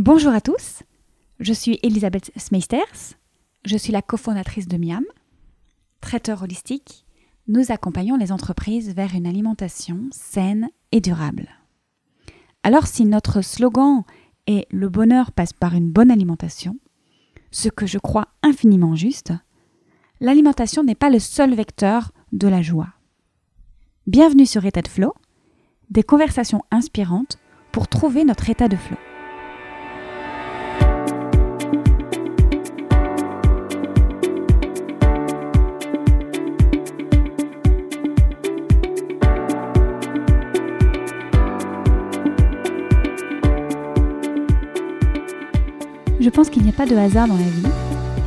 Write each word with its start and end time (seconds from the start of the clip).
Bonjour 0.00 0.32
à 0.32 0.40
tous, 0.40 0.84
je 1.40 1.52
suis 1.52 1.80
Elisabeth 1.82 2.30
Smeisters, 2.36 3.16
je 3.64 3.76
suis 3.76 3.90
la 3.90 4.00
cofondatrice 4.00 4.68
de 4.68 4.76
Miam. 4.76 5.02
Traiteur 6.00 6.44
holistique, 6.44 7.04
nous 7.48 7.72
accompagnons 7.72 8.16
les 8.16 8.30
entreprises 8.30 8.94
vers 8.94 9.16
une 9.16 9.26
alimentation 9.26 10.02
saine 10.12 10.68
et 10.92 11.00
durable. 11.00 11.48
Alors 12.62 12.86
si 12.86 13.06
notre 13.06 13.40
slogan 13.40 14.04
est 14.46 14.68
Le 14.70 14.88
bonheur 14.88 15.32
passe 15.32 15.52
par 15.52 15.74
une 15.74 15.90
bonne 15.90 16.12
alimentation, 16.12 16.76
ce 17.50 17.68
que 17.68 17.86
je 17.86 17.98
crois 17.98 18.28
infiniment 18.44 18.94
juste, 18.94 19.32
l'alimentation 20.20 20.84
n'est 20.84 20.94
pas 20.94 21.10
le 21.10 21.18
seul 21.18 21.56
vecteur 21.56 22.12
de 22.30 22.46
la 22.46 22.62
joie. 22.62 22.94
Bienvenue 24.06 24.46
sur 24.46 24.64
État 24.64 24.82
de 24.82 24.86
Flow, 24.86 25.12
des 25.90 26.04
conversations 26.04 26.62
inspirantes 26.70 27.40
pour 27.72 27.88
trouver 27.88 28.24
notre 28.24 28.48
état 28.48 28.68
de 28.68 28.76
flow. 28.76 28.96
Je 46.28 46.30
pense 46.34 46.50
qu'il 46.50 46.62
n'y 46.62 46.68
a 46.68 46.74
pas 46.74 46.84
de 46.84 46.94
hasard 46.94 47.26
dans 47.26 47.38
la 47.38 47.42
vie 47.42 47.66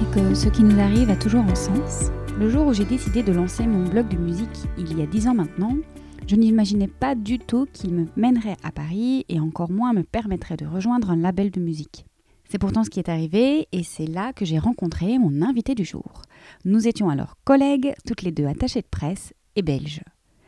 et 0.01 0.15
que 0.15 0.33
ce 0.33 0.49
qui 0.49 0.63
nous 0.63 0.79
arrive 0.79 1.11
a 1.11 1.15
toujours 1.15 1.43
un 1.43 1.53
sens. 1.53 2.09
Le 2.39 2.49
jour 2.49 2.65
où 2.65 2.73
j'ai 2.73 2.83
décidé 2.83 3.21
de 3.21 3.31
lancer 3.31 3.67
mon 3.67 3.87
blog 3.87 4.07
de 4.07 4.17
musique 4.17 4.49
il 4.75 4.97
y 4.97 5.03
a 5.03 5.05
10 5.05 5.27
ans 5.27 5.35
maintenant, 5.35 5.77
je 6.25 6.35
n'imaginais 6.35 6.87
pas 6.87 7.13
du 7.13 7.37
tout 7.37 7.67
qu'il 7.71 7.93
me 7.93 8.07
mènerait 8.15 8.57
à 8.63 8.71
Paris 8.71 9.23
et 9.29 9.39
encore 9.39 9.69
moins 9.69 9.93
me 9.93 10.01
permettrait 10.01 10.57
de 10.57 10.65
rejoindre 10.65 11.11
un 11.11 11.15
label 11.15 11.51
de 11.51 11.59
musique. 11.59 12.07
C'est 12.49 12.57
pourtant 12.57 12.83
ce 12.83 12.89
qui 12.89 12.97
est 12.97 13.07
arrivé 13.07 13.67
et 13.71 13.83
c'est 13.83 14.07
là 14.07 14.33
que 14.33 14.45
j'ai 14.45 14.57
rencontré 14.57 15.19
mon 15.19 15.43
invité 15.43 15.75
du 15.75 15.85
jour. 15.85 16.23
Nous 16.65 16.87
étions 16.87 17.11
alors 17.11 17.35
collègues, 17.43 17.93
toutes 18.07 18.23
les 18.23 18.31
deux 18.31 18.47
attachées 18.47 18.81
de 18.81 18.87
presse 18.89 19.31
et 19.55 19.61
belges. 19.61 20.01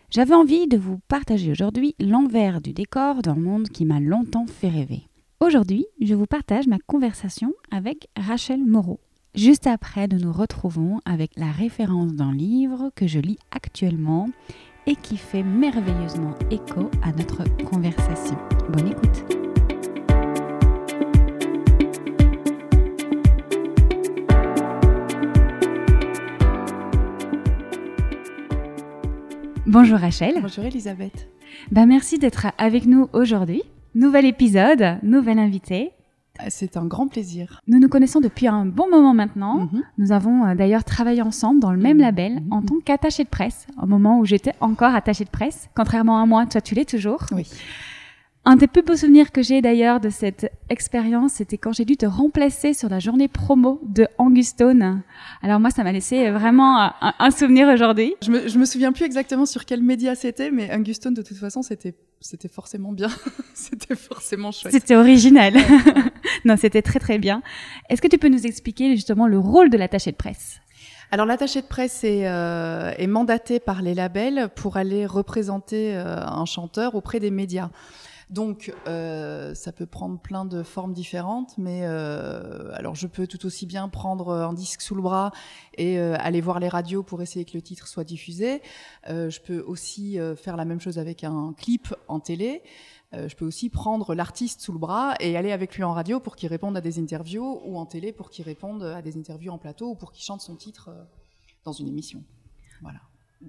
J'avais 0.09 0.33
envie 0.33 0.65
de 0.65 0.77
vous 0.77 0.97
partager 1.07 1.51
aujourd'hui 1.51 1.93
l'envers 1.99 2.61
du 2.61 2.73
décor 2.73 3.21
d'un 3.21 3.35
monde 3.35 3.69
qui 3.69 3.85
m'a 3.85 3.99
longtemps 3.99 4.47
fait 4.47 4.69
rêver. 4.69 5.07
Aujourd'hui, 5.39 5.85
je 6.01 6.13
vous 6.15 6.25
partage 6.25 6.67
ma 6.67 6.77
conversation 6.79 7.53
avec 7.71 8.07
Rachel 8.15 8.63
Moreau. 8.63 8.99
Juste 9.35 9.67
après, 9.67 10.07
nous 10.07 10.19
nous 10.19 10.31
retrouvons 10.31 10.99
avec 11.05 11.31
la 11.35 11.51
référence 11.51 12.13
d'un 12.13 12.33
livre 12.33 12.91
que 12.95 13.07
je 13.07 13.19
lis 13.19 13.39
actuellement 13.51 14.29
et 14.85 14.95
qui 14.95 15.17
fait 15.17 15.43
merveilleusement 15.43 16.35
écho 16.51 16.89
à 17.01 17.11
notre 17.11 17.43
conversation. 17.65 18.37
Bonne 18.69 18.91
écoute. 18.91 19.25
Bonjour 29.65 29.97
Rachel. 29.97 30.35
Bonjour 30.41 30.65
Elisabeth. 30.65 31.27
Ben 31.71 31.87
merci 31.87 32.19
d'être 32.19 32.47
avec 32.57 32.85
nous 32.85 33.09
aujourd'hui. 33.13 33.63
Nouvel 33.95 34.25
épisode, 34.25 34.97
nouvel 35.03 35.37
invité. 35.37 35.91
Ah, 36.39 36.49
c'est 36.49 36.77
un 36.77 36.85
grand 36.85 37.07
plaisir. 37.07 37.61
Nous 37.67 37.77
nous 37.77 37.87
connaissons 37.87 38.21
depuis 38.21 38.47
un 38.47 38.65
bon 38.65 38.89
moment 38.89 39.13
maintenant. 39.13 39.57
Mm 39.59 39.69
-hmm. 39.71 39.81
Nous 39.99 40.11
avons 40.11 40.45
euh, 40.45 40.55
d'ailleurs 40.55 40.83
travaillé 40.83 41.21
ensemble 41.21 41.59
dans 41.59 41.71
le 41.71 41.77
même 41.77 41.97
mmh. 41.97 42.01
label 42.01 42.41
en 42.49 42.63
tant 42.63 42.79
qu'attaché 42.83 43.23
de 43.23 43.29
presse, 43.29 43.67
au 43.79 43.85
moment 43.85 44.19
où 44.19 44.25
j'étais 44.25 44.53
encore 44.61 44.95
attachée 44.95 45.25
de 45.25 45.29
presse. 45.29 45.69
Contrairement 45.75 46.17
à 46.19 46.25
moi, 46.25 46.47
toi 46.47 46.59
tu 46.59 46.73
l'es 46.73 46.85
toujours. 46.85 47.21
Oui. 47.35 47.45
Un 48.45 48.57
des 48.57 48.67
plus 48.67 48.81
beaux 48.81 48.97
souvenirs 48.97 49.31
que 49.31 49.41
j'ai 49.41 49.61
d'ailleurs 49.61 50.01
de 50.01 50.09
cette 50.09 50.51
expérience, 50.69 51.33
c'était 51.33 51.57
quand 51.57 51.71
j'ai 51.71 51.85
dû 51.85 51.95
te 51.95 52.05
remplacer 52.05 52.73
sur 52.73 52.89
la 52.89 52.99
journée 52.99 53.29
promo 53.29 53.79
de 53.83 54.05
Angustone. 54.17 55.01
Alors 55.41 55.61
moi, 55.61 55.69
ça 55.69 55.85
m'a 55.85 55.93
laissé 55.93 56.29
vraiment 56.29 56.81
un, 56.81 57.13
un 57.19 57.31
souvenir 57.31 57.69
aujourd'hui. 57.69 58.15
Je 58.21 58.31
me, 58.31 58.47
je 58.49 58.59
me 58.59 58.65
souviens 58.65 58.91
plus 58.91 59.05
exactement 59.05 59.45
sur 59.45 59.63
quel 59.63 59.81
média 59.81 60.13
c'était, 60.15 60.51
mais 60.51 60.69
Angustone, 60.75 61.13
de 61.13 61.21
toute 61.21 61.37
façon, 61.37 61.61
c'était 61.61 61.95
c'était 62.19 62.49
forcément 62.49 62.91
bien. 62.91 63.09
c'était 63.53 63.95
forcément 63.95 64.51
chouette. 64.51 64.73
C'était 64.73 64.95
original. 64.97 65.53
non, 66.45 66.57
c'était 66.57 66.81
très 66.81 66.99
très 66.99 67.19
bien. 67.19 67.43
Est-ce 67.89 68.01
que 68.01 68.07
tu 68.07 68.17
peux 68.17 68.29
nous 68.29 68.45
expliquer 68.45 68.95
justement 68.95 69.27
le 69.27 69.39
rôle 69.39 69.69
de 69.69 69.77
l'attaché 69.77 70.11
de 70.11 70.17
presse? 70.17 70.59
Alors 71.11 71.25
l'attaché 71.25 71.61
de 71.61 71.67
presse 71.67 72.03
est, 72.03 72.27
euh, 72.27 72.91
est, 72.97 73.07
mandaté 73.07 73.59
par 73.59 73.81
les 73.81 73.93
labels 73.93 74.49
pour 74.55 74.77
aller 74.77 75.05
représenter 75.05 75.95
euh, 75.95 76.17
un 76.25 76.45
chanteur 76.45 76.95
auprès 76.95 77.19
des 77.19 77.29
médias. 77.29 77.69
Donc, 78.29 78.73
euh, 78.87 79.53
ça 79.53 79.71
peut 79.71 79.85
prendre 79.85 80.19
plein 80.19 80.45
de 80.45 80.63
formes 80.63 80.93
différentes, 80.93 81.57
mais 81.57 81.81
euh, 81.83 82.71
alors 82.73 82.95
je 82.95 83.07
peux 83.07 83.27
tout 83.27 83.45
aussi 83.45 83.65
bien 83.65 83.89
prendre 83.89 84.31
un 84.31 84.53
disque 84.53 84.81
sous 84.81 84.95
le 84.95 85.01
bras 85.01 85.31
et 85.77 85.99
euh, 85.99 86.15
aller 86.19 86.41
voir 86.41 86.59
les 86.59 86.69
radios 86.69 87.03
pour 87.03 87.21
essayer 87.21 87.45
que 87.45 87.53
le 87.53 87.61
titre 87.61 87.87
soit 87.87 88.03
diffusé. 88.03 88.61
Euh, 89.09 89.29
je 89.29 89.41
peux 89.41 89.59
aussi 89.59 90.19
euh, 90.19 90.35
faire 90.35 90.57
la 90.57 90.65
même 90.65 90.79
chose 90.79 90.99
avec 90.99 91.23
un 91.23 91.53
clip 91.57 91.93
en 92.07 92.19
télé. 92.19 92.63
Euh, 93.13 93.27
je 93.27 93.35
peux 93.35 93.45
aussi 93.45 93.69
prendre 93.69 94.15
l'artiste 94.15 94.61
sous 94.61 94.71
le 94.71 94.79
bras 94.79 95.15
et 95.19 95.37
aller 95.37 95.51
avec 95.51 95.75
lui 95.75 95.83
en 95.83 95.93
radio 95.93 96.19
pour 96.19 96.35
qu'il 96.35 96.49
réponde 96.49 96.75
à 96.77 96.81
des 96.81 96.99
interviews 96.99 97.61
ou 97.63 97.77
en 97.77 97.85
télé 97.85 98.11
pour 98.11 98.29
qu'il 98.29 98.45
réponde 98.45 98.83
à 98.83 99.01
des 99.01 99.17
interviews 99.17 99.51
en 99.51 99.57
plateau 99.57 99.89
ou 99.91 99.95
pour 99.95 100.11
qu'il 100.11 100.23
chante 100.23 100.41
son 100.41 100.55
titre 100.55 100.89
dans 101.63 101.73
une 101.73 101.87
émission. 101.87 102.23
Voilà 102.81 102.99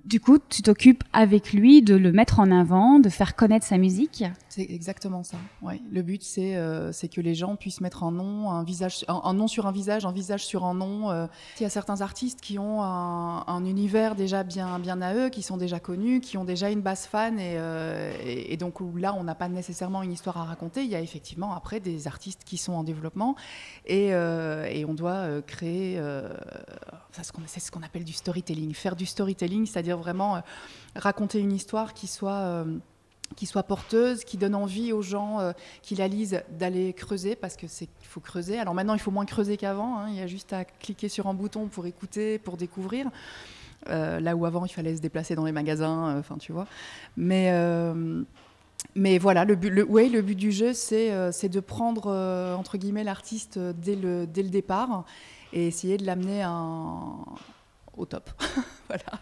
du 0.05 0.21
coup, 0.21 0.38
tu 0.49 0.62
t'occupes 0.62 1.05
avec 1.12 1.53
lui 1.53 1.81
de 1.81 1.94
le 1.94 2.10
mettre 2.10 2.41
en 2.41 2.50
avant, 2.50 2.99
de 2.99 3.09
faire 3.09 3.37
connaître 3.37 3.65
sa 3.65 3.78
musique. 3.78 4.25
C'est 4.49 4.66
exactement 4.69 5.22
ça. 5.22 5.37
Ouais. 5.62 5.81
Le 5.91 6.03
but, 6.03 6.22
c'est 6.22 6.56
euh, 6.56 6.91
que 7.12 7.21
les 7.21 7.34
gens 7.34 7.55
puissent 7.56 7.81
mettre 7.81 8.03
un 8.03 8.10
nom, 8.10 8.50
un 8.50 8.65
visage, 8.65 9.05
un, 9.09 9.34
nom 9.34 9.47
sur 9.47 9.66
un 9.66 9.72
visage, 9.72 10.05
un 10.05 10.12
visage 10.12 10.44
sur 10.44 10.65
un 10.65 10.75
nom. 10.75 11.10
Euh. 11.10 11.27
Il 11.60 11.62
y 11.62 11.66
a 11.66 11.71
certains 11.71 12.00
artistes 12.00 12.41
qui 12.41 12.59
ont 12.59 12.82
un, 12.82 13.44
un, 13.47 13.65
univers 13.65 14.15
déjà 14.15 14.43
bien 14.43 15.00
à 15.00 15.15
eux, 15.15 15.28
qui 15.28 15.43
sont 15.43 15.56
déjà 15.56 15.78
connus, 15.78 16.21
qui 16.21 16.37
ont 16.38 16.44
déjà 16.44 16.71
une 16.71 16.81
base 16.81 17.06
fan, 17.06 17.38
et, 17.38 17.55
euh, 17.56 18.12
et, 18.25 18.53
et 18.53 18.56
donc 18.56 18.78
là, 18.97 19.15
on 19.16 19.25
n'a 19.25 19.34
pas 19.34 19.49
nécessairement 19.49 20.03
une 20.03 20.12
histoire 20.12 20.38
à 20.38 20.44
raconter. 20.44 20.82
Il 20.82 20.91
y 20.91 20.97
a 20.97 21.00
effectivement 21.00 21.55
après 21.55 21.78
des 21.81 22.09
artistes 22.09 22.43
qui 22.44 22.56
sont 22.56 22.72
en 22.72 22.82
développement, 22.84 23.37
et, 23.87 24.15
on 24.15 24.94
doit 24.94 25.41
créer. 25.43 26.00
c'est 27.12 27.61
ce 27.61 27.71
qu'on 27.71 27.82
appelle 27.82 28.05
du 28.05 28.12
storytelling. 28.12 28.75
Faire 28.75 28.97
du 28.97 29.06
storytelling, 29.06 29.66
c'est 29.66 29.84
c'est-à-dire 29.84 29.99
vraiment 29.99 30.37
euh, 30.37 30.41
raconter 30.97 31.39
une 31.41 31.53
histoire 31.53 31.93
qui 31.93 32.06
soit 32.06 32.33
euh, 32.33 32.65
qui 33.37 33.47
soit 33.47 33.65
porteuse, 33.65 34.25
qui 34.25 34.37
donne 34.37 34.55
envie 34.55 34.93
aux 34.93 35.03
gens 35.03 35.41
euh, 35.41 35.53
qui 35.83 35.97
la 35.97 36.09
lisent 36.09 36.43
d'aller 36.50 36.93
creuser, 36.93 37.34
parce 37.37 37.56
qu'il 37.56 37.69
faut 38.03 38.21
creuser. 38.21 38.59
Alors 38.59 38.75
maintenant, 38.75 38.94
il 38.94 39.00
faut 39.00 39.11
moins 39.11 39.25
creuser 39.25 39.56
qu'avant. 39.56 39.99
Hein, 39.99 40.06
il 40.11 40.17
y 40.17 40.21
a 40.21 40.27
juste 40.27 40.53
à 40.53 40.65
cliquer 40.65 41.09
sur 41.09 41.27
un 41.27 41.34
bouton 41.34 41.67
pour 41.67 41.87
écouter, 41.87 42.39
pour 42.39 42.56
découvrir. 42.56 43.11
Là 43.87 44.34
où 44.34 44.47
avant, 44.47 44.65
il 44.65 44.71
fallait 44.71 44.97
se 44.97 45.03
déplacer 45.03 45.34
dans 45.34 45.44
les 45.44 45.53
magasins. 45.53 46.19
Enfin, 46.19 46.37
tu 46.39 46.53
vois. 46.53 46.67
Mais 47.19 47.53
mais 48.94 49.19
voilà, 49.19 49.44
le 49.44 49.56
but, 49.56 49.71
le 49.71 50.21
but 50.21 50.34
du 50.34 50.53
jeu, 50.53 50.73
c'est 50.73 51.11
euh, 51.12 51.31
de 51.31 51.61
prendre 51.61 52.11
entre 52.59 52.78
guillemets 52.78 53.05
l'artiste 53.05 53.59
dès 53.59 53.97
le 53.97 54.27
dès 54.27 54.43
le 54.43 54.50
départ 54.50 55.05
et 55.53 55.67
essayer 55.67 55.97
de 55.97 56.06
l'amener 56.06 56.47
au 57.97 58.06
top. 58.06 58.31
voilà. 58.89 59.21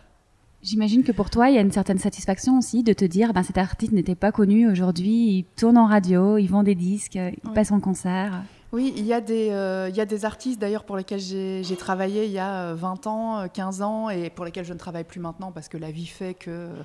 J'imagine 0.62 1.02
que 1.02 1.10
pour 1.10 1.28
toi, 1.28 1.50
il 1.50 1.56
y 1.56 1.58
a 1.58 1.60
une 1.60 1.72
certaine 1.72 1.98
satisfaction 1.98 2.56
aussi 2.58 2.84
de 2.84 2.92
te 2.92 3.04
dire, 3.04 3.32
ben, 3.32 3.42
cet 3.42 3.58
artiste 3.58 3.92
n'était 3.92 4.14
pas 4.14 4.30
connu 4.30 4.70
aujourd'hui, 4.70 5.38
il 5.38 5.44
tourne 5.56 5.76
en 5.76 5.86
radio, 5.86 6.38
il 6.38 6.46
vend 6.46 6.62
des 6.62 6.76
disques, 6.76 7.16
il 7.16 7.36
oui. 7.44 7.52
passe 7.52 7.72
en 7.72 7.80
concert. 7.80 8.42
Oui, 8.70 8.94
il 8.96 9.04
y 9.04 9.12
a 9.12 9.20
des, 9.20 9.50
euh, 9.50 9.88
il 9.90 9.96
y 9.96 10.00
a 10.00 10.06
des 10.06 10.24
artistes 10.24 10.58
d'ailleurs 10.58 10.84
pour 10.84 10.96
lesquels 10.96 11.20
j'ai 11.20 11.76
travaillé 11.76 12.24
il 12.24 12.30
y 12.30 12.38
a 12.38 12.72
20 12.74 13.06
ans, 13.06 13.48
15 13.52 13.82
ans, 13.82 14.08
et 14.08 14.30
pour 14.30 14.44
lesquels 14.46 14.64
je 14.64 14.72
ne 14.72 14.78
travaille 14.78 15.04
plus 15.04 15.20
maintenant 15.20 15.52
parce 15.52 15.68
que 15.68 15.76
la 15.76 15.90
vie 15.90 16.06
fait 16.06 16.32
qu'il 16.32 16.52
euh, 16.52 16.82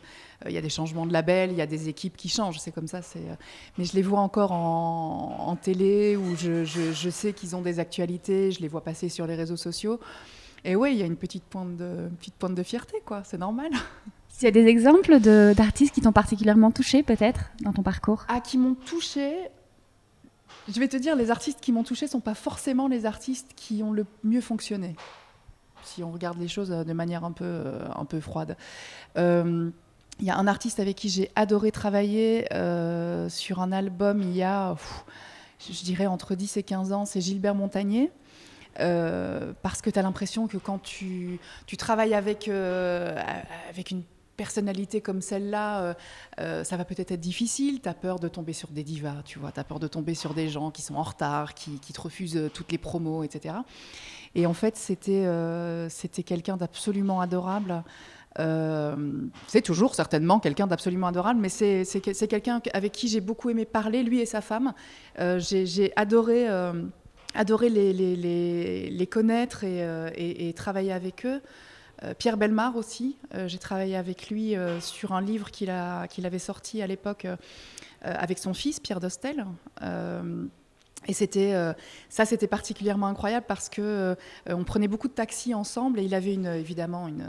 il 0.47 0.51
y 0.51 0.57
a 0.57 0.61
des 0.61 0.69
changements 0.69 1.05
de 1.05 1.13
label, 1.13 1.51
il 1.51 1.57
y 1.57 1.61
a 1.61 1.65
des 1.65 1.87
équipes 1.87 2.17
qui 2.17 2.27
changent, 2.27 2.59
c'est 2.59 2.73
comme 2.73 2.87
ça. 2.87 3.01
Euh, 3.15 3.35
mais 3.77 3.85
je 3.85 3.93
les 3.93 4.01
vois 4.01 4.19
encore 4.19 4.51
en, 4.51 5.45
en 5.47 5.55
télé, 5.55 6.17
où 6.17 6.35
je, 6.35 6.65
je, 6.65 6.91
je 6.91 7.09
sais 7.09 7.31
qu'ils 7.31 7.55
ont 7.55 7.61
des 7.61 7.79
actualités, 7.79 8.51
je 8.51 8.59
les 8.59 8.67
vois 8.67 8.83
passer 8.83 9.07
sur 9.07 9.25
les 9.27 9.35
réseaux 9.35 9.55
sociaux. 9.55 9.99
Et 10.65 10.75
oui, 10.75 10.93
il 10.93 10.97
y 10.97 11.03
a 11.03 11.05
une 11.05 11.15
petite 11.15 11.43
pointe 11.43 11.77
de, 11.77 12.09
petite 12.19 12.35
pointe 12.35 12.55
de 12.55 12.63
fierté, 12.63 12.97
quoi. 13.05 13.23
C'est 13.23 13.37
normal. 13.37 13.71
Il 14.39 14.45
y 14.45 14.47
a 14.47 14.51
des 14.51 14.67
exemples 14.67 15.19
d'artistes 15.19 15.95
qui 15.95 16.01
t'ont 16.01 16.11
particulièrement 16.11 16.69
touché, 16.69 17.01
peut-être, 17.01 17.49
dans 17.61 17.73
ton 17.73 17.81
parcours? 17.81 18.23
Ah, 18.27 18.39
qui 18.39 18.59
m'ont 18.59 18.75
touché 18.75 19.35
Je 20.67 20.79
vais 20.79 20.87
te 20.87 20.97
dire, 20.97 21.15
les 21.15 21.31
artistes 21.31 21.59
qui 21.59 21.71
m'ont 21.71 21.83
touché 21.83 22.05
ne 22.05 22.11
sont 22.11 22.19
pas 22.19 22.35
forcément 22.35 22.87
les 22.87 23.07
artistes 23.07 23.53
qui 23.55 23.81
ont 23.81 23.91
le 23.91 24.05
mieux 24.23 24.41
fonctionné. 24.41 24.95
Si 25.83 26.03
on 26.03 26.11
regarde 26.11 26.37
les 26.37 26.47
choses 26.47 26.69
de 26.69 26.93
manière 26.93 27.23
un 27.23 27.31
peu, 27.31 27.63
un 27.95 28.05
peu 28.05 28.19
froide. 28.19 28.57
Euh, 29.17 29.71
il 30.19 30.25
y 30.25 30.29
a 30.29 30.37
un 30.37 30.45
artiste 30.45 30.79
avec 30.79 30.95
qui 30.95 31.09
j'ai 31.09 31.31
adoré 31.35 31.71
travailler 31.71 32.51
euh, 32.53 33.29
sur 33.29 33.59
un 33.59 33.71
album 33.71 34.21
il 34.21 34.35
y 34.35 34.43
a, 34.43 34.75
pff, 34.75 35.03
je 35.71 35.83
dirais, 35.83 36.07
entre 36.07 36.35
10 36.35 36.57
et 36.57 36.63
15 36.63 36.91
ans, 36.91 37.05
c'est 37.05 37.21
Gilbert 37.21 37.55
Montagnier. 37.55 38.11
Euh, 38.79 39.53
parce 39.61 39.81
que 39.81 39.89
tu 39.89 39.97
as 39.97 40.01
l'impression 40.01 40.47
que 40.47 40.57
quand 40.57 40.79
tu, 40.79 41.39
tu 41.65 41.77
travailles 41.77 42.13
avec, 42.13 42.47
euh, 42.47 43.19
avec 43.69 43.91
une 43.91 44.03
personnalité 44.35 45.01
comme 45.01 45.21
celle-là, 45.21 45.95
ça 46.37 46.77
va 46.77 46.85
peut-être 46.85 47.11
être 47.11 47.19
difficile. 47.19 47.81
Tu 47.81 47.89
as 47.89 47.95
peur 47.95 48.19
de 48.19 48.27
tomber 48.27 48.53
sur 48.53 48.69
des 48.69 48.83
divas, 48.83 49.23
tu 49.25 49.39
vois. 49.39 49.51
Tu 49.51 49.59
as 49.59 49.63
peur 49.63 49.79
de 49.79 49.87
tomber 49.87 50.13
sur 50.13 50.35
des 50.35 50.47
gens 50.47 50.69
qui 50.69 50.83
sont 50.83 50.93
en 50.93 51.01
retard, 51.01 51.55
qui, 51.55 51.79
qui 51.79 51.91
te 51.91 51.99
refusent 51.99 52.51
toutes 52.53 52.71
les 52.71 52.77
promos, 52.77 53.23
etc. 53.23 53.55
Et 54.35 54.45
en 54.45 54.53
fait, 54.53 54.77
c'était 54.77 55.27
c'était 55.89 56.21
quelqu'un 56.21 56.55
d'absolument 56.55 57.19
adorable. 57.19 57.83
Euh, 58.39 58.95
c'est 59.47 59.61
toujours 59.61 59.95
certainement 59.95 60.39
quelqu'un 60.39 60.67
d'absolument 60.67 61.07
adorable, 61.07 61.39
mais 61.39 61.49
c'est 61.49 62.27
quelqu'un 62.27 62.61
avec 62.73 62.91
qui 62.91 63.07
j'ai 63.07 63.21
beaucoup 63.21 63.49
aimé 63.49 63.65
parler, 63.65 64.03
lui 64.03 64.19
et 64.19 64.25
sa 64.25 64.41
femme. 64.41 64.73
Euh, 65.19 65.39
j'ai 65.39 65.91
adoré, 65.95 66.47
euh, 66.47 66.83
les, 67.35 67.93
les, 67.93 68.89
les, 68.89 69.07
connaître 69.07 69.63
et, 69.63 70.49
et, 70.49 70.53
travailler 70.53 70.91
avec 70.91 71.25
eux. 71.25 71.41
Pierre 72.19 72.37
Belmar 72.37 72.75
aussi, 72.75 73.17
j'ai 73.47 73.57
travaillé 73.57 73.95
avec 73.95 74.29
lui 74.29 74.55
sur 74.79 75.13
un 75.13 75.21
livre 75.21 75.49
qu'il 75.49 75.73
qu'il 76.09 76.25
avait 76.27 76.39
sorti 76.39 76.81
à 76.81 76.87
l'époque 76.87 77.25
avec 78.01 78.37
son 78.37 78.53
fils, 78.53 78.79
Pierre 78.79 78.99
Dostel. 78.99 79.45
Et 81.07 81.13
c'était 81.13 81.53
ça, 82.09 82.25
c'était 82.25 82.47
particulièrement 82.47 83.07
incroyable 83.07 83.45
parce 83.47 83.67
que 83.67 84.15
on 84.47 84.63
prenait 84.63 84.87
beaucoup 84.87 85.07
de 85.07 85.13
taxis 85.13 85.55
ensemble 85.55 85.99
et 85.99 86.03
il 86.03 86.13
avait 86.13 86.35
une, 86.35 86.45
évidemment 86.45 87.07
une, 87.07 87.25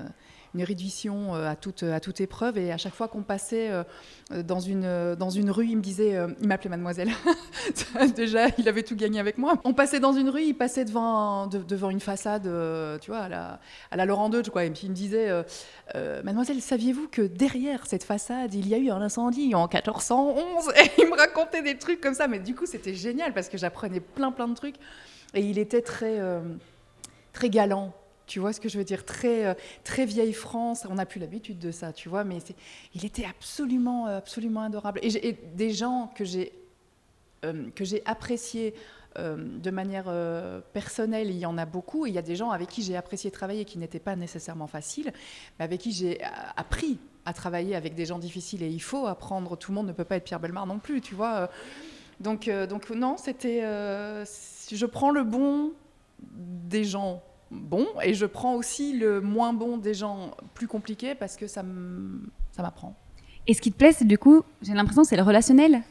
une 0.55 0.65
réduction 0.65 1.35
euh, 1.35 1.51
à 1.51 1.57
toute, 1.57 2.21
épreuve. 2.21 2.59
Et 2.59 2.73
à 2.73 2.77
chaque 2.77 2.95
fois 2.95 3.09
qu'on 3.09 3.23
passait 3.23 3.71
euh, 3.71 3.85
dans 4.43 4.61
une, 4.61 5.15
dans 5.15 5.31
une 5.31 5.51
rue, 5.51 5.67
il 5.67 5.77
me 5.77 5.83
disait, 5.83 6.17
euh, 6.17 6.29
il 6.41 6.49
m'appelait 6.49 6.71
mademoiselle. 6.71 7.11
Déjà, 8.17 8.47
il 8.59 8.69
avait 8.69 8.83
tout 8.83 8.97
gagné 8.97 9.21
avec 9.21 9.39
moi. 9.39 9.55
On 9.65 9.75
passait 9.75 10.01
dans 10.01 10.13
une 10.13 10.29
rue, 10.29 10.43
il 10.43 10.55
passait 10.55 10.85
devant, 10.85 11.49
une 11.91 12.01
façade, 12.01 12.51
tu 13.01 13.11
vois, 13.11 13.21
à 13.21 13.29
la, 13.29 13.61
à 13.91 13.97
la 13.97 14.05
Laurent 14.05 14.31
II, 14.33 14.43
quoi. 14.51 14.65
Et 14.65 14.71
puis 14.71 14.83
il 14.85 14.91
me 14.91 14.95
disait, 14.95 15.31
mademoiselle, 16.25 16.61
saviez-vous 16.61 17.09
que 17.09 17.23
derrière 17.23 17.87
cette 17.87 18.05
façade, 18.05 18.55
il 18.55 18.69
y 18.69 18.75
a 18.75 18.79
eu 18.79 18.91
un 18.91 19.01
incendie 19.01 19.55
en 19.55 19.69
1411 19.69 20.73
Et 20.77 21.03
il 21.03 21.09
me 21.09 21.17
racontait 21.17 21.63
des 21.63 21.77
trucs 21.77 22.01
comme 22.01 22.15
ça. 22.15 22.29
Mais 22.29 22.39
du 22.39 22.55
coup, 22.55 22.67
c'était 22.67 22.95
génial 22.95 23.33
parce 23.33 23.49
que 23.49 23.59
j'apprenais 23.59 24.01
plein, 24.01 24.33
plein 24.33 24.49
de 24.49 24.55
trucs. 24.55 24.77
Et 25.35 25.43
il 25.43 25.59
était 25.59 25.83
très, 25.83 26.21
très 27.33 27.51
galant. 27.51 27.93
Tu 28.29 28.41
vois 28.41 28.53
ce 28.53 28.61
que 28.61 28.69
je 28.69 28.77
veux 28.77 28.85
dire 28.85 29.05
très, 29.05 29.47
euh, 29.47 29.55
très 29.85 30.05
vieille 30.05 30.35
France. 30.35 30.87
On 30.89 30.95
n'a 30.95 31.07
plus 31.07 31.19
l'habitude 31.19 31.59
de 31.59 31.73
ça, 31.73 31.93
tu 31.93 32.09
vois. 32.09 32.25
Mais 32.25 32.39
il 32.95 33.05
était 33.05 33.25
absolument, 33.25 34.07
euh, 34.07 34.19
absolument 34.19 34.63
adorable. 34.63 35.01
Et, 35.03 35.33
des 35.55 35.71
gens 35.71 36.13
que 36.15 36.25
j'ai 36.25 36.53
euh, 37.45 37.71
que 37.75 37.85
j'ai 37.85 38.05
appréciés 38.07 38.75
de 39.17 39.71
manière 39.73 40.13
personnelle, 40.73 41.29
il 41.31 41.39
y 41.39 41.47
en 41.47 41.59
a 41.59 41.67
beaucoup. 41.67 42.07
Il 42.07 42.15
y 42.15 42.19
a 42.19 42.23
des 42.23 42.37
gens 42.37 42.53
avec 42.53 42.69
qui 42.69 42.83
j'ai 42.83 42.97
apprécié 42.97 43.33
travailler 43.33 43.65
qui 43.65 43.77
n'étaient 43.77 43.99
pas 43.99 44.15
nécessairement 44.15 44.69
faciles, 44.69 45.13
mais 45.59 45.65
avec 45.65 45.81
qui 45.81 45.91
j'ai 45.91 46.21
appris 46.57 47.01
à 47.25 47.33
travailler 47.33 47.75
avec 47.75 47.97
des 47.97 48.07
gens 48.07 48.21
difficiles. 48.21 48.63
Et 48.63 48.69
il 48.69 48.79
faut 48.79 49.09
apprendre. 49.09 49.57
Tout 49.57 49.73
le 49.73 49.75
monde 49.75 49.89
ne 49.89 49.93
peut 49.93 50.05
pas 50.05 50.17
être 50.17 50.25
Pierre 50.25 50.39
Belmar 50.39 50.67
non 50.67 50.79
plus, 50.79 51.01
tu 51.01 51.17
vois. 51.17 51.51
Donc, 52.21 52.49
donc 52.69 52.91
non, 52.91 53.17
c'était. 53.17 53.63
je 53.63 54.87
prends 54.87 55.11
le 55.11 55.25
bon 55.25 55.73
des 56.21 56.85
gens 56.85 57.21
bon 57.51 57.87
et 58.03 58.15
je 58.15 58.27
prends 58.27 58.55
aussi 58.55 58.97
le 58.99 59.21
moins 59.21 59.53
bon 59.53 59.79
des 59.79 59.95
gens 59.95 60.33
plus 60.55 60.69
compliqués 60.69 61.15
parce 61.15 61.37
que 61.37 61.47
ça 61.47 61.63
m'apprend. 62.59 62.95
Et 63.47 63.55
ce 63.55 63.63
qui 63.63 63.73
te 63.73 63.79
plaît, 63.79 63.93
c'est 63.93 64.05
du 64.05 64.19
coup, 64.19 64.43
j'ai 64.61 64.75
l'impression, 64.75 65.05
c'est 65.05 65.17
le 65.17 65.23
relationnel 65.23 65.83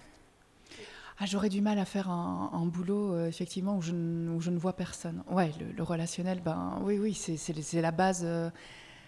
ah, 1.20 1.26
J'aurais 1.26 1.50
du 1.50 1.62
mal 1.62 1.80
à 1.80 1.86
faire 1.86 2.12
un, 2.12 2.66
boulot, 2.68 3.14
euh, 3.14 3.28
effectivement, 3.28 3.78
où 3.78 3.82
je, 3.82 3.92
où 3.92 4.40
je, 4.40 4.52
ne 4.52 4.60
vois 4.60 4.74
personne. 4.74 5.24
Ouais, 5.32 5.52
le, 5.76 5.82
relationnel, 5.82 6.40
ben 6.46 6.80
oui, 6.84 7.00
oui, 7.00 7.16
c'est 7.16 7.82
la 7.82 7.90
base. 7.90 8.22
Euh, 8.24 8.52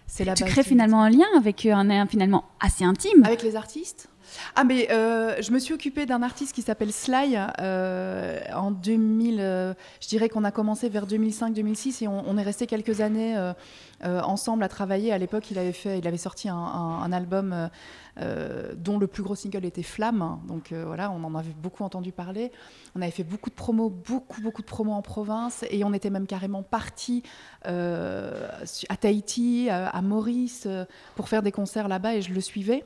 c'est 0.08 0.24
la 0.24 0.34
tu 0.34 0.42
crées 0.42 0.64
finalement 0.64 1.04
un 1.04 1.10
lien 1.10 1.26
avec 1.36 1.64
euh, 1.66 1.72
un, 1.72 2.06
finalement 2.08 2.46
assez 2.58 2.82
intime. 2.82 3.22
Avec 3.22 3.44
les 3.44 3.54
artistes 3.54 4.08
ah 4.56 4.64
mais 4.64 4.90
euh, 4.90 5.40
je 5.40 5.52
me 5.52 5.58
suis 5.58 5.74
occupée 5.74 6.06
d'un 6.06 6.22
artiste 6.22 6.54
qui 6.54 6.62
s'appelle 6.62 6.92
Sly 6.92 7.36
euh, 7.60 8.40
en 8.54 8.70
2000. 8.70 9.38
Euh, 9.40 9.74
je 10.00 10.08
dirais 10.08 10.28
qu'on 10.28 10.44
a 10.44 10.50
commencé 10.50 10.88
vers 10.88 11.06
2005-2006 11.06 12.04
et 12.04 12.08
on, 12.08 12.36
est 12.36 12.42
resté 12.42 12.66
quelques 12.66 13.00
années 13.00 13.36
ensemble 14.02 14.62
à 14.62 14.68
travailler. 14.68 15.12
À 15.12 15.18
l'époque, 15.18 15.50
il 15.50 15.58
avait 15.58 15.72
fait, 15.72 15.98
il 15.98 16.06
avait 16.06 16.16
sorti 16.16 16.48
un, 16.48 17.12
album 17.12 17.68
dont 18.76 18.98
le 18.98 19.06
plus 19.06 19.22
gros 19.22 19.34
single 19.34 19.64
était 19.64 19.82
Flamme. 19.82 20.40
Donc 20.46 20.72
voilà, 20.72 21.10
on 21.10 21.22
en 21.24 21.34
avait 21.34 21.54
beaucoup 21.62 21.84
entendu 21.84 22.12
parler. 22.12 22.50
On 22.94 23.02
avait 23.02 23.10
fait 23.10 23.24
beaucoup 23.24 23.50
de 23.50 23.54
promos, 23.54 23.90
beaucoup 23.90 24.40
beaucoup 24.40 24.62
de 24.62 24.66
promos 24.66 24.92
en 24.92 25.02
province 25.02 25.64
et 25.70 25.84
on 25.84 25.92
était 25.92 26.10
même 26.10 26.26
carrément 26.26 26.62
parti 26.62 27.22
à 27.64 28.96
Tahiti, 29.00 29.68
à 29.70 30.00
Maurice 30.02 30.66
pour 31.14 31.28
faire 31.28 31.42
des 31.42 31.52
concerts 31.52 31.88
là-bas 31.88 32.14
et 32.14 32.22
je 32.22 32.32
le 32.32 32.40
suivais. 32.40 32.84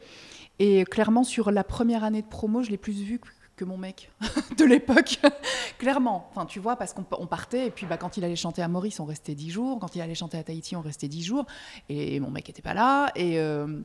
Et 0.59 0.85
clairement, 0.85 1.25
sur 1.25 1.51
la 1.51 1.65
première 1.65 2.05
année 2.05 2.23
de 2.23 2.27
promo, 2.27 2.63
je 2.63 2.71
l'ai 2.71 2.79
plus 2.79 3.03
vu 3.03 3.21
que 3.57 3.65
mon 3.65 3.77
mec 3.77 4.11
de 4.59 4.65
l'époque. 4.65 5.21
clairement. 5.79 6.29
Enfin, 6.31 6.47
tu 6.47 6.61
vois, 6.61 6.77
parce 6.77 6.93
qu'on 6.93 7.27
partait, 7.27 7.69
et 7.69 7.71
puis 7.71 7.87
bah, 7.87 7.97
quand 7.97 8.17
il 8.17 8.25
allait 8.25 8.37
chanter 8.37 8.63
à 8.63 8.69
Maurice, 8.69 9.01
on 9.01 9.05
restait 9.05 9.35
dix 9.35 9.51
jours. 9.51 9.79
Quand 9.81 9.95
il 9.97 10.01
allait 10.01 10.15
chanter 10.15 10.39
à 10.39 10.43
Tahiti, 10.43 10.77
on 10.77 10.81
restait 10.81 11.09
dix 11.09 11.23
jours. 11.23 11.47
Et 11.89 12.21
mon 12.21 12.31
mec 12.31 12.49
n'était 12.49 12.63
pas 12.63 12.75
là. 12.75 13.11
Et. 13.15 13.39
Euh, 13.39 13.81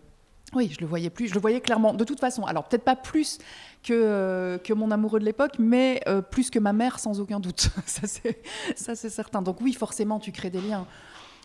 oui, 0.56 0.72
je 0.74 0.82
le 0.82 0.88
voyais 0.88 1.12
plus, 1.12 1.28
je 1.28 1.36
le 1.36 1.40
voyais 1.40 1.62
clairement. 1.62 1.94
De 1.94 2.04
toute 2.04 2.20
façon, 2.20 2.44
alors 2.44 2.68
peut-être 2.68 2.84
pas 2.84 2.96
plus 2.96 3.38
que, 3.84 3.94
euh, 3.94 4.58
mon 4.76 4.90
amoureux 4.90 5.20
de 5.20 5.26
l'époque, 5.26 5.60
mais 5.60 6.02
euh, 6.08 6.22
plus 6.24 6.50
que 6.50 6.58
ma 6.58 6.74
mère, 6.74 6.98
sans 6.98 7.20
aucun 7.20 7.40
doute. 7.40 7.70
ça, 7.86 8.96
c'est 8.96 9.10
certain. 9.10 9.44
Donc 9.44 9.62
oui, 9.62 9.74
forcément, 9.74 10.20
tu 10.20 10.32
crées 10.32 10.50
des 10.50 10.62
liens. 10.62 10.88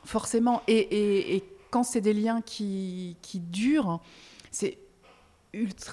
Forcément. 0.06 0.62
Et, 0.68 0.78
et, 0.78 1.36
et 1.36 1.44
quand 1.70 1.82
c'est 1.82 2.00
des 2.00 2.14
liens 2.14 2.40
qui, 2.40 3.18
qui 3.20 3.40
durent, 3.40 4.00
c'est 4.50 4.78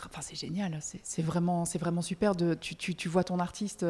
Enfin, 0.05 0.21
c'est 0.21 0.35
génial. 0.35 0.79
C'est 0.81 1.21
vraiment, 1.21 1.65
c'est 1.65 1.79
vraiment 1.79 2.01
super. 2.01 2.33
Tu, 2.35 3.09
vois 3.09 3.23
ton 3.23 3.39
artiste, 3.39 3.85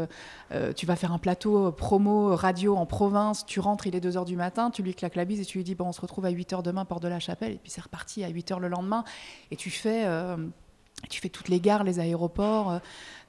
euh, 0.52 0.74
tu 0.74 0.86
vas 0.86 0.96
faire 0.96 1.12
un 1.12 1.18
plateau 1.18 1.68
euh, 1.68 1.72
promo 1.72 2.36
radio 2.36 2.76
en 2.76 2.86
province. 2.86 3.46
Tu 3.46 3.60
rentres, 3.60 3.88
il 3.88 3.96
est 3.96 4.02
2 4.02 4.12
h 4.12 4.26
du 4.26 4.36
matin. 4.36 4.72
Tu 4.72 4.84
lui 4.84 4.94
claques 4.94 5.16
la 5.16 5.26
bise 5.26 5.40
et 5.40 5.46
tu 5.46 5.58
lui 5.58 5.64
dis 5.64 5.76
bon, 5.76 5.88
on 5.88 5.92
se 5.92 6.02
retrouve 6.02 6.26
à 6.26 6.30
8 6.30 6.54
h 6.54 6.64
demain, 6.64 6.86
porte 6.86 7.04
de 7.04 7.08
la 7.08 7.20
Chapelle. 7.20 7.54
Et 7.54 7.58
puis 7.58 7.72
c'est 7.72 7.82
reparti 7.82 8.24
à 8.24 8.30
8 8.30 8.52
h 8.52 8.60
le 8.60 8.68
lendemain. 8.68 9.04
Et 9.52 9.56
tu 9.56 9.70
fais, 9.70 10.06
euh, 10.06 10.38
tu 11.10 11.22
fais 11.22 11.30
toutes 11.30 11.50
les 11.50 11.60
gares, 11.60 11.84
les 11.84 12.00
aéroports. 12.00 12.80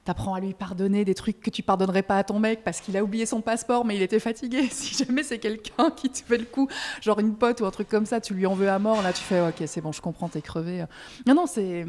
tu 0.05 0.11
apprends 0.11 0.33
à 0.33 0.39
lui 0.39 0.53
pardonner 0.53 1.05
des 1.05 1.15
trucs 1.15 1.39
que 1.39 1.49
tu 1.49 1.63
pardonnerais 1.63 2.03
pas 2.03 2.17
à 2.17 2.23
ton 2.23 2.39
mec 2.39 2.63
parce 2.63 2.81
qu'il 2.81 2.97
a 2.97 3.03
oublié 3.03 3.25
son 3.25 3.41
passeport 3.41 3.85
mais 3.85 3.95
il 3.95 4.01
était 4.01 4.19
fatigué. 4.19 4.67
Si 4.71 4.95
jamais 4.95 5.23
c'est 5.23 5.39
quelqu'un 5.39 5.91
qui 5.91 6.09
te 6.09 6.19
fait 6.19 6.37
le 6.37 6.45
coup, 6.45 6.67
genre 7.01 7.19
une 7.19 7.35
pote 7.35 7.61
ou 7.61 7.65
un 7.65 7.71
truc 7.71 7.87
comme 7.87 8.05
ça, 8.05 8.19
tu 8.21 8.33
lui 8.33 8.45
en 8.45 8.53
veux 8.53 8.69
à 8.69 8.79
mort, 8.79 9.01
là 9.01 9.13
tu 9.13 9.23
fais 9.23 9.41
ok 9.41 9.63
c'est 9.65 9.81
bon 9.81 9.91
je 9.91 10.01
comprends, 10.01 10.29
t'es 10.29 10.41
crevé. 10.41 10.85
Non 11.25 11.35
non 11.35 11.45
c'est 11.45 11.85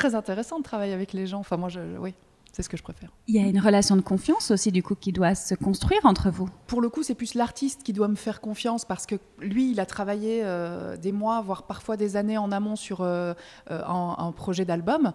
très 0.00 0.14
intéressant 0.14 0.58
de 0.58 0.64
travailler 0.64 0.94
avec 0.94 1.12
les 1.12 1.26
gens. 1.26 1.40
Enfin, 1.40 1.58
moi, 1.58 1.68
je, 1.68 1.80
oui, 1.98 2.14
c'est 2.52 2.62
ce 2.62 2.70
que 2.70 2.78
je 2.78 2.82
préfère. 2.82 3.10
Il 3.28 3.34
y 3.34 3.38
a 3.38 3.46
une 3.46 3.60
relation 3.60 3.96
de 3.96 4.00
confiance 4.00 4.50
aussi, 4.50 4.72
du 4.72 4.82
coup, 4.82 4.94
qui 4.94 5.12
doit 5.12 5.34
se 5.34 5.54
construire 5.54 6.00
entre 6.04 6.30
vous. 6.30 6.48
Pour 6.66 6.80
le 6.80 6.88
coup, 6.88 7.02
c'est 7.02 7.14
plus 7.14 7.34
l'artiste 7.34 7.82
qui 7.82 7.92
doit 7.92 8.08
me 8.08 8.14
faire 8.16 8.40
confiance 8.40 8.86
parce 8.86 9.04
que 9.04 9.16
lui, 9.40 9.70
il 9.72 9.78
a 9.78 9.84
travaillé 9.84 10.40
euh, 10.42 10.96
des 10.96 11.12
mois, 11.12 11.42
voire 11.42 11.64
parfois 11.64 11.98
des 11.98 12.16
années 12.16 12.38
en 12.38 12.50
amont 12.50 12.76
sur 12.76 13.02
euh, 13.02 13.34
euh, 13.70 13.82
un, 13.84 14.32
projet 14.32 14.64
d'album. 14.64 15.12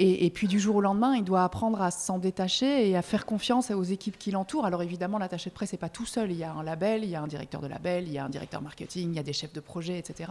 Et, 0.00 0.30
puis 0.30 0.46
du 0.46 0.60
jour 0.60 0.76
au 0.76 0.80
lendemain, 0.80 1.16
il 1.16 1.24
doit 1.24 1.42
apprendre 1.42 1.82
à 1.82 1.90
s'en 1.90 2.18
détacher 2.18 2.88
et 2.88 2.96
à 2.96 3.02
faire 3.02 3.26
confiance 3.26 3.72
aux 3.72 3.82
équipes 3.82 4.16
qui 4.16 4.30
l'entourent. 4.30 4.64
Alors 4.64 4.82
évidemment, 4.82 5.18
l'attaché 5.18 5.50
de 5.50 5.54
presse 5.54 5.72
n'est 5.72 5.78
pas 5.78 5.88
tout 5.88 6.06
seul. 6.06 6.30
Il 6.30 6.36
y 6.36 6.44
a 6.44 6.52
un 6.52 6.62
label, 6.62 7.02
il 7.02 7.10
y 7.10 7.16
a 7.16 7.22
un 7.22 7.26
directeur 7.26 7.60
de 7.60 7.66
label, 7.66 8.06
il 8.06 8.12
y 8.12 8.18
a 8.18 8.24
un 8.24 8.28
directeur 8.28 8.62
marketing, 8.62 9.10
il 9.10 9.16
y 9.16 9.18
a 9.18 9.24
des 9.24 9.32
chefs 9.32 9.52
de 9.52 9.58
projet, 9.58 9.98
etc. 9.98 10.30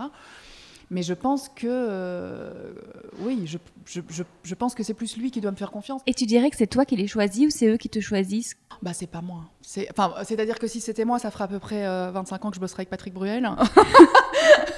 Mais 0.89 1.03
je 1.03 1.13
pense 1.13 1.49
que, 1.49 1.67
euh, 1.67 2.71
oui, 3.19 3.45
je, 3.45 3.57
je, 3.85 4.23
je, 4.43 4.55
pense 4.55 4.73
que 4.73 4.83
c'est 4.83 4.93
plus 4.93 5.17
lui 5.17 5.31
qui 5.31 5.41
doit 5.41 5.51
me 5.51 5.57
faire 5.57 5.71
confiance. 5.71 6.01
Et 6.05 6.13
tu 6.13 6.25
dirais 6.25 6.49
que 6.49 6.55
c'est 6.55 6.67
toi 6.67 6.85
qui 6.85 6.95
les 6.95 7.07
choisis 7.07 7.47
ou 7.47 7.49
c'est 7.49 7.67
eux 7.67 7.75
qui 7.75 7.89
te 7.89 7.99
choisissent 7.99 8.55
Bah, 8.81 8.93
c'est 8.93 9.07
pas 9.07 9.21
moi. 9.21 9.41
C'est, 9.61 9.89
enfin, 9.91 10.13
c'est-à-dire 10.23 10.57
que 10.59 10.67
si 10.67 10.79
c'était 10.79 11.03
moi, 11.03 11.19
ça 11.19 11.29
ferait 11.29 11.43
à 11.43 11.47
peu 11.49 11.59
près 11.59 11.83
25 11.83 12.35
euh, 12.35 12.47
ans 12.47 12.49
que 12.51 12.55
je 12.55 12.61
bosserais 12.61 12.81
avec 12.81 12.89
Patrick 12.89 13.13
Bruel. 13.13 13.43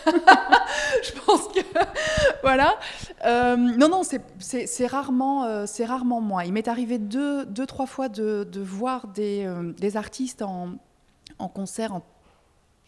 je 1.04 1.12
pense 1.26 1.48
que, 1.50 1.60
voilà. 2.42 2.76
Euh, 3.26 3.56
non, 3.56 3.90
non, 3.90 4.02
c'est, 4.02 4.24
c'est, 4.40 4.88
rarement, 4.88 5.68
c'est 5.68 5.86
rarement 5.86 6.22
moi. 6.22 6.46
Il 6.46 6.54
m'est 6.54 6.68
arrivé 6.68 6.98
deux, 6.98 7.46
deux 7.46 7.68
trois 7.68 7.86
fois 7.86 8.10
de, 8.10 8.48
de 8.52 8.62
voir 8.62 9.10
des, 9.10 9.48
des 9.78 9.96
artistes 9.96 10.42
en, 10.42 10.70
en 11.38 11.50
concert, 11.50 11.94
en 11.94 12.02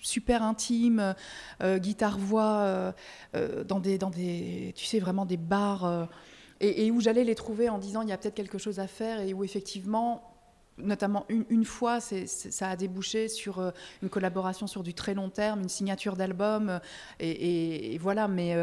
super 0.02 0.44
intime, 0.44 1.16
euh, 1.62 1.78
guitare-voix, 1.78 2.44
euh, 2.44 2.92
euh, 3.36 3.64
dans, 3.64 3.80
des, 3.80 3.98
dans 3.98 4.10
des, 4.10 4.74
tu 4.76 4.86
sais, 4.86 5.00
vraiment 5.00 5.26
des 5.26 5.38
bars, 5.38 6.10
et, 6.60 6.92
où 6.92 7.00
j'allais 7.02 7.24
les 7.24 7.36
trouver 7.36 7.70
en 7.70 7.78
disant 7.78 8.02
il 8.02 8.10
y 8.10 8.12
a 8.12 8.18
peut-être 8.18 8.36
quelque 8.36 8.58
chose 8.58 8.80
à 8.80 8.88
faire, 8.88 9.22
et 9.22 9.34
où 9.34 9.44
effectivement, 9.44 10.24
notamment 10.78 11.26
une, 11.30 11.66
fois, 11.66 12.00
ça 12.00 12.70
a 12.70 12.76
débouché 12.76 13.28
sur 13.28 13.72
une 14.02 14.10
collaboration 14.10 14.68
sur 14.68 14.84
du 14.84 14.94
très 14.94 15.14
long 15.14 15.30
terme, 15.30 15.62
une 15.62 15.70
signature 15.70 16.16
d'album, 16.16 16.80
et, 17.20 17.98
voilà, 18.00 18.28
mais, 18.28 18.56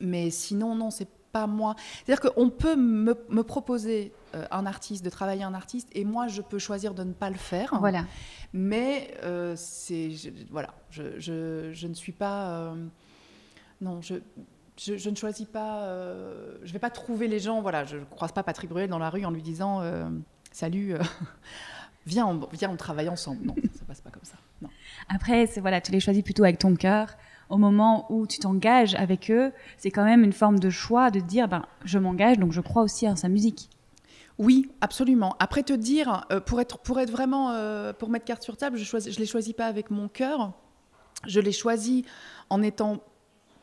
mais 0.00 0.30
sinon, 0.30 0.74
non, 0.74 0.90
c'est 0.90 1.08
pas 1.08 1.21
moi. 1.46 1.74
C'est-à-dire 2.04 2.30
qu'on 2.30 2.50
peut 2.50 2.76
me, 2.76 3.14
me 3.28 3.42
proposer 3.42 4.12
un 4.50 4.66
artiste, 4.66 5.04
de 5.04 5.10
travailler 5.10 5.42
un 5.42 5.54
artiste, 5.54 5.88
et 5.92 6.04
moi, 6.04 6.28
je 6.28 6.40
peux 6.42 6.58
choisir 6.58 6.94
de 6.94 7.04
ne 7.04 7.12
pas 7.12 7.30
le 7.30 7.36
faire. 7.36 7.74
Voilà. 7.80 8.04
Mais 8.52 9.14
euh, 9.22 9.54
c'est 9.56 10.10
voilà, 10.50 10.74
je, 10.90 11.18
je, 11.18 11.70
je, 11.72 11.86
ne 11.86 11.94
suis 11.94 12.12
pas 12.12 12.50
euh, 12.50 12.86
non, 13.80 14.00
je 14.00 14.16
je, 14.78 15.10
ne 15.10 15.14
choisis 15.14 15.46
pas, 15.46 15.86
je 16.62 16.66
ne 16.66 16.72
vais 16.72 16.78
pas 16.78 16.90
trouver 16.90 17.28
les 17.28 17.38
gens, 17.38 17.60
voilà, 17.60 17.84
je 17.84 17.98
ne 17.98 18.04
croise 18.04 18.32
pas 18.32 18.42
Patrick 18.42 18.70
Bruel 18.70 18.88
dans 18.88 18.98
la 18.98 19.10
rue 19.10 19.24
en 19.24 19.30
lui 19.30 19.42
disant 19.42 19.82
Salut, 20.50 20.94
viens, 22.06 22.26
on, 22.26 22.48
viens, 22.52 22.70
on 22.70 22.76
travaille 22.76 23.08
ensemble. 23.08 23.44
Non, 23.44 23.54
ça 23.54 23.82
ne 23.82 23.86
passe 23.86 24.00
pas 24.00 24.10
comme 24.10 24.24
ça. 24.24 24.36
Non. 24.60 24.70
Après, 25.08 25.44
voilà, 25.58 25.80
tu 25.80 25.92
les 25.92 26.00
choisis 26.00 26.22
plutôt 26.22 26.42
avec 26.42 26.58
ton 26.58 26.74
cœur. 26.74 27.16
Au 27.52 27.58
moment 27.58 28.06
où 28.08 28.26
tu 28.26 28.38
t'engages 28.38 28.94
avec 28.94 29.30
eux, 29.30 29.52
c'est 29.76 29.90
quand 29.90 30.06
même 30.06 30.24
une 30.24 30.32
forme 30.32 30.58
de 30.58 30.70
choix 30.70 31.10
de 31.10 31.20
dire 31.20 31.48
ben, 31.48 31.66
je 31.84 31.98
m'engage, 31.98 32.38
donc 32.38 32.50
je 32.50 32.62
crois 32.62 32.82
aussi 32.82 33.06
en 33.06 33.14
sa 33.14 33.28
musique. 33.28 33.68
Oui, 34.38 34.70
absolument. 34.80 35.36
Après 35.38 35.62
te 35.62 35.74
dire, 35.74 36.24
euh, 36.32 36.40
pour, 36.40 36.62
être, 36.62 36.78
pour 36.78 36.98
être 36.98 37.10
vraiment, 37.10 37.50
euh, 37.50 37.92
pour 37.92 38.08
mettre 38.08 38.24
carte 38.24 38.42
sur 38.42 38.56
table, 38.56 38.78
je 38.78 38.96
ne 38.96 39.00
je 39.00 39.18
les 39.18 39.26
choisis 39.26 39.52
pas 39.52 39.66
avec 39.66 39.90
mon 39.90 40.08
cœur. 40.08 40.52
Je 41.26 41.40
les 41.40 41.52
choisis 41.52 42.04
en 42.48 42.62
étant 42.62 43.02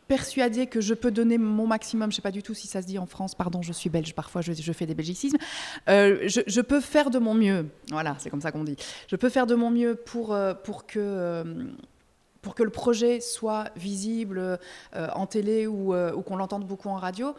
persuadée 0.07 0.67
que 0.67 0.81
je 0.81 0.93
peux 0.93 1.09
donner 1.09 1.39
mon 1.39 1.65
maximum, 1.65 2.11
je 2.11 2.17
sais 2.17 2.21
pas 2.21 2.29
du 2.29 2.43
tout 2.43 2.53
si 2.53 2.67
ça 2.67 2.83
se 2.83 2.87
dit 2.87 2.99
en 2.99 3.07
France, 3.07 3.33
pardon, 3.33 3.63
je 3.63 3.73
suis 3.73 3.89
belge, 3.89 4.13
parfois 4.13 4.41
je, 4.41 4.71
fais 4.71 4.85
des 4.85 4.95
belgicismes, 4.95 5.37
euh, 5.87 6.27
je, 6.27 6.61
peux 6.61 6.79
faire 6.79 7.09
de 7.09 7.17
mon 7.17 7.33
mieux, 7.33 7.67
voilà, 7.91 8.15
c'est 8.19 8.31
comme 8.31 8.41
ça 8.41 8.51
qu'on 8.51 8.63
dit, 8.63 8.75
je 9.07 9.15
peux 9.15 9.29
faire 9.29 9.45
de 9.45 9.53
mon 9.53 9.69
mieux 9.69 9.93
pour, 9.93 10.35
pour 10.63 10.87
que 10.87 11.53
pour 12.41 12.55
que 12.55 12.63
le 12.63 12.69
projet 12.69 13.19
soit 13.19 13.65
visible 13.75 14.39
euh, 14.39 14.57
en 15.13 15.25
télé 15.25 15.67
ou, 15.67 15.93
euh, 15.93 16.13
ou 16.13 16.21
qu'on 16.21 16.37
l'entende 16.37 16.65
beaucoup 16.65 16.89
en 16.89 16.95
radio. 16.95 17.35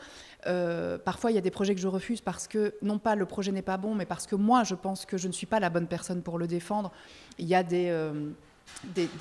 Euh, 0.46 0.98
parfois, 0.98 1.30
il 1.30 1.34
y 1.34 1.38
a 1.38 1.42
des 1.42 1.50
projets 1.50 1.74
que 1.74 1.80
je 1.80 1.88
refuse 1.88 2.20
parce 2.20 2.46
que, 2.46 2.74
non 2.82 2.98
pas 2.98 3.14
le 3.14 3.26
projet 3.26 3.52
n'est 3.52 3.62
pas 3.62 3.76
bon, 3.76 3.94
mais 3.94 4.06
parce 4.06 4.26
que 4.26 4.34
moi, 4.34 4.64
je 4.64 4.74
pense 4.74 5.06
que 5.06 5.16
je 5.16 5.28
ne 5.28 5.32
suis 5.32 5.46
pas 5.46 5.60
la 5.60 5.70
bonne 5.70 5.86
personne 5.86 6.22
pour 6.22 6.38
le 6.38 6.46
défendre. 6.46 6.92
Il 7.38 7.46
y 7.46 7.54
a 7.54 7.62
des 7.62 7.90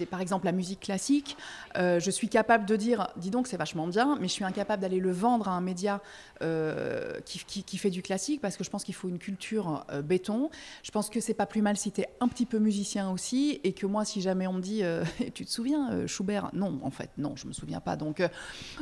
par 0.10 0.22
exemple 0.22 0.46
la 0.46 0.52
musique 0.52 0.80
classique, 0.80 1.38
euh, 1.78 2.00
je 2.00 2.12
suis 2.12 2.30
capable 2.30 2.66
de 2.66 2.76
dire, 2.76 3.10
dis 3.18 3.30
donc 3.30 3.48
c'est 3.48 3.58
vachement 3.58 3.88
bien, 3.88 4.18
mais 4.20 4.28
je 4.28 4.34
suis 4.34 4.46
incapable 4.46 4.82
d'aller 4.82 5.00
le 5.00 5.12
vendre 5.12 5.48
à 5.48 5.52
un 5.52 5.62
média 5.62 6.02
euh, 6.42 7.20
qui, 7.26 7.78
fait 7.78 7.90
du 7.90 8.02
classique 8.02 8.42
parce 8.42 8.58
que 8.58 8.64
je 8.64 8.70
pense 8.70 8.84
qu'il 8.84 8.96
faut 8.96 9.10
une 9.10 9.20
culture 9.20 9.86
euh, 9.92 10.02
béton. 10.02 10.50
Je 10.84 10.92
pense 10.92 11.10
que 11.10 11.20
c'est 11.20 11.34
pas 11.34 11.46
plus 11.46 11.62
mal 11.62 11.78
si 11.78 11.92
tu 11.92 12.02
es 12.02 12.10
un 12.20 12.28
petit 12.28 12.46
peu 12.46 12.60
musicien 12.60 13.12
aussi 13.12 13.60
et 13.64 13.74
que 13.74 13.86
moi 13.86 14.06
si 14.06 14.22
jamais 14.22 14.48
on 14.48 14.54
me 14.54 14.62
dit, 14.62 14.84
tu 15.34 15.46
te 15.46 15.52
souviens 15.52 16.08
Schubert? 16.08 16.50
Non, 16.54 16.80
en 16.84 16.92
fait 16.92 17.10
non, 17.18 17.36
je 17.36 17.48
me 17.48 17.54
souviens 17.54 17.82
pas. 17.82 17.96
Donc, 17.96 18.24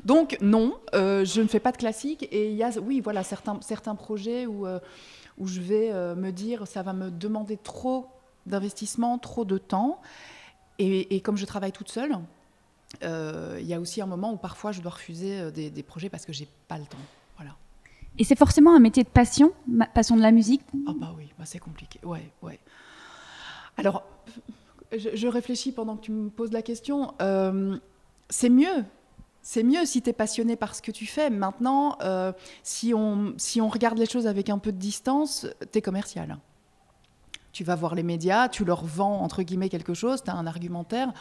donc 0.05 0.37
non, 0.41 0.79
je 0.93 1.41
ne 1.41 1.47
fais 1.47 1.59
pas 1.59 1.71
de 1.71 1.77
classique 1.77 2.27
et 2.31 2.51
il 2.51 2.55
y 2.55 2.63
a, 2.63 2.69
oui 2.79 3.01
voilà 3.01 3.23
certains, 3.23 3.59
certains 3.61 3.95
projets 3.95 4.45
où, 4.45 4.67
où 5.37 5.47
je 5.47 5.61
vais 5.61 6.15
me 6.15 6.31
dire 6.31 6.67
ça 6.67 6.83
va 6.83 6.93
me 6.93 7.09
demander 7.09 7.57
trop 7.57 8.07
d'investissement, 8.47 9.17
trop 9.17 9.45
de 9.45 9.57
temps. 9.57 9.99
Et, 10.79 11.21
comme 11.21 11.37
je 11.37 11.45
travaille 11.45 11.71
toute 11.71 11.89
seule, 11.89 12.17
euh, 13.03 13.57
il 13.59 13.65
y 13.65 13.73
a 13.73 13.79
aussi 13.79 14.01
un 14.01 14.05
moment 14.05 14.33
où 14.33 14.37
parfois 14.37 14.71
je 14.71 14.81
dois 14.81 14.91
refuser 14.91 15.39
euh, 15.39 15.51
des, 15.51 15.83
projets 15.83 16.09
parce 16.09 16.25
que 16.25 16.33
j'ai 16.33 16.47
pas 16.67 16.77
le 16.77 16.85
temps. 16.85 16.97
Voilà. 17.35 17.55
Et 18.19 18.23
c'est 18.23 18.37
forcément 18.37 18.75
un 18.75 18.79
métier 18.79 19.03
de 19.03 19.09
passion, 19.09 19.51
passion 19.93 20.15
de 20.15 20.21
la 20.21 20.31
musique 20.31 20.61
Ah 20.87 20.93
bah 20.95 21.13
oui, 21.17 21.33
bah 21.37 21.45
c'est 21.45 21.59
compliqué. 21.59 21.99
Ouais, 22.03 22.31
ouais. 22.43 22.59
Alors, 23.77 24.03
je, 24.95 25.27
réfléchis 25.27 25.71
pendant 25.71 25.97
que 25.97 26.01
tu 26.01 26.11
me 26.11 26.29
poses 26.29 26.51
la 26.51 26.61
question. 26.61 27.13
Euh, 27.21 27.77
c'est 28.29 28.49
mieux. 28.49 28.85
C'est 29.41 29.63
mieux 29.63 29.85
si 29.85 30.01
tu 30.01 30.09
es 30.09 30.13
passionné 30.13 30.55
par 30.55 30.75
ce 30.75 30.81
que 30.81 30.91
tu 30.91 31.05
fais. 31.05 31.29
Maintenant, 31.29 31.97
si, 32.63 32.93
on, 32.93 33.33
si 33.37 33.61
on 33.61 33.69
regarde 33.69 33.97
les 33.97 34.05
choses 34.05 34.27
avec 34.27 34.49
un 34.49 34.57
peu 34.57 34.71
de 34.71 34.77
distance, 34.77 35.47
tu 35.71 35.79
es 35.79 35.81
commercial 35.81 36.37
tu 37.57 37.63
vas 37.63 37.73
voir 37.73 37.95
les 37.95 38.03
médias, 38.03 38.49
tu 38.49 38.63
leur 38.65 38.85
vends 38.85 39.19
entre 39.23 39.41
guillemets 39.41 39.67
quelque 39.67 39.95
chose, 39.95 40.21
tu 40.23 40.29
as 40.29 40.35
un 40.35 40.45
argumentaire. 40.45 41.11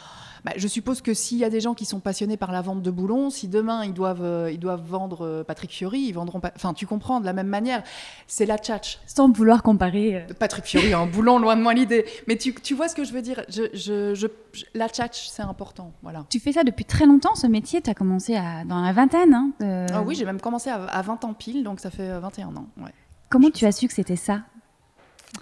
Bah, 0.44 0.52
je 0.54 0.68
suppose 0.68 1.00
que 1.00 1.14
s'il 1.14 1.38
y 1.38 1.44
a 1.44 1.48
des 1.48 1.62
gens 1.62 1.72
qui 1.72 1.86
sont 1.86 1.98
passionnés 1.98 2.36
par 2.36 2.52
la 2.52 2.60
vente 2.60 2.82
de 2.82 2.90
boulons, 2.90 3.30
si 3.30 3.48
demain 3.48 3.86
ils 3.86 3.94
doivent, 3.94 4.22
euh, 4.22 4.52
ils 4.52 4.58
doivent 4.58 4.84
vendre 4.86 5.24
euh, 5.24 5.44
Patrick 5.44 5.70
Fiori, 5.70 6.00
ils 6.00 6.12
vendront 6.12 6.40
pas. 6.40 6.52
Enfin, 6.54 6.74
tu 6.74 6.86
comprends, 6.86 7.20
de 7.20 7.24
la 7.24 7.32
même 7.32 7.46
manière, 7.46 7.82
c'est 8.26 8.44
la 8.44 8.58
tchatch. 8.58 8.98
Sans 9.06 9.32
vouloir 9.32 9.62
comparer. 9.62 10.16
Euh. 10.16 10.34
Patrick 10.38 10.66
Fiori, 10.66 10.92
un 10.92 11.06
boulon, 11.06 11.38
loin 11.38 11.56
de 11.56 11.62
moi 11.62 11.72
l'idée. 11.72 12.04
Mais 12.28 12.36
tu, 12.36 12.54
tu, 12.54 12.74
vois 12.74 12.88
ce 12.88 12.94
que 12.94 13.04
je 13.04 13.14
veux 13.14 13.22
dire? 13.22 13.42
Je, 13.48 13.70
je, 13.72 14.26
La 14.74 14.90
tchatch, 14.90 15.28
c'est 15.28 15.42
important. 15.42 15.92
Voilà. 16.02 16.26
Tu 16.28 16.38
fais 16.38 16.52
ça 16.52 16.64
depuis 16.64 16.84
très 16.84 17.06
longtemps, 17.06 17.34
ce 17.34 17.46
métier? 17.46 17.80
Tu 17.80 17.88
as 17.88 17.94
commencé 17.94 18.36
à, 18.36 18.62
dans 18.66 18.82
la 18.82 18.92
vingtaine 18.92 19.32
hein, 19.32 19.86
ah 19.90 20.02
oui, 20.02 20.14
j'ai 20.14 20.26
même 20.26 20.42
commencé 20.42 20.68
à, 20.68 20.84
à, 20.84 21.00
20 21.00 21.24
ans 21.24 21.32
pile, 21.32 21.64
donc 21.64 21.80
ça 21.80 21.90
fait 21.90 22.20
21 22.20 22.48
ans. 22.56 22.66
Ouais. 22.76 22.92
Comment 23.30 23.50
tu 23.50 23.64
as 23.64 23.72
su 23.72 23.88
que 23.88 23.94
c'était 23.94 24.16
ça? 24.16 24.42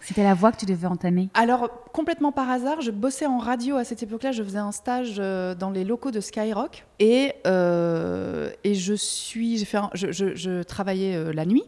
C'était 0.03 0.23
la 0.23 0.35
voie 0.35 0.53
que 0.53 0.59
tu 0.59 0.67
devais 0.67 0.87
entamer 0.87 1.29
Alors, 1.35 1.69
complètement 1.93 2.33
par 2.33 2.51
hasard, 2.51 2.81
je 2.81 2.91
bossais 2.91 3.27
en 3.27 3.39
radio 3.39 3.77
à 3.77 3.85
cette 3.85 4.03
époque-là. 4.03 4.33
Je 4.33 4.43
faisais 4.43 4.59
un 4.59 4.73
stage 4.73 5.17
euh, 5.19 5.55
dans 5.55 5.71
les 5.71 5.85
locaux 5.85 6.11
de 6.11 6.21
Skyrock. 6.21 6.85
Et, 6.99 7.33
euh, 7.47 8.51
et 8.65 8.75
je, 8.75 8.95
suis, 8.95 9.65
fait 9.65 9.79
je, 9.95 10.63
travaillais 10.63 11.17
euh, 11.17 11.33
la 11.33 11.47
nuit. 11.47 11.65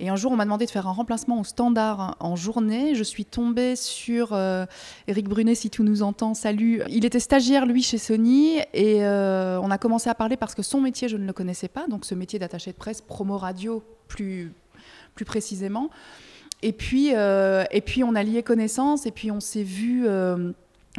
Et 0.00 0.08
un 0.08 0.16
jour, 0.16 0.32
on 0.32 0.36
m'a 0.36 0.44
demandé 0.44 0.66
de 0.66 0.70
faire 0.70 0.88
un 0.88 0.92
remplacement 0.92 1.40
au 1.40 1.44
standard 1.44 2.16
en 2.18 2.34
journée. 2.34 2.94
Je 2.94 3.04
suis 3.04 3.24
tombée 3.24 3.76
sur 3.76 4.36
Eric 5.06 5.28
Brunet, 5.28 5.54
si 5.54 5.70
tu 5.70 5.82
nous 5.82 6.02
entends, 6.02 6.34
salut. 6.34 6.82
Il 6.88 7.04
était 7.04 7.20
stagiaire, 7.20 7.66
lui, 7.66 7.84
chez 7.84 7.98
Sony. 7.98 8.58
Et 8.74 9.04
on 9.04 9.70
a 9.70 9.78
commencé 9.78 10.10
à 10.10 10.16
parler 10.16 10.36
parce 10.36 10.56
que 10.56 10.62
son 10.62 10.80
métier, 10.80 11.08
je 11.08 11.16
ne 11.16 11.24
le 11.24 11.32
connaissais 11.32 11.68
pas. 11.68 11.86
Donc, 11.86 12.04
ce 12.04 12.16
métier 12.16 12.40
d'attaché 12.40 12.72
de 12.72 12.76
presse, 12.76 13.00
promo 13.00 13.38
radio, 13.38 13.80
plus, 14.08 14.52
plus 15.14 15.24
précisément. 15.24 15.88
Et 16.62 16.72
puis, 16.72 17.10
euh, 17.14 17.64
et 17.72 17.80
puis 17.80 18.04
on 18.04 18.14
a 18.14 18.22
lié 18.22 18.42
connaissance, 18.42 19.06
et 19.06 19.10
puis 19.10 19.32
on 19.32 19.40
s'est 19.40 19.64
vu, 19.64 20.06
euh, 20.06 20.52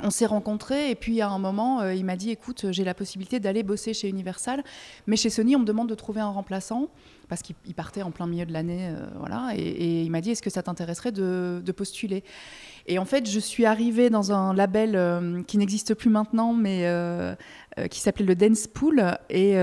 on 0.03 0.09
s'est 0.09 0.25
rencontrés, 0.25 0.89
et 0.89 0.95
puis 0.95 1.21
à 1.21 1.29
un 1.29 1.39
moment, 1.39 1.79
euh, 1.79 1.93
il 1.93 2.03
m'a 2.03 2.17
dit, 2.17 2.31
écoute, 2.31 2.65
j'ai 2.71 2.83
la 2.83 2.93
possibilité 2.93 3.39
d'aller 3.39 3.63
bosser 3.63 3.93
chez 3.93 4.09
Universal, 4.09 4.61
mais 5.07 5.15
chez 5.15 5.29
Sony, 5.29 5.55
on 5.55 5.59
me 5.59 5.65
demande 5.65 5.87
de 5.87 5.95
trouver 5.95 6.19
un 6.19 6.29
remplaçant, 6.29 6.89
parce 7.29 7.41
qu'il 7.41 7.55
partait 7.75 8.03
en 8.03 8.11
plein 8.11 8.27
milieu 8.27 8.45
de 8.45 8.51
l'année, 8.51 8.93
voilà, 9.17 9.51
et, 9.55 10.01
il 10.03 10.11
m'a 10.11 10.19
dit, 10.19 10.31
est-ce 10.31 10.41
que 10.41 10.49
ça 10.49 10.61
t'intéresserait 10.61 11.13
de, 11.13 11.71
postuler? 11.75 12.25
Et 12.85 12.99
en 12.99 13.05
fait, 13.05 13.29
je 13.29 13.39
suis 13.39 13.65
arrivée 13.65 14.09
dans 14.09 14.33
un 14.33 14.53
label 14.53 15.45
qui 15.47 15.57
n'existe 15.57 15.93
plus 15.93 16.09
maintenant, 16.09 16.53
mais 16.53 16.85
qui 17.89 18.01
s'appelait 18.01 18.25
le 18.25 18.35
Dance 18.35 18.67
Pool, 18.67 19.17
et 19.29 19.55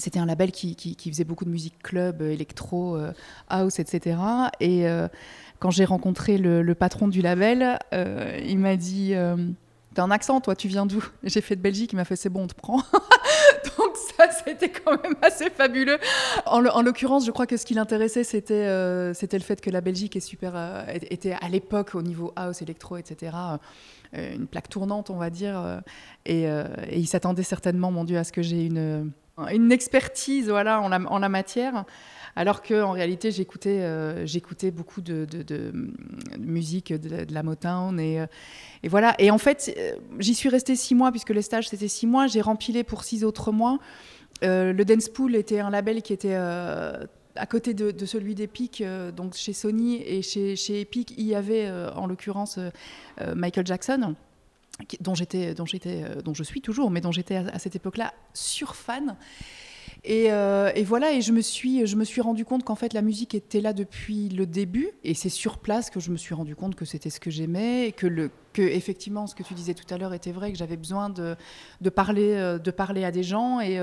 c'était 0.00 0.18
un 0.18 0.26
label 0.26 0.52
qui, 0.52 0.96
faisait 1.06 1.24
beaucoup 1.24 1.44
de 1.44 1.50
musique 1.50 1.82
club, 1.82 2.22
euh, 2.22 2.30
électro, 2.30 2.96
euh, 2.96 3.12
house, 3.48 3.78
etc. 3.78 4.18
Et 4.60 4.88
euh, 4.88 5.08
quand 5.58 5.70
j'ai 5.70 5.84
rencontré 5.84 6.38
le, 6.38 6.74
patron 6.74 7.08
du 7.08 7.22
label, 7.22 7.78
il 7.92 8.58
m'a 8.58 8.76
dit 8.76 9.14
T'as 9.94 10.02
un 10.02 10.10
accent, 10.10 10.40
toi, 10.40 10.56
tu 10.56 10.66
viens 10.66 10.86
d'où? 10.86 11.04
J'ai 11.22 11.40
fait 11.40 11.54
de 11.54 11.60
Belgique, 11.60 11.92
il 11.92 11.96
m'a 11.96 12.04
fait 12.04 12.16
C'est 12.16 12.28
bon, 12.28 12.42
on 12.42 12.46
te 12.48 12.54
prend. 12.54 12.78
Donc, 13.78 13.96
ça, 14.16 14.28
c'était 14.44 14.70
quand 14.70 15.00
même 15.02 15.14
assez 15.22 15.50
fabuleux. 15.50 15.98
En, 16.46 16.60
l'occurrence, 16.60 17.24
je 17.24 17.30
crois 17.30 17.46
que 17.46 17.56
ce 17.56 17.64
qui 17.64 17.74
l'intéressait, 17.74 18.24
c'était 18.24 18.68
c'était 19.14 19.38
le 19.38 19.44
fait 19.44 19.60
que 19.60 19.70
la 19.70 19.80
Belgique 19.80 20.16
est 20.16 20.20
super, 20.20 20.84
était 20.88 21.36
à 21.40 21.48
l'époque, 21.48 21.94
au 21.94 22.02
niveau 22.02 22.32
house, 22.34 22.60
électro, 22.60 22.96
etc., 22.96 23.36
une 24.12 24.46
plaque 24.46 24.68
tournante, 24.68 25.10
on 25.10 25.16
va 25.16 25.30
dire. 25.30 25.80
Et, 26.26 26.42
et 26.42 26.98
il 26.98 27.06
s'attendait 27.06 27.44
certainement, 27.44 27.92
mon 27.92 28.04
Dieu, 28.04 28.18
à 28.18 28.24
ce 28.24 28.32
que 28.32 28.42
j'ai 28.42 28.66
une 28.66 29.12
une 29.50 29.72
expertise 29.72 30.48
voilà, 30.48 30.80
en, 30.80 31.18
la, 31.18 31.28
matière. 31.28 31.84
Alors 32.36 32.62
qu'en 32.62 32.92
réalité, 32.92 33.30
j'écoutais 33.30 33.78
euh, 33.82 34.26
beaucoup 34.72 35.00
de, 35.00 35.26
musique 36.38 36.92
de, 36.92 37.32
la 37.32 37.42
Motown. 37.42 37.98
Et, 38.00 38.20
euh, 38.20 38.26
et, 38.82 38.88
voilà. 38.88 39.14
Et 39.18 39.30
en 39.30 39.38
fait, 39.38 39.74
euh, 39.76 39.96
j'y 40.18 40.34
suis 40.34 40.48
restée 40.48 40.76
six 40.76 40.94
mois, 40.94 41.10
puisque 41.10 41.30
le 41.30 41.42
stage, 41.42 41.68
c'était 41.68 41.88
six 41.88 42.06
mois. 42.06 42.26
J'ai 42.26 42.40
rempilé 42.40 42.84
pour 42.84 43.04
six 43.04 43.24
autres 43.24 43.52
mois. 43.52 43.78
le 44.42 44.82
Dance 44.82 45.08
Pool 45.08 45.36
était 45.36 45.60
un 45.60 45.70
label 45.70 46.02
qui 46.02 46.12
était 46.12 46.34
à 46.34 47.46
côté 47.48 47.74
de, 47.74 48.06
celui 48.06 48.34
d'Epic, 48.34 48.82
donc 49.16 49.34
chez 49.34 49.52
Sony 49.52 50.02
et 50.02 50.22
chez 50.22 50.80
Epic, 50.80 51.14
il 51.16 51.26
y 51.26 51.34
avait 51.34 51.70
en 51.96 52.06
l'occurrence 52.06 52.58
Michael 53.34 53.66
Jackson 53.66 54.14
dont 55.00 55.14
j'étais, 55.14 55.54
dont 55.54 55.66
j'étais, 55.66 56.04
euh, 56.04 56.22
dont 56.22 56.34
je 56.34 56.42
suis 56.42 56.60
toujours, 56.60 56.90
mais 56.90 57.00
dont 57.00 57.12
j'étais 57.12 57.36
à, 57.36 57.58
cette 57.58 57.76
époque-là 57.76 58.12
surfan. 58.32 59.16
Et, 60.06 60.30
euh, 60.30 60.70
et, 60.74 60.82
voilà, 60.82 61.12
et 61.12 61.22
je 61.22 61.32
me 61.32 61.40
suis, 61.40 61.86
je 61.86 61.96
me 61.96 62.04
suis 62.04 62.20
rendu 62.20 62.44
compte 62.44 62.62
qu'en 62.62 62.74
fait 62.74 62.92
la 62.92 63.00
musique 63.00 63.34
était 63.34 63.62
là 63.62 63.72
depuis 63.72 64.28
le 64.28 64.44
début, 64.44 64.90
et 65.02 65.14
c'est 65.14 65.30
sur 65.30 65.58
place 65.58 65.88
que 65.88 65.98
je 65.98 66.10
me 66.10 66.18
suis 66.18 66.34
rendu 66.34 66.54
compte 66.54 66.74
que 66.74 66.84
c'était 66.84 67.08
ce 67.08 67.20
que 67.20 67.30
j'aimais, 67.30 67.88
et 67.88 67.92
que 67.92 68.06
le, 68.06 68.30
que 68.52 68.60
effectivement 68.60 69.26
ce 69.26 69.34
que 69.34 69.42
tu 69.42 69.54
disais 69.54 69.72
tout 69.72 69.92
à 69.92 69.96
l'heure 69.96 70.12
était 70.12 70.32
vrai, 70.32 70.52
que 70.52 70.58
j'avais 70.58 70.76
besoin 70.76 71.08
de, 71.08 71.36
parler, 71.88 72.34
euh, 72.34 72.58
de 72.58 72.70
parler 72.70 73.04
à 73.04 73.10
des 73.10 73.22
gens, 73.22 73.60
et 73.60 73.80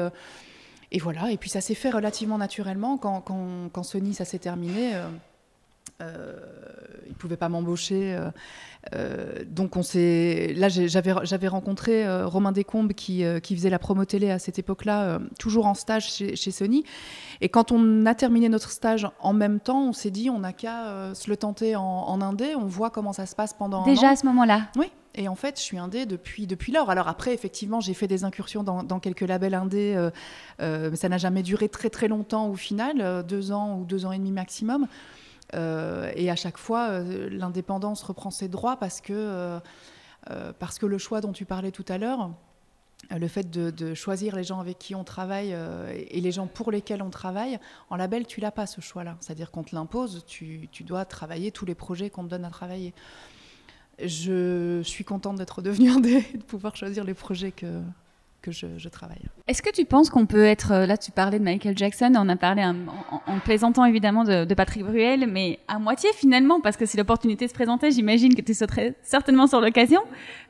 et 0.93 1.00
voilà, 1.00 1.31
et 1.31 1.38
puis 1.38 1.50
ça 1.50 1.62
s'est 1.62 1.74
fait 1.74 1.89
relativement 1.89 2.38
naturellement 2.38 2.98
quand, 2.98 3.21
quand, 3.21 3.83
Sony 3.83 4.13
ça 4.13 4.25
s'est 4.25 4.39
terminé. 4.39 4.91
Il 7.12 7.15
pouvait 7.15 7.38
pas 7.38 7.50
m'embaucher. 7.50 8.15
Euh, 8.15 8.31
euh, 8.96 9.43
donc 9.46 9.75
on 9.75 9.84
s'est. 9.84 10.53
Là, 10.55 10.70
j'avais 10.70 11.48
rencontré 11.48 12.24
Romain 12.24 12.51
Descombes 12.51 12.93
qui, 12.93 13.24
qui 13.43 13.55
faisait 13.55 13.70
la 13.70 13.79
promo 13.79 14.05
télé 14.05 14.31
à 14.31 14.39
cette 14.39 14.58
époque-là, 14.58 15.20
toujours 15.38 15.67
en 15.67 15.75
stage 15.75 16.12
chez, 16.12 16.36
chez, 16.36 16.51
Sony. 16.51 16.84
Et 17.41 17.50
quand 17.50 17.72
on 17.72 18.05
a 18.05 18.15
terminé 18.15 18.50
notre 18.50 18.72
stage 18.72 19.08
en 19.20 19.34
même 19.34 19.60
temps, 19.60 19.89
on 19.89 19.93
s'est 19.93 20.10
dit 20.10 20.29
on 20.29 20.39
n'a 20.39 20.53
qu'à 20.53 21.13
se 21.13 21.29
le 21.29 21.38
tenter 21.38 21.75
en, 21.75 21.84
en, 21.84 22.22
indé. 22.22 22.55
On 22.55 22.65
voit 22.65 22.89
comment 22.89 23.13
ça 23.13 23.25
se 23.25 23.36
passe 23.36 23.53
pendant. 23.53 23.86
Déjà 23.86 24.10
un 24.10 24.13
à 24.13 24.15
ce 24.15 24.25
moment-là. 24.25 24.70
Oui. 24.77 24.88
Et 25.13 25.27
en 25.27 25.36
fait, 25.36 25.58
je 25.58 25.63
suis 25.63 25.77
indé 25.77 26.05
depuis, 26.05 26.48
depuis 26.48 26.72
lors. 26.72 26.89
Alors 26.89 27.10
après, 27.10 27.34
effectivement, 27.34 27.81
j'ai 27.81 27.93
fait 27.93 28.08
des 28.08 28.24
incursions 28.24 28.63
dans, 28.63 28.81
dans 28.81 29.01
quelques 29.01 29.27
labels 29.27 29.53
indés, 29.53 30.10
mais 30.60 30.96
ça 30.96 31.10
n'a 31.10 31.17
jamais 31.17 31.43
duré 31.43 31.70
très 31.70 31.89
très 31.89 32.08
longtemps 32.08 32.48
au 32.48 32.55
final, 32.55 33.24
deux 33.27 33.51
ans 33.51 33.77
ou 33.77 33.84
deux 33.84 34.05
ans 34.05 34.13
et 34.13 34.17
demi 34.17 34.31
maximum. 34.31 34.88
Euh, 35.53 36.12
et 36.15 36.29
à 36.29 36.36
chaque 36.36 36.58
fois, 36.58 36.89
euh, 36.89 37.29
l'indépendance 37.29 38.03
reprend 38.03 38.31
ses 38.31 38.48
droits 38.48 38.77
parce 38.77 39.01
que, 39.01 39.13
euh, 39.13 40.53
parce 40.60 40.79
que 40.79 40.86
le 40.86 40.98
choix 40.98 41.22
dont 41.22 41.34
tu 41.34 41.46
parlais 41.46 41.72
tout 41.72 41.86
à 41.88 41.98
l'heure, 41.98 42.31
le 43.10 43.27
fait 43.27 43.50
de, 43.50 43.93
choisir 43.96 44.36
les 44.36 44.43
gens 44.43 44.60
avec 44.60 44.77
qui 44.77 44.93
on 44.93 45.03
travaille 45.03 45.55
et 46.12 46.22
les 46.22 46.31
gens 46.31 46.46
pour 46.46 46.72
lesquels 46.72 47.01
on 47.01 47.10
travaille, 47.10 47.60
en 47.89 47.96
label, 47.96 48.27
tu 48.27 48.39
l'as 48.39 48.51
pas 48.51 48.67
ce 48.67 48.79
choix-là. 48.79 49.17
C'est-à-dire 49.20 49.50
qu'on 49.50 49.63
te 49.63 49.75
l'impose, 49.75 50.24
tu, 50.27 50.70
tu, 50.72 50.84
dois 50.84 51.03
travailler 51.03 51.51
tous 51.51 51.65
les 51.65 51.74
projets 51.74 52.12
qu'on 52.12 52.24
te 52.24 52.29
donne 52.29 52.46
à 52.46 52.51
travailler. 52.51 52.93
Je 54.00 54.81
suis 54.84 55.03
contente 55.03 55.38
d'être 55.38 55.63
devenue 55.63 55.89
un 55.91 56.00
de 56.00 56.43
pouvoir 56.43 56.75
choisir 56.75 57.03
les 57.03 57.15
projets 57.15 57.51
que, 57.51 57.81
que 58.41 58.51
je, 58.51 58.89
travaille. 58.89 59.21
Est-ce 59.48 59.62
que 59.62 59.69
tu 59.69 59.86
penses 59.86 60.10
qu'on 60.10 60.25
peut 60.25 60.45
être, 60.45 60.71
euh, 60.71 60.86
là 60.86 60.98
tu 60.98 61.12
parlais 61.12 61.38
de 61.38 61.43
Michael 61.43 61.77
Jackson, 61.77 62.12
on 62.15 62.27
a 62.27 62.36
parlé 62.36 62.63
en, 62.63 63.39
plaisantant 63.45 63.86
évidemment 63.86 64.24
de, 64.24 64.53
Patrick 64.53 64.83
Bruel, 64.83 65.27
mais 65.27 65.60
à 65.67 65.79
moitié 65.79 66.10
finalement, 66.13 66.60
parce 66.60 66.77
que 66.77 66.86
si 66.86 66.98
l'opportunité 66.98 67.48
se 67.48 67.53
présentait, 67.53 67.91
j'imagine 67.91 68.36
que 68.36 68.41
tu 68.41 68.53
sauterais 68.53 68.95
certainement 69.03 69.48
sur 69.48 69.62
l'occasion. 69.62 70.01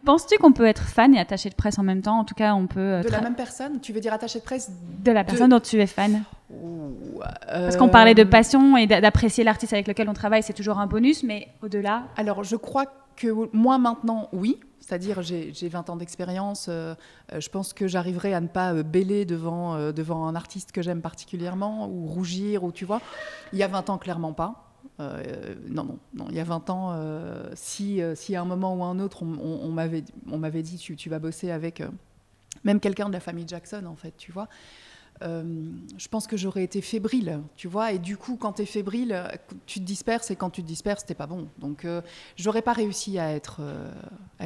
Penses-tu 0.06 0.38
qu'on 0.38 0.54
peut 0.54 0.66
être 0.66 0.84
fan 0.84 1.14
et 1.14 1.20
attaché 1.20 1.50
de 1.50 1.56
presse 1.56 1.78
en 1.80 1.84
même 1.84 2.02
temps? 2.02 2.20
En 2.20 2.24
tout 2.24 2.36
cas, 2.36 2.54
on 2.54 2.68
peut... 2.68 2.80
Euh, 2.80 3.04
de 3.04 3.10
la 3.10 3.22
même 3.22 3.36
personne? 3.36 3.80
Tu 3.82 3.94
veux 3.94 4.00
dire 4.00 4.14
attaché 4.14 4.40
de 4.40 4.44
presse 4.44 4.72
De 5.04 5.12
la 5.12 5.24
personne 5.24 5.50
dont 5.50 5.60
tu 5.60 5.80
es 5.82 5.88
fan? 5.88 6.24
Parce 7.48 7.78
qu'on 7.78 7.90
parlait 7.90 8.16
de 8.16 8.24
euh, 8.24 8.30
passion 8.30 8.78
et 8.78 8.88
d'apprécier 8.88 9.44
l'artiste 9.44 9.74
avec 9.74 9.88
lequel 9.88 10.10
on 10.10 10.14
travaille, 10.14 10.44
c'est 10.44 10.54
toujours 10.54 10.80
un 10.80 10.88
bonus, 10.88 11.24
mais 11.24 11.48
au-delà 11.62 12.04
Alors 12.18 12.44
je 12.44 12.56
crois 12.56 12.86
que 13.16 13.28
moi 13.54 13.78
maintenant, 13.78 14.30
oui, 14.34 14.60
c'est-à-dire, 14.92 15.22
j'ai 15.22 15.70
20 15.70 15.90
ans 15.90 15.96
d'expérience. 15.96 16.66
Euh, 16.68 16.96
euh, 17.32 17.40
je 17.40 17.50
pense 17.50 17.72
que 17.72 17.88
j'arriverai 17.88 18.34
à 18.34 18.42
ne 18.42 18.50
pas 18.50 18.74
euh, 18.74 18.84
bêler 18.84 19.24
devant, 19.24 19.94
devant 19.94 20.28
un 20.28 20.36
artiste 20.36 20.74
que 20.74 20.82
j'aime 20.82 21.02
particulièrement 21.02 21.88
ou 21.88 22.08
rougir, 22.08 22.66
ou 22.66 22.74
tu 22.74 22.84
vois. 22.84 23.00
Il 23.54 23.60
y 23.60 23.64
a 23.64 23.70
20 23.70 23.90
ans, 23.90 23.98
clairement 23.98 24.34
pas. 24.34 24.68
non, 25.00 25.86
non, 25.86 25.98
non, 26.14 26.26
il 26.30 26.36
y 26.36 26.42
a 26.42 26.44
20 26.44 26.70
ans, 26.70 27.00
si, 27.54 28.02
si 28.16 28.36
à 28.36 28.42
un 28.42 28.46
moment 28.46 28.76
ou 28.76 28.84
à 28.84 28.88
un 28.88 29.00
autre, 29.00 29.24
on, 29.24 29.34
on, 29.42 29.70
on 29.70 30.38
m'avait 30.38 30.62
dit 30.62 30.78
tu, 30.78 30.98
tu, 30.98 31.10
vas 31.10 31.20
bosser 31.20 31.52
avec 31.52 31.82
même 32.66 32.82
quelqu'un 32.82 33.08
de 33.08 33.14
la 33.14 33.22
famille 33.22 33.48
Jackson, 33.48 33.86
en 33.86 33.96
fait, 33.96 34.14
tu 34.18 34.34
vois. 34.34 34.50
Euh, 35.22 35.44
je 35.98 36.08
pense 36.08 36.28
que 36.28 36.38
j'aurais 36.38 36.64
été 36.64 36.82
fébrile, 36.82 37.42
tu 37.56 37.68
vois. 37.68 37.92
Et 37.92 38.00
du 38.00 38.18
coup, 38.18 38.38
quand 38.38 38.54
tu 38.54 38.64
es 38.64 38.66
fébrile, 38.66 39.24
tu 39.66 39.80
te 39.80 39.86
disperses 39.86 40.32
et 40.32 40.36
quand 40.36 40.50
tu 40.50 40.64
te 40.64 40.68
disperses, 40.68 41.06
t'es 41.06 41.14
pas 41.14 41.28
bon. 41.28 41.48
Donc, 41.60 41.86
euh, 41.86 42.02
j'aurais 42.36 42.62
pas 42.62 42.74
réussi 42.74 43.20
à 43.20 43.32
être, 43.34 43.58
euh, 43.62 43.92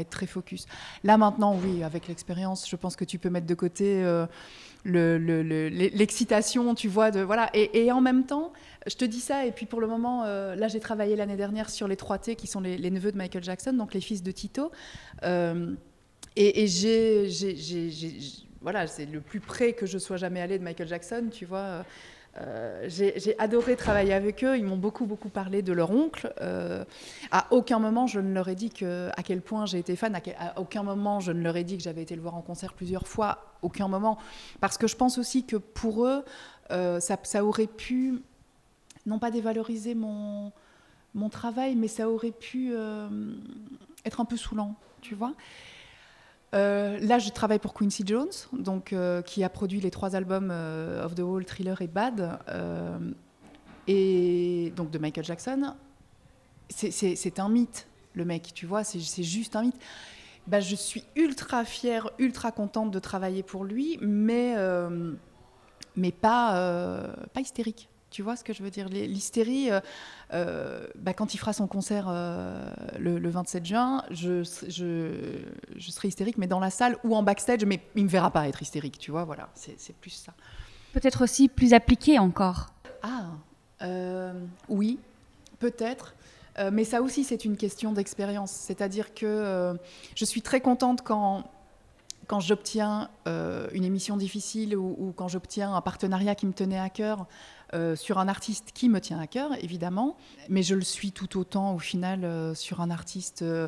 très 0.10 0.27
focus. 0.27 0.65
Là, 1.03 1.17
maintenant, 1.17 1.58
oui, 1.63 1.84
avec 1.84 2.08
l'expérience, 2.08 2.70
je 2.70 2.75
pense 2.75 2.96
que 2.96 3.05
tu 3.05 3.17
peux 3.17 3.29
mettre 3.29 3.48
de 3.48 3.53
côté 3.53 4.03
l'excitation, 4.84 6.75
tu 6.75 6.89
vois. 6.89 7.12
Voilà. 7.12 7.50
Et, 7.53 7.91
en 7.91 8.01
même 8.01 8.25
temps, 8.25 8.51
je 8.88 8.96
te 8.96 9.05
dis 9.05 9.22
ça, 9.22 9.46
et 9.46 9.51
puis 9.51 9.65
pour 9.65 9.79
le 9.79 9.88
moment, 9.88 10.25
là, 10.25 10.67
j'ai 10.67 10.82
travaillé 10.82 11.15
l'année 11.15 11.38
dernière 11.38 11.70
sur 11.70 11.88
les 11.88 11.96
3T, 11.96 12.36
qui 12.36 12.48
sont 12.48 12.60
les, 12.60 12.91
neveux 12.91 13.13
de 13.13 13.17
Michael 13.17 13.44
Jackson, 13.44 13.72
donc 13.74 13.94
les 13.94 14.01
fils 14.01 14.22
de 14.22 14.32
Tito. 14.32 14.70
et 16.36 16.67
j'ai 16.67 17.29
voilà, 18.66 18.88
c'est 18.88 19.06
le 19.06 19.22
plus 19.22 19.40
près 19.40 19.74
que 19.74 19.86
je 19.86 20.00
sois 20.00 20.18
jamais 20.18 20.42
allée 20.42 20.58
de 20.58 20.64
Michael 20.64 20.88
Jackson, 20.88 21.26
tu 21.32 21.46
vois. 21.46 21.86
Euh, 22.42 22.86
j'ai 22.88 23.36
adoré 23.38 23.76
travailler 23.76 24.12
avec 24.12 24.44
eux. 24.44 24.58
Ils 24.58 24.66
m'ont 24.66 24.76
beaucoup, 24.76 25.06
beaucoup 25.06 25.30
parlé 25.30 25.62
de 25.62 25.72
leur 25.72 25.92
oncle. 25.92 26.34
Euh, 26.42 26.84
à 27.30 27.46
aucun 27.52 27.78
moment, 27.78 28.08
je 28.08 28.20
ne 28.20 28.34
leur 28.34 28.50
ai 28.50 28.56
dit 28.56 28.74
à 28.84 29.22
quel 29.22 29.42
point 29.42 29.68
j'ai 29.68 29.78
été 29.78 29.96
fan. 29.96 30.20
À, 30.40 30.60
aucun 30.60 30.82
moment, 30.82 31.20
je 31.20 31.32
ne 31.32 31.44
leur 31.44 31.56
ai 31.58 31.64
dit 31.64 31.78
que 31.78 31.84
j'avais 31.84 32.02
été 32.02 32.16
le 32.16 32.24
voir 32.24 32.34
en 32.34 32.42
concert 32.42 32.74
plusieurs 32.74 33.08
fois. 33.08 33.54
Aucun 33.62 33.88
moment. 33.88 34.18
Parce 34.62 34.80
que 34.80 34.88
je 34.88 34.96
pense 34.96 35.20
aussi 35.20 35.46
que 35.46 35.58
pour 35.58 36.08
eux, 36.08 36.26
euh, 36.72 37.00
ça, 37.00 37.20
ça, 37.22 37.46
aurait 37.46 37.68
pu, 37.68 38.16
non 39.06 39.20
pas 39.20 39.30
dévaloriser 39.30 39.94
mon, 39.94 40.52
mon 41.14 41.30
travail, 41.30 41.76
mais 41.76 41.88
ça 41.88 42.10
aurait 42.10 42.32
pu 42.32 42.74
être 44.06 44.22
un 44.22 44.26
peu 44.26 44.38
saoulant, 44.38 44.74
tu 45.02 45.14
vois. 45.14 45.36
Euh, 46.56 46.98
là, 47.01 47.20
je 47.20 47.29
travaille 47.29 47.60
pour 47.60 47.74
Quincy 47.74 48.03
Jones, 48.06 48.32
donc, 48.53 48.94
euh, 48.94 49.22
qui 49.22 49.44
a 49.44 49.50
produit 49.50 49.82
les 49.82 49.92
trois 49.92 50.16
albums 50.16 50.50
euh, 50.51 51.06
Of 51.06 51.16
the 51.16 51.20
Wall, 51.20 51.46
Thriller 51.46 51.82
et 51.82 51.88
Bad, 51.88 52.40
et 53.88 54.74
donc 54.75 54.90
de 54.90 54.98
Michael 54.98 55.25
Jackson. 55.25 55.74
C'est 56.70 57.40
un 57.40 57.50
mythe, 57.50 57.88
le 58.14 58.25
mec, 58.25 58.53
tu 58.53 58.66
vois, 58.66 58.84
c'est 58.84 59.00
juste 59.24 59.56
un 59.56 59.64
mythe. 59.64 59.79
Bah, 60.48 60.60
je 60.60 60.75
suis 60.75 61.03
ultra 61.16 61.66
fière, 61.66 62.10
ultra 62.20 62.51
contente 62.51 62.92
de 62.92 63.00
travailler 63.00 63.44
pour 63.44 63.66
lui, 63.66 63.98
mais, 64.01 64.56
pas 66.22 67.01
hystérique. 67.38 67.90
Tu 68.16 68.22
vois 68.22 68.38
ce 68.38 68.46
que 68.46 68.54
je 68.54 68.64
veux 68.64 68.70
dire? 68.70 68.88
L'hystérie, 68.88 69.70
euh, 69.70 69.82
euh, 70.34 70.88
bah, 70.96 71.14
quand 71.14 71.34
il 71.34 71.38
fera 71.38 71.51
son 71.51 71.68
concert 71.68 72.06
euh, 72.08 72.66
le, 72.98 73.30
27 73.30 73.66
juin, 73.66 74.06
je, 74.10 74.42
je, 74.70 75.42
je, 75.75 75.92
serai 75.92 76.08
hystérique, 76.08 76.38
mais 76.38 76.48
dans 76.48 76.62
la 76.62 76.70
salle 76.70 76.96
ou 77.04 77.14
en 77.14 77.24
backstage, 77.24 77.66
mais 77.66 77.82
il 77.94 78.04
ne 78.04 78.06
me 78.06 78.10
verra 78.10 78.32
pas 78.32 78.48
être 78.48 78.62
hystérique, 78.62 79.00
tu 79.00 79.12
vois, 79.12 79.25
voilà, 79.25 79.50
c'est 79.54 79.94
plus 79.98 80.12
ça. 80.12 80.34
Peut-être 80.94 81.25
aussi 81.25 81.50
plus 81.50 81.74
appliqué 81.74 82.18
encore 82.18 82.68
Ah, 83.04 83.32
oui, 84.70 84.98
peut-être. 85.60 86.16
mais 86.72 86.86
ça 86.86 87.01
aussi, 87.01 87.25
c'est 87.25 87.44
une 87.44 87.58
question 87.58 87.92
d'expérience. 87.92 88.51
C'est-à-dire 88.51 89.14
que 89.14 89.78
je 90.16 90.24
suis 90.24 90.42
très 90.42 90.62
contente 90.62 91.01
quand 91.01 91.51
quand 92.28 92.40
j'obtiens 92.40 93.10
une 93.28 93.84
émission 93.84 94.18
difficile 94.18 94.75
ou, 94.75 94.96
ou 94.98 95.12
quand 95.12 95.28
j'obtiens 95.28 95.75
un 95.75 95.82
partenariat 95.82 96.34
qui 96.34 96.48
me 96.48 96.54
tenait 96.54 96.80
à 96.80 96.90
cœur 96.90 97.28
euh, 97.75 97.96
sur 97.96 98.20
un 98.20 98.29
artiste 98.29 98.72
qui 98.74 98.88
me 98.88 99.01
tient 99.01 99.20
à 99.20 99.27
cœur, 99.27 99.51
évidemment, 99.61 100.16
mais 100.48 100.64
je 100.64 100.75
le 100.75 100.81
suis 100.81 101.11
tout 101.11 101.38
autant 101.38 101.75
au 101.75 101.79
final 101.79 102.24
euh, 102.24 102.55
sur 102.55 102.79
un 102.79 102.90
artiste 102.90 103.42
euh, 103.42 103.68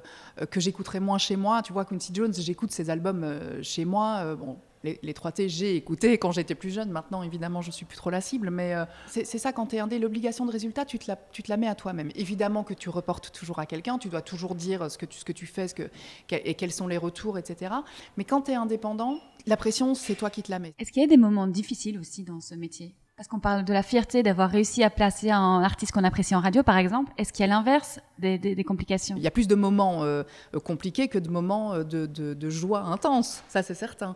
que 0.49 0.61
j'écouterai 0.61 1.01
moins 1.01 1.17
chez 1.17 1.35
moi. 1.35 1.61
Tu 1.61 1.73
vois, 1.73 1.83
Quincy 1.83 2.13
Jones, 2.13 2.33
j'écoute 2.33 2.71
ses 2.71 2.89
albums 2.89 3.27
chez 3.61 3.83
moi. 3.83 4.35
bon, 4.35 4.57
les, 4.83 4.97
les 5.03 5.11
3T, 5.11 5.49
j'ai 5.49 5.75
écouté 5.75 6.17
quand 6.17 6.31
j'étais 6.31 6.55
plus 6.55 6.69
jeune. 6.69 6.89
Maintenant, 6.89 7.21
évidemment, 7.21 7.61
je 7.61 7.69
suis 7.71 7.85
plus 7.85 7.97
trop 7.97 8.09
la 8.09 8.21
cible, 8.21 8.49
mais 8.49 8.75
c'est 9.07 9.25
ça 9.25 9.51
quand 9.51 9.67
tu 9.67 9.75
es 9.75 9.79
indé, 9.79 9.99
l'obligation 9.99 10.45
de 10.45 10.51
résultat, 10.51 10.85
tu 10.85 10.99
te, 10.99 11.09
la, 11.09 11.17
tu 11.31 11.43
te 11.43 11.49
la 11.49 11.57
mets 11.57 11.67
à 11.67 11.75
toi-même. 11.75 12.11
Évidemment 12.15 12.63
que 12.63 12.73
tu 12.73 12.89
reportes 12.89 13.31
toujours 13.33 13.59
à 13.59 13.65
quelqu'un, 13.65 13.97
tu 13.97 14.07
dois 14.07 14.21
toujours 14.21 14.55
dire 14.55 14.89
ce 14.89 14.97
que 14.97 15.05
tu, 15.05 15.19
ce 15.19 15.25
que 15.25 15.33
tu 15.33 15.47
fais 15.47 15.67
ce 15.67 15.75
que, 15.75 15.89
et 16.31 16.53
quels 16.53 16.71
sont 16.71 16.87
les 16.87 16.97
retours, 16.97 17.37
etc. 17.37 17.73
Mais 18.15 18.23
quand 18.23 18.43
tu 18.43 18.51
es 18.51 18.55
indépendant, 18.55 19.19
la 19.47 19.57
pression, 19.57 19.95
c'est 19.95 20.15
toi 20.15 20.29
qui 20.29 20.43
te 20.43 20.51
la 20.51 20.59
mets. 20.59 20.73
Est-ce 20.79 20.91
qu'il 20.91 21.01
y 21.01 21.05
a 21.05 21.09
des 21.09 21.17
moments 21.17 21.47
difficiles 21.47 21.99
aussi 21.99 22.23
dans 22.23 22.39
ce 22.39 22.55
métier? 22.55 22.95
Parce 23.17 23.27
qu'on 23.27 23.39
parle 23.39 23.65
de 23.65 23.73
la 23.73 23.81
fierté 23.81 24.21
d'avoir 24.21 24.51
réussi 24.51 24.83
à 24.83 24.91
placer 24.91 25.31
un 25.31 25.63
artiste 25.63 25.91
qu'on 25.91 26.03
apprécie 26.03 26.35
en 26.35 26.39
radio, 26.39 26.61
par 26.61 26.77
exemple. 26.77 27.11
Est-ce 27.17 27.33
qu'il 27.33 27.43
y 27.43 27.49
a 27.49 27.51
l'inverse 27.51 27.99
des, 28.19 28.63
complications? 28.63 29.15
Il 29.17 29.23
y 29.23 29.27
a 29.27 29.31
plus 29.31 29.47
de 29.47 29.55
moments 29.55 30.03
euh, 30.03 30.23
compliqués 30.63 31.07
que 31.07 31.17
de 31.17 31.29
moments 31.31 31.73
euh, 31.73 31.83
de, 31.83 32.49
joie 32.49 32.81
intense, 32.81 33.43
ça 33.47 33.63
c'est 33.63 33.73
certain. 33.73 34.15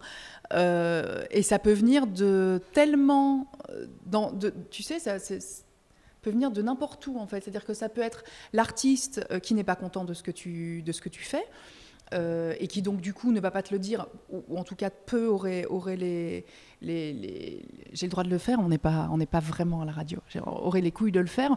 Euh, 0.53 1.25
et 1.31 1.41
ça 1.41 1.57
peut 1.57 1.73
venir 1.73 2.05
de 2.05 2.61
tellement... 2.73 3.47
Dans, 4.05 4.31
tu 4.69 4.83
sais, 4.83 4.99
ça 4.99 5.17
peut 6.21 6.29
venir 6.29 6.51
de 6.51 6.61
n'importe 6.61 7.07
où 7.07 7.17
en 7.17 7.25
fait. 7.25 7.41
C'est-à-dire 7.41 7.65
que 7.65 7.73
ça 7.73 7.89
peut 7.89 8.01
être 8.01 8.23
l'artiste 8.53 9.27
qui 9.39 9.55
n'est 9.55 9.63
pas 9.63 9.75
content 9.75 10.05
de 10.05 10.13
ce 10.13 10.21
que 10.21 10.31
tu, 10.31 10.83
de 10.83 10.91
ce 10.91 11.01
que 11.01 11.09
tu 11.09 11.23
fais. 11.23 11.43
Et 12.13 12.67
qui 12.67 12.81
donc 12.81 13.01
du 13.01 13.13
coup 13.13 13.31
ne 13.31 13.39
va 13.39 13.51
pas 13.51 13.63
te 13.63 13.73
le 13.73 13.79
dire, 13.79 14.07
ou, 14.29 14.57
en 14.57 14.63
tout 14.63 14.75
cas 14.75 14.89
peu 14.89 15.27
aurait, 15.27 15.65
aurait 15.65 15.95
les, 15.95 16.45
les, 16.81 17.65
j'ai 17.93 18.05
le 18.05 18.11
droit 18.11 18.23
de 18.23 18.29
le 18.29 18.37
faire, 18.37 18.59
on 18.59 18.67
n'est 18.67 18.77
pas, 18.77 19.09
pas 19.29 19.39
vraiment 19.39 19.81
à 19.81 19.85
la 19.85 19.91
radio. 19.91 20.19
J'aurais 20.27 20.81
les 20.81 20.91
couilles 20.91 21.11
de 21.11 21.19
le 21.19 21.27
faire. 21.27 21.55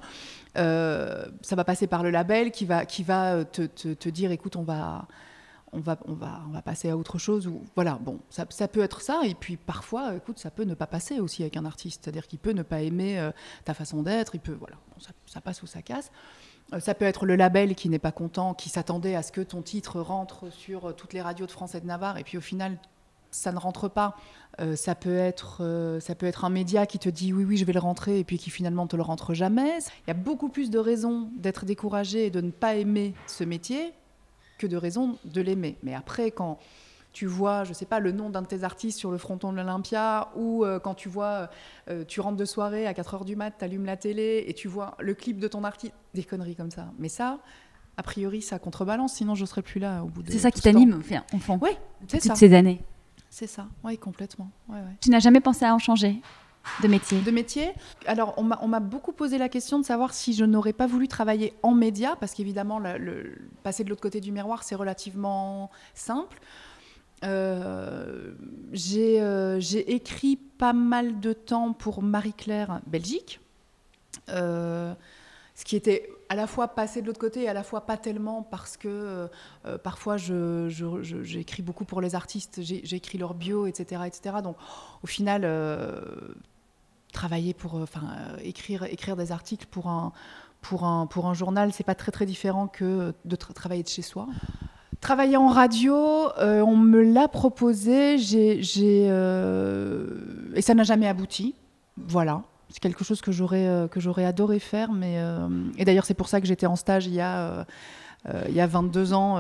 Euh, 0.56 1.24
ça 1.42 1.56
va 1.56 1.64
passer 1.64 1.86
par 1.86 2.02
le 2.02 2.10
label 2.10 2.50
qui 2.50 2.64
va, 2.64 2.84
qui 2.84 3.02
va 3.02 3.44
te, 3.44 3.62
te, 3.62 4.08
dire, 4.08 4.30
écoute, 4.30 4.56
on 4.56 4.62
va, 4.62 5.06
on 5.72 5.80
va, 5.80 5.98
on 6.06 6.14
va, 6.14 6.42
on 6.48 6.52
va 6.52 6.62
passer 6.62 6.90
à 6.90 6.96
autre 6.96 7.18
chose. 7.18 7.46
Ou 7.46 7.62
voilà, 7.74 7.98
bon, 8.00 8.20
ça, 8.30 8.68
peut 8.68 8.82
être 8.82 9.00
ça. 9.00 9.22
Et 9.24 9.34
puis 9.34 9.56
parfois, 9.56 10.14
écoute, 10.14 10.38
ça 10.38 10.50
peut 10.50 10.64
ne 10.64 10.74
pas 10.74 10.86
passer 10.86 11.20
aussi 11.20 11.42
avec 11.42 11.56
un 11.56 11.64
artiste. 11.64 12.04
C'est-à-dire 12.04 12.26
qu'il 12.26 12.38
peut 12.38 12.52
ne 12.52 12.62
pas 12.62 12.80
aimer 12.80 13.18
euh, 13.18 13.30
ta 13.64 13.74
façon 13.74 14.02
d'être. 14.02 14.34
Il 14.34 14.40
peut, 14.40 14.56
voilà, 14.58 14.76
ça, 14.98 15.10
ça, 15.26 15.40
passe 15.40 15.62
ou 15.62 15.66
ça 15.66 15.82
casse. 15.82 16.10
Euh, 16.74 16.80
ça 16.80 16.94
peut 16.94 17.04
être 17.04 17.26
le 17.26 17.36
label 17.36 17.74
qui 17.74 17.88
n'est 17.88 17.98
pas 17.98 18.12
content, 18.12 18.54
qui 18.54 18.68
s'attendait 18.68 19.14
à 19.14 19.22
ce 19.22 19.32
que 19.32 19.40
ton 19.40 19.62
titre 19.62 20.00
rentre 20.00 20.50
sur 20.52 20.94
toutes 20.94 21.12
les 21.12 21.22
radios 21.22 21.46
de 21.46 21.50
France 21.50 21.74
et 21.74 21.80
de 21.80 21.86
Navarre, 21.86 22.18
et 22.18 22.24
puis 22.24 22.38
au 22.38 22.42
final, 22.42 22.78
ça 23.30 23.52
ne 23.52 23.58
rentre 23.58 23.88
pas. 23.88 24.16
Euh, 24.60 24.76
ça, 24.76 24.94
peut 24.94 25.16
être, 25.16 25.58
euh, 25.60 25.98
ça 25.98 26.14
peut 26.14 26.26
être 26.26 26.44
un 26.44 26.50
média 26.50 26.86
qui 26.86 26.98
te 26.98 27.08
dit 27.08 27.32
oui, 27.32 27.44
oui, 27.44 27.56
je 27.56 27.64
vais 27.64 27.72
le 27.72 27.80
rentrer 27.80 28.20
et 28.20 28.24
puis 28.24 28.38
qui 28.38 28.50
finalement 28.50 28.86
te 28.86 28.94
le 28.94 29.02
rentre 29.02 29.34
jamais. 29.34 29.78
Il 30.06 30.08
y 30.08 30.10
a 30.10 30.14
beaucoup 30.14 30.48
plus 30.48 30.70
de 30.70 30.78
raisons 30.78 31.28
d'être 31.36 31.64
découragé 31.64 32.26
et 32.26 32.30
de 32.30 32.40
ne 32.40 32.50
pas 32.50 32.76
aimer 32.76 33.14
ce 33.26 33.42
métier 33.42 33.92
que 34.58 34.68
de 34.68 34.76
raisons 34.76 35.18
de 35.24 35.40
l'aimer. 35.40 35.76
Mais 35.82 35.94
après, 35.94 36.30
quand 36.30 36.58
tu 37.14 37.24
vois, 37.24 37.64
je 37.64 37.72
sais 37.72 37.86
pas, 37.86 38.00
le 38.00 38.12
nom 38.12 38.28
d'un 38.28 38.42
de 38.42 38.46
tes 38.46 38.62
artistes 38.62 38.98
sur 38.98 39.10
le 39.10 39.16
fronton 39.16 39.52
de 39.52 39.56
l'Olympia, 39.56 40.28
ou 40.36 40.64
euh, 40.64 40.78
quand 40.78 40.94
tu 40.94 41.08
vois, 41.08 41.48
tu 42.08 42.20
rentres 42.20 42.36
de 42.36 42.44
soirée 42.44 42.86
à 42.86 42.92
4 42.92 43.16
h 43.16 43.24
du 43.24 43.36
mat, 43.36 43.54
tu 43.58 43.64
allumes 43.64 43.86
la 43.86 43.96
télé 43.96 44.44
et 44.46 44.52
tu 44.52 44.68
vois 44.68 44.96
le 45.00 45.14
clip 45.14 45.38
de 45.38 45.48
ton 45.48 45.64
artiste, 45.64 45.94
des 46.12 46.24
conneries 46.24 46.56
comme 46.56 46.70
ça. 46.70 46.92
Mais 46.98 47.08
ça, 47.08 47.38
a 47.96 48.02
priori, 48.02 48.42
ça 48.42 48.58
contrebalance, 48.58 49.14
sinon 49.14 49.34
je 49.34 49.44
serais 49.46 49.62
plus 49.62 49.80
là 49.80 50.02
au 50.04 50.08
bout 50.08 50.22
de. 50.22 50.30
C'est 50.30 50.38
ça 50.38 50.50
qui 50.50 50.60
t'anime, 50.60 51.00
enfant. 51.32 51.58
Oui, 51.62 51.70
c'est 52.08 52.20
ça. 52.20 52.30
Toutes 52.30 52.38
ces 52.38 52.52
années. 52.54 52.82
C'est 53.30 53.46
ça, 53.46 53.66
oui, 53.82 53.98
complètement. 53.98 54.50
Tu 55.00 55.10
n'as 55.10 55.18
jamais 55.18 55.40
pensé 55.40 55.64
à 55.64 55.74
en 55.74 55.78
changer 55.78 56.20
de 56.82 56.88
métier? 56.88 57.20
De 57.20 57.30
métier? 57.30 57.72
Alors, 58.06 58.34
on 58.36 58.68
m'a 58.68 58.80
beaucoup 58.80 59.12
posé 59.12 59.38
la 59.38 59.48
question 59.48 59.78
de 59.78 59.84
savoir 59.84 60.14
si 60.14 60.32
je 60.32 60.44
n'aurais 60.44 60.72
pas 60.72 60.86
voulu 60.86 61.08
travailler 61.08 61.54
en 61.62 61.74
média, 61.74 62.16
parce 62.18 62.34
qu'évidemment, 62.34 62.78
le, 62.78 63.36
passer 63.62 63.84
de 63.84 63.90
l'autre 63.90 64.02
côté 64.02 64.20
du 64.20 64.32
miroir, 64.32 64.62
c'est 64.62 64.74
relativement 64.74 65.70
simple. 65.94 66.40
Euh, 67.24 68.32
euh, 68.96 69.60
j'ai 69.60 69.94
écrit 69.94 70.36
pas 70.36 70.72
mal 70.72 71.20
de 71.20 71.32
temps 71.32 71.72
pour 71.72 72.02
Marie-Claire 72.02 72.80
Belgique. 72.86 73.40
Euh, 74.28 74.94
ce 75.54 75.64
qui 75.64 75.76
était 75.76 76.08
à 76.28 76.34
la 76.34 76.46
fois 76.46 76.68
passé 76.68 77.00
de 77.00 77.06
l'autre 77.06 77.20
côté 77.20 77.44
et 77.44 77.48
à 77.48 77.52
la 77.52 77.62
fois 77.62 77.82
pas 77.82 77.96
tellement 77.96 78.42
parce 78.42 78.76
que 78.76 79.28
parfois 79.84 80.16
j'écris 80.16 81.62
beaucoup 81.62 81.84
pour 81.84 82.00
les 82.00 82.16
artistes, 82.16 82.60
j'écris 82.62 83.18
leur 83.18 83.34
bio, 83.34 83.66
etc., 83.66 84.02
etc. 84.06 84.36
Donc 84.42 84.56
au 85.04 85.06
final, 85.06 85.48
travailler 87.12 87.54
pour, 87.54 87.74
enfin 87.74 88.02
écrire, 88.42 88.82
écrire 88.84 89.14
des 89.14 89.30
articles 89.30 89.66
pour 89.70 89.86
un, 89.86 90.12
pour 90.60 90.84
un, 90.84 91.06
pour 91.06 91.26
un 91.26 91.34
journal, 91.34 91.72
c'est 91.72 91.84
pas 91.84 91.94
très 91.94 92.10
très 92.10 92.26
différent 92.26 92.66
que 92.66 93.14
de 93.24 93.36
travailler 93.36 93.84
de 93.84 93.88
chez 93.88 94.02
soi. 94.02 94.26
Travailler 95.00 95.36
en 95.36 95.48
radio, 95.48 95.94
on 96.38 96.76
me 96.76 97.02
l'a 97.02 97.28
proposé, 97.28 98.18
j'ai, 98.18 98.58
et 100.54 100.62
ça 100.62 100.74
n'a 100.74 100.82
jamais 100.84 101.08
abouti. 101.08 101.54
Voilà. 101.96 102.42
C'est 102.74 102.80
quelque 102.80 103.04
chose 103.04 103.20
que 103.20 103.30
j'aurais 103.30 103.68
euh, 103.68 103.86
que 103.86 104.00
j'aurais 104.00 104.24
adoré 104.24 104.58
faire, 104.58 104.92
mais 104.92 105.18
euh, 105.18 105.48
et 105.78 105.84
d'ailleurs 105.84 106.06
c'est 106.06 106.14
pour 106.14 106.28
ça 106.28 106.40
que 106.40 106.46
j'étais 106.46 106.66
en 106.66 106.74
stage 106.74 107.06
il 107.06 107.14
y 107.14 107.20
a 107.20 107.64
euh, 108.26 108.44
il 108.48 108.54
y 108.54 108.60
a 108.60 108.66
22 108.66 109.12
ans 109.12 109.34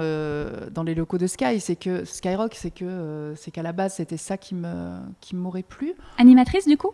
dans 0.70 0.82
les 0.84 0.94
locaux 0.94 1.18
de 1.18 1.26
Sky, 1.26 1.58
c'est 1.58 1.74
que 1.74 2.04
Skyrock, 2.04 2.54
c'est 2.54 2.70
que 2.70 3.32
c'est 3.36 3.50
qu'à 3.50 3.62
la 3.62 3.72
base 3.72 3.94
c'était 3.94 4.18
ça 4.18 4.36
qui 4.36 4.54
me 4.54 4.98
qui 5.20 5.34
m'aurait 5.34 5.62
plu. 5.62 5.94
Animatrice 6.18 6.68
du 6.68 6.76
coup? 6.76 6.92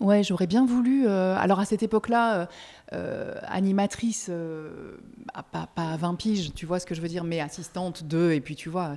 Ouais, 0.00 0.22
j'aurais 0.22 0.46
bien 0.46 0.66
voulu. 0.66 1.06
alors 1.06 1.60
à 1.60 1.64
cette 1.64 1.82
époque-là, 1.82 2.48
animatrice, 2.92 4.30
pas, 5.52 5.68
pas, 5.74 5.92
à 5.92 5.96
20 5.96 6.14
piges, 6.16 6.52
tu 6.54 6.66
vois 6.66 6.80
ce 6.80 6.86
que 6.86 6.94
je 6.94 7.00
veux 7.00 7.08
dire, 7.08 7.24
mais 7.24 7.40
assistante 7.40 8.04
2, 8.04 8.32
et 8.32 8.40
puis 8.40 8.56
tu 8.56 8.68
vois. 8.68 8.96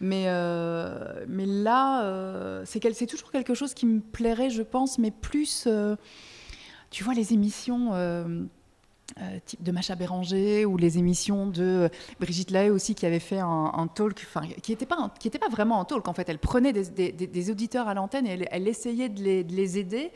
Mais 0.00 0.26
là, 0.26 2.62
c'est 2.64 3.06
toujours 3.06 3.32
quelque 3.32 3.54
chose 3.54 3.74
qui 3.74 3.86
me 3.86 4.00
plairait, 4.00 4.50
je 4.50 4.62
pense, 4.62 4.98
mais 4.98 5.10
plus 5.10 5.68
tu 6.90 7.04
vois, 7.04 7.14
les 7.14 7.32
émissions. 7.32 7.90
Euh, 9.18 9.26
euh, 9.26 9.38
type 9.44 9.62
de 9.62 9.72
Macha 9.72 9.94
Béranger 9.94 10.64
ou 10.64 10.76
les 10.76 10.98
émissions 10.98 11.46
de 11.46 11.88
Brigitte 12.20 12.50
Lahaye 12.50 12.70
aussi 12.70 12.94
qui 12.94 13.06
avait 13.06 13.18
fait 13.18 13.38
un, 13.38 13.88
talk, 13.94 14.24
enfin 14.26 14.46
qui 14.62 14.72
n'était 14.72 14.86
pas, 14.86 15.12
qui 15.18 15.30
pas 15.30 15.48
vraiment 15.48 15.80
un 15.80 15.84
talk 15.84 16.08
en 16.08 16.12
fait. 16.12 16.28
Elle 16.28 16.38
prenait 16.38 16.72
des, 16.72 17.50
auditeurs 17.50 17.88
à 17.88 17.94
l'antenne 17.94 18.26
et 18.26 18.46
elle, 18.50 18.68
essayait 18.68 19.08
de 19.08 19.22
les, 19.22 19.78
aider. 19.78 20.10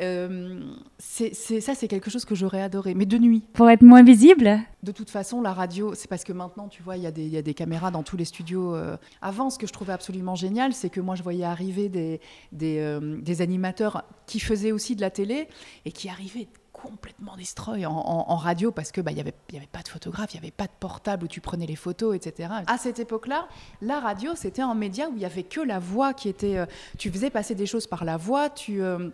Euh, 0.00 0.60
c'est, 0.98 1.34
ça, 1.34 1.74
c'est 1.74 1.86
quelque 1.86 2.10
chose 2.10 2.24
que 2.24 2.34
j'aurais 2.34 2.62
adoré, 2.62 2.94
mais 2.94 3.06
de 3.06 3.18
nuit. 3.18 3.44
Pour 3.52 3.70
être 3.70 3.82
moins 3.82 4.02
visible 4.02 4.58
De 4.82 4.90
toute 4.90 5.10
façon, 5.10 5.40
la 5.40 5.52
radio, 5.52 5.94
c'est 5.94 6.08
parce 6.08 6.24
que 6.24 6.32
maintenant, 6.32 6.68
tu 6.68 6.82
vois, 6.82 6.96
il 6.96 7.02
y, 7.02 7.28
y, 7.28 7.36
a 7.36 7.42
des 7.42 7.54
caméras 7.54 7.92
dans 7.92 8.02
tous 8.02 8.16
les 8.16 8.24
studios. 8.24 8.74
Avant, 9.22 9.50
ce 9.50 9.58
que 9.58 9.66
je 9.66 9.72
trouvais 9.72 9.92
absolument 9.92 10.34
génial, 10.34 10.72
c'est 10.72 10.90
que 10.90 11.00
moi, 11.00 11.14
je 11.14 11.22
voyais 11.22 11.44
arriver 11.44 11.88
des, 11.88 12.20
des, 12.52 13.40
animateurs 13.40 14.04
qui 14.26 14.40
faisaient 14.40 14.72
aussi 14.72 14.96
de 14.96 15.00
la 15.00 15.10
télé 15.10 15.48
et 15.84 15.92
qui 15.92 16.08
arrivaient 16.08 16.48
complètement 16.84 17.36
destroy 17.36 17.86
en, 17.86 18.36
radio 18.36 18.70
parce 18.70 18.92
que 18.92 19.00
bah 19.00 19.10
il 19.10 19.16
y 19.16 19.20
avait 19.20 19.34
y 19.52 19.56
avait 19.56 19.66
pas 19.66 19.82
de 19.82 19.88
photographe, 19.88 20.34
il 20.34 20.36
y 20.36 20.38
avait 20.38 20.50
pas 20.50 20.64
de 20.64 20.72
portable 20.78 21.24
où 21.24 21.28
tu 21.28 21.40
prenais 21.40 21.66
les 21.66 21.76
photos, 21.76 22.14
etc. 22.14 22.50
À 22.66 22.78
cette 22.78 22.98
époque-là, 22.98 23.48
la 23.80 24.00
radio 24.00 24.32
c'était 24.34 24.62
un 24.62 24.74
média 24.74 25.08
où 25.08 25.16
il 25.16 25.22
y 25.22 25.24
avait 25.24 25.42
que 25.42 25.60
la 25.60 25.78
voix 25.78 26.14
qui 26.14 26.28
était. 26.28 26.58
Euh, 26.58 26.66
tu 26.98 27.10
faisais 27.10 27.30
passer 27.30 27.54
des 27.54 27.66
choses 27.66 27.86
par 27.86 28.04
la 28.04 28.16
voix, 28.16 28.50
tu 28.50 28.82
euh, 28.82 29.10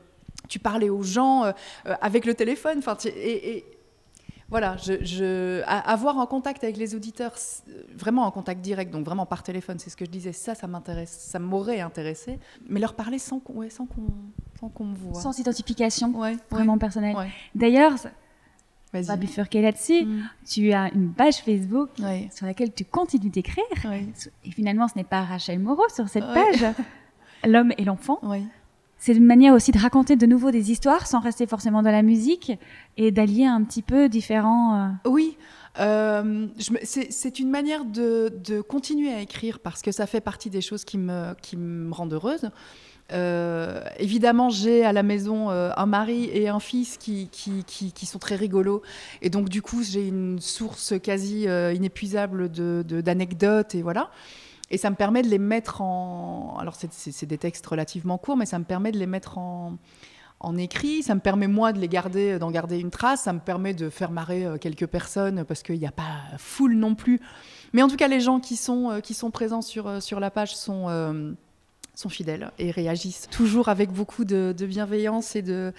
tu 0.48 0.58
parlais 0.58 0.88
aux 0.88 1.02
gens 1.02 1.44
euh, 1.44 1.52
avec 2.00 2.24
le 2.24 2.34
téléphone, 2.34 2.82
et, 3.06 3.64
voilà, 4.50 4.76
je, 4.76 5.62
avoir 5.64 6.18
un 6.18 6.26
contact 6.26 6.64
avec 6.64 6.76
les 6.76 6.94
auditeurs, 6.94 7.34
vraiment 7.96 8.26
un 8.26 8.30
contact 8.30 8.60
direct, 8.60 8.90
donc 8.90 9.04
vraiment 9.04 9.26
par 9.26 9.42
téléphone, 9.42 9.78
c'est 9.78 9.90
ce 9.90 9.96
que 9.96 10.04
je 10.04 10.10
disais, 10.10 10.32
ça, 10.32 10.54
ça 10.54 10.66
m'intéresse, 10.66 11.10
ça 11.10 11.38
m'aurait 11.38 11.80
intéressé, 11.80 12.38
mais 12.68 12.80
leur 12.80 12.94
parler 12.94 13.18
sans, 13.18 13.40
ouais, 13.50 13.70
sans 13.70 13.86
qu'on 13.86 14.06
qu'on 14.68 14.84
me 14.84 14.94
voit. 14.94 15.20
Sans 15.20 15.38
identification, 15.38 16.12
vraiment 16.50 16.76
personnelle. 16.78 17.16
D'ailleurs, 17.54 17.94
on 18.92 19.00
va 19.00 19.16
bifurquer 19.16 19.62
là-dessus. 19.62 20.04
Mm. 20.04 20.28
Tu 20.46 20.72
as 20.72 20.92
une 20.92 21.12
page 21.12 21.36
Facebook 21.36 21.90
sur 22.30 22.46
laquelle 22.46 22.72
tu 22.72 22.84
continues 22.84 23.30
d'écrire. 23.30 23.64
Et 24.44 24.50
finalement, 24.50 24.88
ce 24.88 24.96
n'est 24.96 25.04
pas 25.04 25.22
Rachel 25.22 25.58
Moreau 25.60 25.88
sur 25.94 26.08
cette 26.08 26.26
page, 26.26 26.64
L'homme 27.46 27.72
et 27.78 27.84
l'enfant. 27.84 28.20
C'est 29.00 29.14
une 29.14 29.24
manière 29.24 29.54
aussi 29.54 29.72
de 29.72 29.78
raconter 29.78 30.14
de 30.14 30.26
nouveau 30.26 30.50
des 30.50 30.70
histoires 30.70 31.06
sans 31.06 31.20
rester 31.20 31.46
forcément 31.46 31.82
dans 31.82 31.90
la 31.90 32.02
musique 32.02 32.52
et 32.98 33.10
d'allier 33.10 33.46
un 33.46 33.64
petit 33.64 33.80
peu 33.80 34.10
différents. 34.10 34.74
Euh, 34.76 35.08
oui. 35.08 35.38
Euh, 35.80 36.48
c'est 36.82 37.38
une 37.38 37.48
manière 37.48 37.86
de, 37.86 38.60
continuer 38.60 39.10
à 39.10 39.22
écrire 39.22 39.58
parce 39.58 39.80
que 39.80 39.90
ça 39.90 40.06
fait 40.06 40.20
partie 40.20 40.50
des 40.50 40.60
choses 40.60 40.84
qui 40.84 40.98
me, 40.98 41.90
rendent 41.90 42.12
heureuse. 42.12 42.50
Euh, 43.12 43.82
évidemment, 43.98 44.50
j'ai 44.50 44.84
à 44.84 44.92
la 44.92 45.02
maison 45.02 45.48
un 45.48 45.86
mari 45.86 46.28
et 46.34 46.48
un 46.48 46.60
fils 46.60 46.98
qui, 46.98 47.30
sont 48.04 48.18
très 48.18 48.36
rigolos. 48.36 48.82
Et 49.22 49.30
donc, 49.30 49.48
du 49.48 49.62
coup, 49.62 49.82
j'ai 49.82 50.06
une 50.06 50.40
source 50.40 50.92
quasi 51.02 51.44
inépuisable 51.44 52.50
d'anecdotes. 52.50 53.74
Et 53.74 53.80
voilà. 53.80 54.10
Et 54.70 54.78
ça 54.78 54.90
me 54.90 54.96
permet 54.96 55.22
de 55.22 55.28
les 55.28 55.38
mettre 55.38 55.80
en. 55.80 56.56
Alors, 56.58 56.74
c'est 56.76 57.26
des 57.26 57.38
textes 57.38 57.66
relativement 57.66 58.18
courts, 58.18 58.36
mais 58.36 58.46
ça 58.46 58.58
me 58.58 58.64
permet 58.64 58.92
de 58.92 58.98
les 58.98 59.06
mettre 59.06 59.38
en, 59.38 59.76
écrit. 60.56 61.02
Ça 61.02 61.14
me 61.14 61.20
permet, 61.20 61.48
moi, 61.48 61.72
de 61.72 61.84
garder, 61.86 62.38
d'en 62.38 62.50
garder 62.50 62.78
une 62.78 62.90
trace. 62.90 63.22
Ça 63.22 63.32
me 63.32 63.40
permet 63.40 63.74
de 63.74 63.90
faire 63.90 64.10
marrer 64.10 64.46
quelques 64.60 64.86
personnes 64.86 65.44
parce 65.44 65.62
qu'il 65.62 65.78
n'y 65.78 65.86
a 65.86 65.92
pas 65.92 66.22
foule 66.38 66.74
non 66.74 66.94
plus. 66.94 67.20
Mais 67.72 67.82
en 67.82 67.88
tout 67.88 67.96
cas, 67.96 68.08
les 68.08 68.20
gens 68.20 68.40
qui 68.40 68.56
sont, 68.56 69.00
qui 69.02 69.14
sont 69.14 69.30
présents 69.30 69.62
sur, 69.62 70.02
sur 70.02 70.20
la 70.20 70.30
page 70.30 70.56
sont 70.56 71.34
sont 72.00 72.08
fidèles 72.08 72.50
et 72.58 72.70
réagissent 72.70 73.28
toujours 73.30 73.68
avec 73.68 73.92
beaucoup 73.92 74.24
de, 74.24 74.54
bienveillance 74.58 75.36
et 75.36 75.42
de 75.42 75.72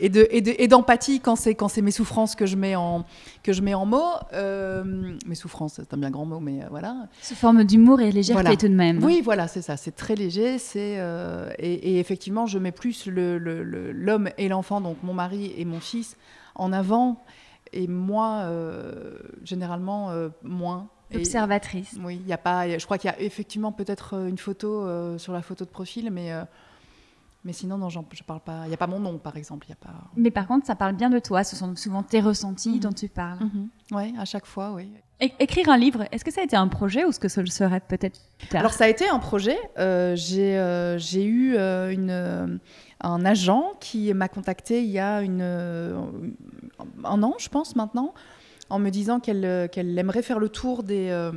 et 0.00 0.08
de 0.08 0.26
et 0.30 0.68
d'empathie 0.68 1.20
quand 1.20 1.36
c'est 1.36 1.54
quand 1.54 1.68
c'est 1.68 1.82
mes 1.82 1.90
souffrances 1.90 2.34
que 2.34 2.46
je 2.46 2.56
mets 2.56 2.76
en 2.76 3.04
que 3.42 3.52
je 3.52 3.62
mets 3.62 3.74
en 3.74 3.86
mots. 3.86 4.02
Euh, 4.32 5.16
mes 5.26 5.34
souffrances, 5.34 5.74
c'est 5.76 5.92
un 5.92 5.96
bien 5.98 6.10
grand 6.10 6.24
mot, 6.24 6.40
mais 6.40 6.62
euh, 6.62 6.66
voilà. 6.70 7.08
Sous 7.22 7.34
forme 7.34 7.64
d'humour 7.64 8.00
et 8.00 8.10
légèreté 8.10 8.56
tout 8.56 8.68
de 8.68 8.74
même. 8.74 9.02
Oui, 9.04 9.20
voilà, 9.22 9.48
c'est 9.48 9.62
ça. 9.62 9.76
C'est 9.76 9.94
très 9.94 10.14
léger. 10.14 10.58
C'est 10.58 10.96
euh, 10.98 11.50
et, 11.58 11.98
effectivement, 11.98 12.46
je 12.46 12.58
mets 12.58 12.72
plus 12.72 13.06
l'homme 13.06 14.24
le, 14.24 14.32
et 14.38 14.48
l'enfant, 14.48 14.80
donc 14.80 14.96
mon 15.02 15.14
mari 15.14 15.52
et 15.56 15.64
mon 15.64 15.80
fils, 15.80 16.16
en 16.54 16.72
avant. 16.72 17.22
Et 17.72 17.88
moi, 17.88 18.48
généralement, 19.42 20.12
moins. 20.42 20.88
Observatrice. 21.14 21.96
oui, 22.02 22.20
il 22.22 22.26
y 22.26 22.32
a 22.32 22.38
pas. 22.38 22.78
Je 22.78 22.84
crois 22.84 22.98
qu'il 22.98 23.10
y 23.10 23.14
a 23.14 23.20
effectivement 23.20 23.72
peut-être 23.72 24.14
euh, 24.14 24.28
une 24.28 24.38
photo 24.38 24.86
euh, 24.86 25.18
sur 25.18 25.32
la 25.32 25.42
photo 25.42 25.64
de 25.64 25.70
profil, 25.70 26.10
mais 26.10 26.32
euh, 26.32 26.44
mais 27.44 27.52
sinon 27.52 27.78
non, 27.78 27.88
je 27.88 28.00
parle 28.26 28.40
pas. 28.40 28.62
Il 28.64 28.68
n'y 28.68 28.74
a 28.74 28.78
pas 28.78 28.88
mon 28.88 28.98
nom, 28.98 29.18
par 29.18 29.36
exemple. 29.36 29.68
Y 29.68 29.72
a 29.72 29.76
pas. 29.76 29.94
Mais 30.16 30.32
par 30.32 30.48
contre, 30.48 30.66
ça 30.66 30.74
parle 30.74 30.96
bien 30.96 31.10
de 31.10 31.20
toi. 31.20 31.44
Ce 31.44 31.54
sont 31.54 31.76
souvent 31.76 32.02
tes 32.02 32.20
ressentis 32.20 32.74
mhm. 32.74 32.80
dont 32.80 32.92
tu 32.92 33.08
parles. 33.08 33.38
Mhm. 33.40 33.68
Oui, 33.92 34.14
à 34.18 34.24
chaque 34.24 34.46
fois, 34.46 34.72
oui. 34.72 34.90
écrire 35.20 35.68
un 35.68 35.78
livre, 35.78 36.04
est-ce 36.10 36.24
que 36.24 36.32
ça 36.32 36.40
a 36.40 36.44
été 36.44 36.56
un 36.56 36.66
projet 36.66 37.04
ou 37.04 37.10
est-ce 37.10 37.20
que 37.20 37.28
ça 37.28 37.40
le 37.40 37.46
serait 37.46 37.80
peut-être 37.80 38.20
plus 38.38 38.48
tard? 38.48 38.60
Alors 38.60 38.72
ça 38.72 38.84
a 38.84 38.88
été 38.88 39.08
un 39.08 39.20
projet. 39.20 39.58
j'ai 39.76 40.96
j'ai 40.98 41.24
eu 41.24 41.56
une 41.56 42.60
un 43.02 43.24
agent 43.26 43.74
qui 43.78 44.12
m'a 44.14 44.26
contacté 44.26 44.82
il 44.82 44.90
y 44.90 44.98
a 44.98 45.20
une, 45.20 45.42
un 45.42 47.22
an, 47.22 47.34
je 47.38 47.48
pense 47.48 47.76
maintenant, 47.76 48.14
en 48.70 48.78
me 48.78 48.90
disant 48.90 49.20
qu'elle 49.20 49.44
euh, 49.44 49.68
qu'elle 49.68 49.98
aimerait 49.98 50.22
faire 50.22 50.38
le 50.38 50.48
tour 50.48 50.82
des, 50.82 51.08
euh, 51.10 51.32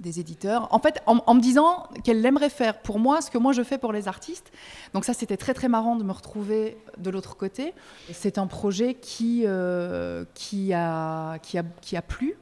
des 0.00 0.20
éditeurs. 0.20 0.68
En 0.72 0.78
fait, 0.78 1.02
en, 1.06 1.34
me 1.34 1.40
disant 1.40 1.88
qu'elle 2.04 2.24
aimerait 2.24 2.50
faire 2.50 2.80
pour 2.80 2.98
moi 2.98 3.20
ce 3.20 3.30
que 3.30 3.38
moi 3.38 3.52
je 3.52 3.62
fais 3.62 3.78
pour 3.78 3.92
les 3.92 4.08
artistes. 4.08 4.52
Donc 4.94 5.04
ça, 5.04 5.14
c'était 5.14 5.36
très 5.36 5.54
très 5.54 5.68
marrant 5.68 5.96
de 5.96 6.04
me 6.04 6.12
retrouver 6.12 6.76
de 6.98 7.10
l'autre 7.10 7.36
côté. 7.36 7.74
C'est 8.12 8.38
un 8.38 8.46
projet 8.46 8.94
qui, 8.94 9.42
euh, 9.46 10.24
qui, 10.34 10.72
a, 10.72 11.38
qui, 11.38 11.58
a, 11.58 11.64
qui 11.80 11.96
a 11.96 12.02
plu. 12.02 12.36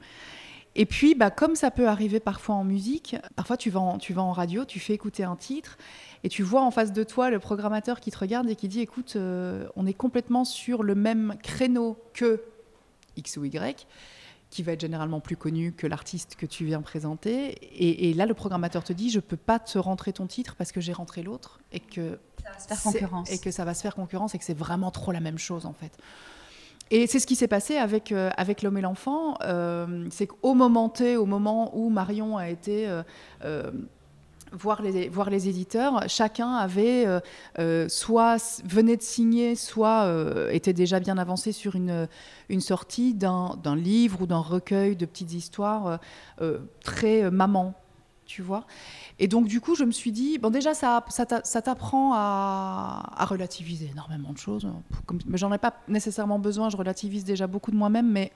Et 0.78 0.84
puis, 0.84 1.14
bah, 1.14 1.30
comme 1.30 1.54
ça 1.54 1.70
peut 1.70 1.88
arriver 1.88 2.20
parfois 2.20 2.56
en 2.56 2.64
musique, 2.64 3.16
parfois 3.34 3.56
tu 3.56 3.70
vas 3.70 3.80
en, 3.80 3.96
tu 3.96 4.12
vas 4.12 4.20
en 4.20 4.32
radio, 4.32 4.66
tu 4.66 4.78
fais 4.78 4.92
écouter 4.92 5.24
un 5.24 5.36
titre 5.36 5.78
et 6.22 6.28
tu 6.28 6.42
vois 6.42 6.60
en 6.60 6.70
face 6.70 6.92
de 6.92 7.02
toi 7.02 7.30
le 7.30 7.38
programmateur 7.38 7.98
qui 7.98 8.10
te 8.10 8.18
regarde 8.18 8.50
et 8.50 8.56
qui 8.56 8.68
dit 8.68 8.80
écoute, 8.80 9.16
on 9.16 9.86
est 9.86 9.94
complètement 9.94 10.44
sur 10.44 10.82
le 10.82 10.94
même 10.94 11.36
créneau 11.42 11.96
que 12.12 12.42
X 13.16 13.36
ou 13.36 13.44
Y 13.44 13.86
qui 14.50 14.62
va 14.62 14.72
être 14.72 14.80
généralement 14.80 15.20
plus 15.20 15.36
connu 15.36 15.72
que 15.72 15.86
l'artiste 15.86 16.36
que 16.36 16.46
tu 16.46 16.64
viens 16.64 16.80
présenter. 16.80 17.58
Et, 18.08 18.14
là, 18.14 18.26
le 18.26 18.34
programmateur 18.34 18.84
te 18.84 18.92
dit, 18.92 19.10
je 19.10 19.20
peux 19.20 19.36
pas 19.36 19.58
te 19.58 19.78
rentrer 19.78 20.12
ton 20.12 20.26
titre 20.26 20.54
parce 20.56 20.72
que 20.72 20.80
j'ai 20.80 20.92
rentré 20.92 21.22
l'autre 21.22 21.60
et 21.72 21.80
que 21.80 22.18
ça 22.38 22.50
va 22.50 22.58
se 22.58 22.68
faire 22.68 22.82
concurrence. 22.82 23.30
Et 23.30 23.38
que 23.38 23.50
ça 23.50 23.64
va 23.64 23.74
se 23.74 23.82
faire 23.82 23.94
concurrence 23.94 24.34
et 24.34 24.38
que 24.38 24.44
c'est 24.44 24.56
vraiment 24.56 24.90
trop 24.90 25.10
la 25.12 25.20
même 25.20 25.38
chose 25.38 25.66
en 25.66 25.72
fait. 25.72 25.92
Et 26.92 27.08
c'est 27.08 27.18
ce 27.18 27.26
qui 27.26 27.34
s'est 27.34 27.48
passé 27.48 27.76
avec, 27.76 28.12
euh, 28.12 28.30
avec 28.36 28.62
L'homme 28.62 28.78
et 28.78 28.80
l'enfant. 28.80 29.36
Euh, 29.42 30.06
c'est 30.10 30.28
qu'au 30.28 30.54
moment 30.54 30.88
T, 30.88 31.16
au 31.16 31.26
moment 31.26 31.76
où 31.76 31.90
Marion 31.90 32.36
a 32.36 32.48
été 32.48 32.86
euh, 33.42 33.72
voir, 34.56 34.82
les, 34.82 35.48
éditeurs, 35.48 36.04
chacun 36.08 36.52
avait 36.54 37.06
soit 37.88 38.62
venait 38.64 38.96
de 38.96 39.02
signer, 39.02 39.54
soit 39.54 40.10
était 40.50 40.72
déjà 40.72 41.00
bien 41.00 41.18
avancé 41.18 41.52
sur 41.52 41.74
une, 41.76 42.08
sortie 42.60 43.14
d'un 43.14 43.76
livre 43.76 44.22
ou 44.22 44.26
d'un 44.26 44.38
recueil 44.38 44.96
de 44.96 45.06
petites 45.06 45.32
histoires 45.32 46.00
très 46.82 47.30
maman, 47.30 47.74
tu 48.26 48.42
vois. 48.42 48.66
Et 49.18 49.28
donc, 49.28 49.46
du 49.46 49.60
coup, 49.60 49.74
je 49.74 49.84
me 49.84 49.92
suis 49.92 50.12
dit, 50.12 50.38
bon, 50.38 50.50
déjà, 50.50 50.74
ça, 50.74 51.02
t'apprend 51.62 52.12
à, 52.14 53.24
relativiser 53.28 53.88
énormément 53.90 54.32
de 54.32 54.38
choses. 54.38 54.68
j'en 55.34 55.52
ai 55.52 55.58
pas 55.58 55.74
nécessairement 55.88 56.38
besoin, 56.38 56.68
je 56.68 56.76
relativise 56.76 57.24
déjà 57.24 57.46
beaucoup 57.46 57.70
de 57.70 57.76
moi-même, 57.76 58.10
mais 58.10 58.32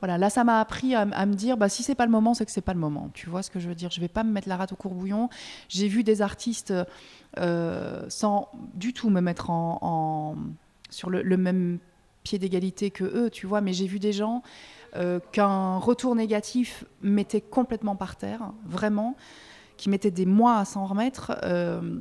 voilà, 0.00 0.16
là, 0.16 0.30
ça 0.30 0.44
m'a 0.44 0.60
appris 0.60 0.94
à, 0.94 1.04
me 1.04 1.34
dire, 1.34 1.56
bah, 1.56 1.68
si 1.68 1.82
c'est 1.82 1.94
pas 1.94 2.06
le 2.06 2.10
moment, 2.10 2.32
c'est 2.34 2.46
que 2.46 2.50
c'est 2.50 2.60
pas 2.62 2.72
le 2.72 2.80
moment. 2.80 3.10
Tu 3.12 3.28
vois 3.28 3.42
ce 3.42 3.50
que 3.50 3.60
je 3.60 3.68
veux 3.68 3.74
dire? 3.74 3.90
Je 3.90 4.00
vais 4.00 4.08
pas 4.08 4.24
me 4.24 4.32
mettre 4.32 4.48
la 4.48 4.56
rate 4.56 4.72
au 4.72 4.76
courbouillon. 4.76 5.28
J'ai 5.68 5.88
vu 5.88 6.02
des 6.02 6.22
artistes 6.22 6.72
euh, 7.38 8.02
sans 8.08 8.48
du 8.74 8.94
tout 8.94 9.10
me 9.10 9.20
mettre 9.20 9.50
en, 9.50 10.36
sur 10.88 11.10
le, 11.10 11.36
même 11.36 11.78
pied 12.24 12.38
d'égalité 12.38 12.90
que 12.90 13.04
eux, 13.04 13.30
tu 13.30 13.46
vois, 13.46 13.60
mais 13.60 13.74
j'ai 13.74 13.86
vu 13.86 13.98
des 13.98 14.12
gens 14.12 14.42
euh, 14.96 15.20
qu'un 15.32 15.76
retour 15.76 16.14
négatif 16.14 16.84
mettait 17.02 17.42
complètement 17.42 17.94
par 17.94 18.16
terre, 18.16 18.52
vraiment 18.64 19.16
qui 19.76 19.88
mettait 19.88 20.10
des 20.10 20.26
mois 20.26 20.58
à 20.58 20.64
s'en 20.64 20.84
remettre. 20.84 21.38
Euh, 21.42 22.00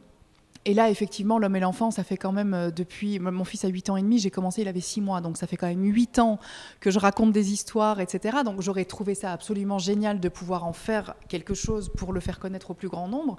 et 0.66 0.74
là, 0.74 0.90
effectivement, 0.90 1.40
l'homme 1.40 1.56
et 1.56 1.60
l'enfant, 1.60 1.90
ça 1.90 2.04
fait 2.04 2.18
quand 2.18 2.32
même 2.32 2.54
euh, 2.54 2.72
depuis. 2.72 3.20
Mon 3.20 3.44
fils 3.44 3.64
a 3.64 3.70
8 3.70 3.90
ans 3.90 3.98
et 3.98 4.02
demi, 4.02 4.20
j'ai 4.20 4.30
commencé, 4.30 4.62
il 4.62 4.68
avait 4.68 4.82
6 4.82 5.02
mois, 5.02 5.22
donc 5.22 5.38
ça 5.38 5.48
fait 5.48 5.58
quand 5.58 5.68
même 5.68 5.84
8 5.84 6.20
ans 6.20 6.40
que 6.80 6.92
je 6.92 7.00
raconte 7.00 7.32
des 7.32 7.54
histoires, 7.54 8.00
etc. 8.00 8.40
Donc 8.44 8.62
j'aurais 8.62 8.86
trouvé 8.86 9.16
ça 9.16 9.32
absolument 9.32 9.80
génial 9.80 10.20
de 10.20 10.30
pouvoir 10.30 10.66
en 10.66 10.74
faire 10.74 11.16
quelque 11.28 11.54
chose 11.54 11.90
pour 11.90 12.14
le 12.14 12.20
faire 12.20 12.40
connaître 12.40 12.72
au 12.72 12.74
plus 12.74 12.90
grand 12.90 13.08
nombre. 13.08 13.38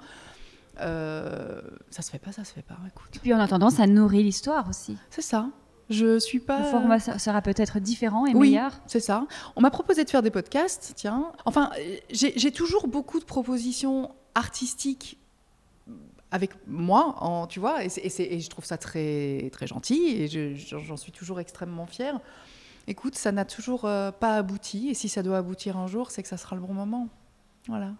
Euh, 0.79 1.61
ça 1.91 2.01
se 2.01 2.09
fait 2.09 2.19
pas, 2.19 2.31
ça 2.31 2.43
se 2.43 2.53
fait 2.53 2.63
pas, 2.63 2.77
écoute. 2.87 3.15
Et 3.15 3.19
puis 3.19 3.33
en 3.33 3.39
attendant, 3.39 3.69
ça 3.69 3.85
nourrit 3.85 4.23
l'histoire 4.23 4.67
aussi. 4.67 4.97
C'est 5.09 5.21
ça. 5.21 5.49
Je 5.89 6.19
suis 6.19 6.39
pas. 6.39 6.59
Le 6.59 6.65
format 6.65 6.99
sera 6.99 7.41
peut-être 7.41 7.79
différent 7.79 8.25
et 8.25 8.33
oui, 8.33 8.51
meilleur. 8.51 8.71
C'est 8.87 9.01
ça. 9.01 9.27
On 9.57 9.61
m'a 9.61 9.71
proposé 9.71 10.05
de 10.05 10.09
faire 10.09 10.21
des 10.21 10.31
podcasts, 10.31 10.93
tiens. 10.95 11.33
Enfin, 11.45 11.69
j'ai 12.09 12.51
toujours 12.51 12.87
beaucoup 12.87 13.19
de 13.19 13.25
propositions 13.25 14.09
artistique 14.33 15.17
avec 16.31 16.51
moi, 16.65 17.47
tu 17.49 17.59
vois, 17.59 17.83
et, 17.83 17.89
je 17.89 18.49
trouve 18.49 18.65
ça 18.65 18.77
très, 18.77 19.49
très 19.51 19.67
gentil, 19.67 20.07
et 20.07 20.27
j'en 20.55 20.97
suis 20.97 21.11
toujours 21.11 21.39
extrêmement 21.39 21.85
fière. 21.85 22.19
Écoute, 22.87 23.15
ça 23.15 23.31
n'a 23.31 23.45
toujours 23.45 23.85
euh, 23.85 24.11
pas 24.11 24.37
abouti, 24.37 24.89
et 24.89 24.93
si 24.93 25.09
ça 25.09 25.23
doit 25.23 25.37
aboutir 25.37 25.77
un 25.77 25.87
jour, 25.87 26.09
c'est 26.09 26.23
que 26.23 26.29
ça 26.29 26.37
sera 26.37 26.55
le 26.55 26.61
bon 26.61 26.73
moment. 26.73 27.09
Voilà. 27.67 27.91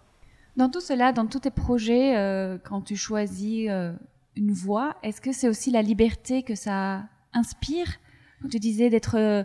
Dans 0.56 0.68
tout 0.68 0.80
cela, 0.80 1.12
dans 1.12 1.26
tous 1.26 1.40
tes 1.40 1.50
projets, 1.50 2.16
euh, 2.16 2.58
quand 2.62 2.82
tu 2.82 2.96
choisis 2.96 3.68
euh, 3.70 3.92
une 4.34 4.52
voie, 4.52 4.96
est-ce 5.02 5.20
que 5.20 5.32
c'est 5.32 5.48
aussi 5.48 5.70
la 5.70 5.82
liberté 5.82 6.42
que 6.42 6.54
ça 6.54 7.04
inspire? 7.32 7.86
Tu 8.50 8.58
disais 8.58 8.90
d'être 8.90 9.44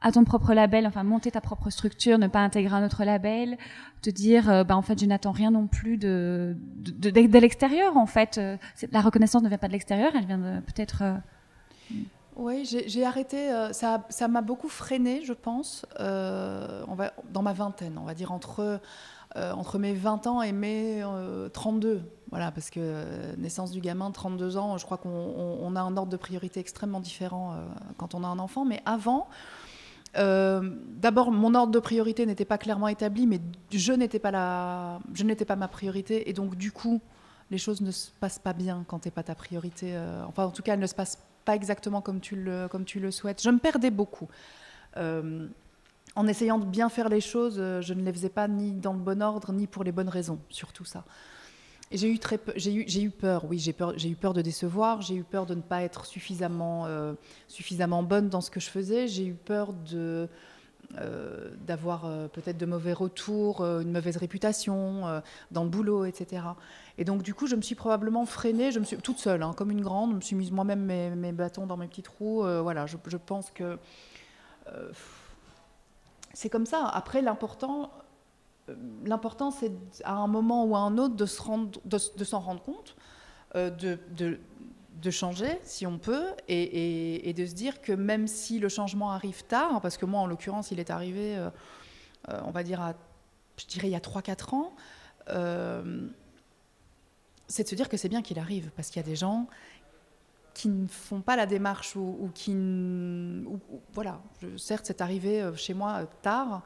à 0.00 0.12
ton 0.12 0.24
propre 0.24 0.54
label, 0.54 0.86
enfin 0.86 1.02
monter 1.02 1.30
ta 1.30 1.40
propre 1.40 1.70
structure, 1.70 2.18
ne 2.18 2.26
pas 2.26 2.40
intégrer 2.40 2.74
un 2.74 2.84
autre 2.84 3.04
label, 3.04 3.56
te 4.02 4.10
dire, 4.10 4.50
euh, 4.50 4.64
bah 4.64 4.76
en 4.76 4.82
fait, 4.82 5.00
je 5.00 5.06
n'attends 5.06 5.32
rien 5.32 5.50
non 5.50 5.66
plus 5.66 5.96
de 5.96 6.56
de, 6.76 7.38
l'extérieur. 7.38 7.96
En 7.96 8.06
fait, 8.06 8.38
euh, 8.38 8.56
la 8.92 9.00
reconnaissance 9.00 9.42
ne 9.42 9.48
vient 9.48 9.58
pas 9.58 9.68
de 9.68 9.72
l'extérieur, 9.72 10.12
elle 10.14 10.26
vient 10.26 10.62
peut-être. 10.66 11.02
Euh, 11.02 11.14
oui, 12.36 12.64
j'ai 12.64 13.04
arrêté. 13.06 13.48
ça 13.72 14.04
ça 14.10 14.28
m'a 14.28 14.42
beaucoup 14.42 14.68
freiné, 14.68 15.24
je 15.24 15.32
pense, 15.32 15.86
on 15.98 16.94
va, 16.94 17.14
dans 17.32 17.40
ma 17.40 17.54
vingtaine, 17.54 17.96
on 17.98 18.04
va 18.04 18.14
dire 18.14 18.30
entre 18.30 18.80
entre 19.34 19.78
mes 19.78 19.92
20 19.92 20.26
ans 20.26 20.42
et 20.42 20.52
mes 20.52 21.02
32. 21.54 22.02
Voilà, 22.30 22.50
parce 22.50 22.68
que 22.68 23.34
naissance 23.38 23.70
du 23.70 23.80
gamin, 23.80 24.10
32 24.10 24.58
ans, 24.58 24.76
je 24.76 24.84
crois 24.84 24.98
qu'on 24.98 25.76
a 25.76 25.80
un 25.80 25.96
ordre 25.96 26.10
de 26.10 26.16
priorité 26.18 26.60
extrêmement 26.60 27.00
différent 27.00 27.54
quand 27.96 28.14
on 28.14 28.22
a 28.22 28.26
un 28.26 28.38
enfant. 28.38 28.66
Mais 28.66 28.82
avant, 28.84 29.28
euh, 30.18 30.70
d'abord, 30.96 31.30
mon 31.30 31.54
ordre 31.54 31.72
de 31.72 31.78
priorité 31.78 32.26
n'était 32.26 32.44
pas 32.44 32.58
clairement 32.58 32.88
établi, 32.88 33.26
mais 33.26 33.40
je 33.70 33.92
n'étais 33.92 34.18
pas 34.18 34.30
la, 34.30 35.00
je 35.14 35.24
n'étais 35.24 35.44
pas 35.44 35.56
ma 35.56 35.68
priorité, 35.68 36.28
et 36.28 36.32
donc 36.32 36.56
du 36.56 36.72
coup, 36.72 37.00
les 37.50 37.58
choses 37.58 37.80
ne 37.80 37.90
se 37.90 38.10
passent 38.20 38.38
pas 38.38 38.52
bien 38.52 38.84
quand 38.88 39.00
t'es 39.00 39.10
pas 39.10 39.22
ta 39.22 39.34
priorité. 39.34 39.96
Euh, 39.96 40.24
enfin, 40.26 40.44
en 40.44 40.50
tout 40.50 40.62
cas, 40.62 40.74
elles 40.74 40.80
ne 40.80 40.86
se 40.86 40.94
passent 40.94 41.18
pas 41.44 41.54
exactement 41.54 42.00
comme 42.00 42.20
tu 42.20 42.36
le, 42.36 42.68
comme 42.68 42.84
tu 42.84 42.98
le 43.00 43.10
souhaites. 43.10 43.42
Je 43.42 43.50
me 43.50 43.58
perdais 43.58 43.90
beaucoup. 43.90 44.28
Euh, 44.96 45.46
en 46.16 46.26
essayant 46.26 46.58
de 46.58 46.64
bien 46.64 46.88
faire 46.88 47.08
les 47.08 47.20
choses, 47.20 47.56
je 47.56 47.92
ne 47.92 48.02
les 48.02 48.12
faisais 48.12 48.30
pas 48.30 48.48
ni 48.48 48.72
dans 48.72 48.94
le 48.94 48.98
bon 48.98 49.22
ordre, 49.22 49.52
ni 49.52 49.66
pour 49.66 49.84
les 49.84 49.92
bonnes 49.92 50.08
raisons, 50.08 50.38
surtout 50.48 50.86
ça. 50.86 51.04
J'ai 51.92 52.10
eu, 52.10 52.18
très 52.18 52.40
j'ai, 52.56 52.74
eu, 52.74 52.84
j'ai 52.88 53.02
eu 53.02 53.10
peur, 53.10 53.44
oui, 53.44 53.60
j'ai, 53.60 53.72
peur, 53.72 53.92
j'ai 53.96 54.08
eu 54.08 54.16
peur 54.16 54.34
de 54.34 54.42
décevoir, 54.42 55.02
j'ai 55.02 55.14
eu 55.14 55.22
peur 55.22 55.46
de 55.46 55.54
ne 55.54 55.60
pas 55.60 55.82
être 55.82 56.04
suffisamment, 56.04 56.86
euh, 56.86 57.14
suffisamment 57.46 58.02
bonne 58.02 58.28
dans 58.28 58.40
ce 58.40 58.50
que 58.50 58.58
je 58.58 58.68
faisais, 58.68 59.06
j'ai 59.06 59.24
eu 59.24 59.34
peur 59.34 59.72
de, 59.72 60.28
euh, 60.98 61.50
d'avoir 61.64 62.06
euh, 62.06 62.26
peut-être 62.26 62.58
de 62.58 62.66
mauvais 62.66 62.92
retours, 62.92 63.64
une 63.64 63.92
mauvaise 63.92 64.16
réputation 64.16 65.22
dans 65.52 65.62
le 65.62 65.70
boulot, 65.70 66.06
etc. 66.06 66.42
Et 66.98 67.04
donc, 67.04 67.22
du 67.22 67.34
coup, 67.34 67.46
je 67.46 67.54
me 67.54 67.62
suis 67.62 67.76
probablement 67.76 68.26
freinée, 68.26 68.72
je 68.72 68.80
me 68.80 68.84
suis, 68.84 68.96
toute 68.96 69.18
seule, 69.18 69.44
hein, 69.44 69.54
comme 69.56 69.70
une 69.70 69.82
grande, 69.82 70.10
je 70.10 70.16
me 70.16 70.20
suis 70.22 70.36
mise 70.36 70.50
moi-même 70.50 70.84
mes, 70.84 71.32
bâtons 71.32 71.66
dans 71.66 71.76
mes 71.76 71.86
petits 71.86 72.02
trous. 72.02 72.42
voilà, 72.62 72.86
je, 72.86 72.96
pense 73.16 73.52
que 73.52 73.78
c'est 76.34 76.50
comme 76.50 76.66
ça. 76.66 76.88
Après, 76.88 77.22
l'important, 77.22 77.92
l'important, 79.04 79.50
c'est 79.50 79.72
à 80.04 80.14
un 80.14 80.26
moment 80.26 80.64
ou 80.64 80.76
à 80.76 80.80
un 80.80 80.98
autre 80.98 81.14
de, 81.14 81.26
se 81.26 81.40
rendre, 81.40 81.80
de, 81.84 81.98
s'en 82.24 82.40
rendre 82.40 82.62
compte, 82.62 82.96
euh, 83.54 83.70
de, 83.70 85.10
changer 85.10 85.60
si 85.62 85.86
on 85.86 85.98
peut, 85.98 86.26
et, 86.48 87.32
de 87.36 87.46
se 87.46 87.54
dire 87.54 87.80
que 87.80 87.92
même 87.92 88.26
si 88.26 88.58
le 88.58 88.68
changement 88.68 89.12
arrive 89.12 89.44
tard, 89.44 89.80
parce 89.80 89.96
que 89.96 90.04
moi, 90.04 90.20
en 90.20 90.26
l'occurrence, 90.26 90.72
il 90.72 90.80
est 90.80 90.90
arrivé, 90.90 91.36
euh, 91.36 91.48
euh, 92.28 92.40
on 92.44 92.50
va 92.50 92.64
dire, 92.64 92.94
je 93.56 93.66
dirais, 93.66 93.86
il 93.88 93.92
y 93.92 93.96
a 93.96 94.00
3-4 94.00 94.54
ans, 94.54 94.74
c'est 97.48 97.62
de 97.62 97.68
se 97.68 97.74
dire 97.76 97.88
que 97.88 97.96
c'est 97.96 98.08
bien 98.08 98.22
qu'il 98.22 98.40
arrive, 98.40 98.70
parce 98.74 98.88
qu'il 98.88 99.00
y 99.00 99.04
a 99.04 99.08
des 99.08 99.16
gens 99.16 99.46
qui 100.54 100.68
ne 100.68 100.88
font 100.88 101.20
pas 101.20 101.36
la 101.36 101.46
démarche 101.46 101.94
ou, 101.94 102.30
qui... 102.34 102.56
voilà, 103.92 104.20
certes, 104.56 104.86
c'est 104.86 105.00
arrivé 105.00 105.48
chez 105.54 105.74
moi 105.74 106.06
tard, 106.22 106.62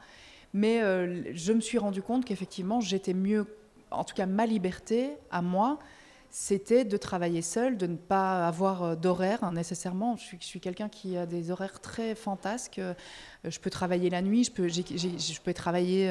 mais 0.53 0.81
euh, 0.81 1.23
je 1.33 1.53
me 1.53 1.61
suis 1.61 1.77
rendu 1.77 2.01
compte 2.01 2.25
qu'effectivement, 2.25 2.81
j'étais 2.81 3.13
mieux, 3.13 3.45
en 3.89 4.03
tout 4.03 4.15
cas 4.15 4.25
ma 4.25 4.45
liberté 4.45 5.11
à 5.31 5.41
moi, 5.41 5.79
c'était 6.29 6.85
de 6.85 6.95
travailler 6.95 7.41
seule, 7.41 7.77
de 7.77 7.87
ne 7.87 7.97
pas 7.97 8.47
avoir 8.47 8.83
euh, 8.83 8.95
d'horaire 8.95 9.43
hein, 9.43 9.53
nécessairement. 9.53 10.17
Je 10.17 10.35
suis, 10.39 10.59
quelqu'un 10.59 10.89
qui 10.89 11.17
a 11.17 11.25
des 11.25 11.51
horaires 11.51 11.79
très 11.79 12.15
fantasques. 12.15 12.79
Euh, 12.79 12.93
je 13.45 13.59
peux 13.59 13.69
travailler 13.69 14.09
la 14.09 14.21
nuit, 14.21 14.43
je 14.43 14.51
peux, 14.51 15.53
travailler... 15.53 16.07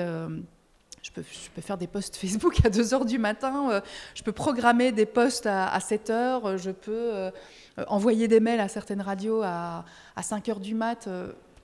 je 1.03 1.11
peux, 1.13 1.23
faire 1.61 1.79
des 1.79 1.87
posts 1.87 2.17
Facebook 2.17 2.65
à 2.65 2.71
2 2.71 2.83
h 2.83 3.07
du 3.07 3.19
matin, 3.19 3.83
je 4.15 4.23
peux 4.23 4.33
programmer 4.33 4.93
des 4.93 5.07
posts 5.07 5.47
à, 5.47 5.79
7 5.79 6.11
h, 6.11 6.57
je 6.57 6.71
peux 6.71 7.31
envoyer 7.87 8.27
des 8.27 8.41
mails 8.41 8.61
à 8.61 8.69
certaines 8.69 9.01
radios 9.01 9.43
à, 9.43 9.85
à 10.17 10.23
5 10.23 10.47
h 10.47 10.61
du 10.61 10.75
mat 10.75 11.09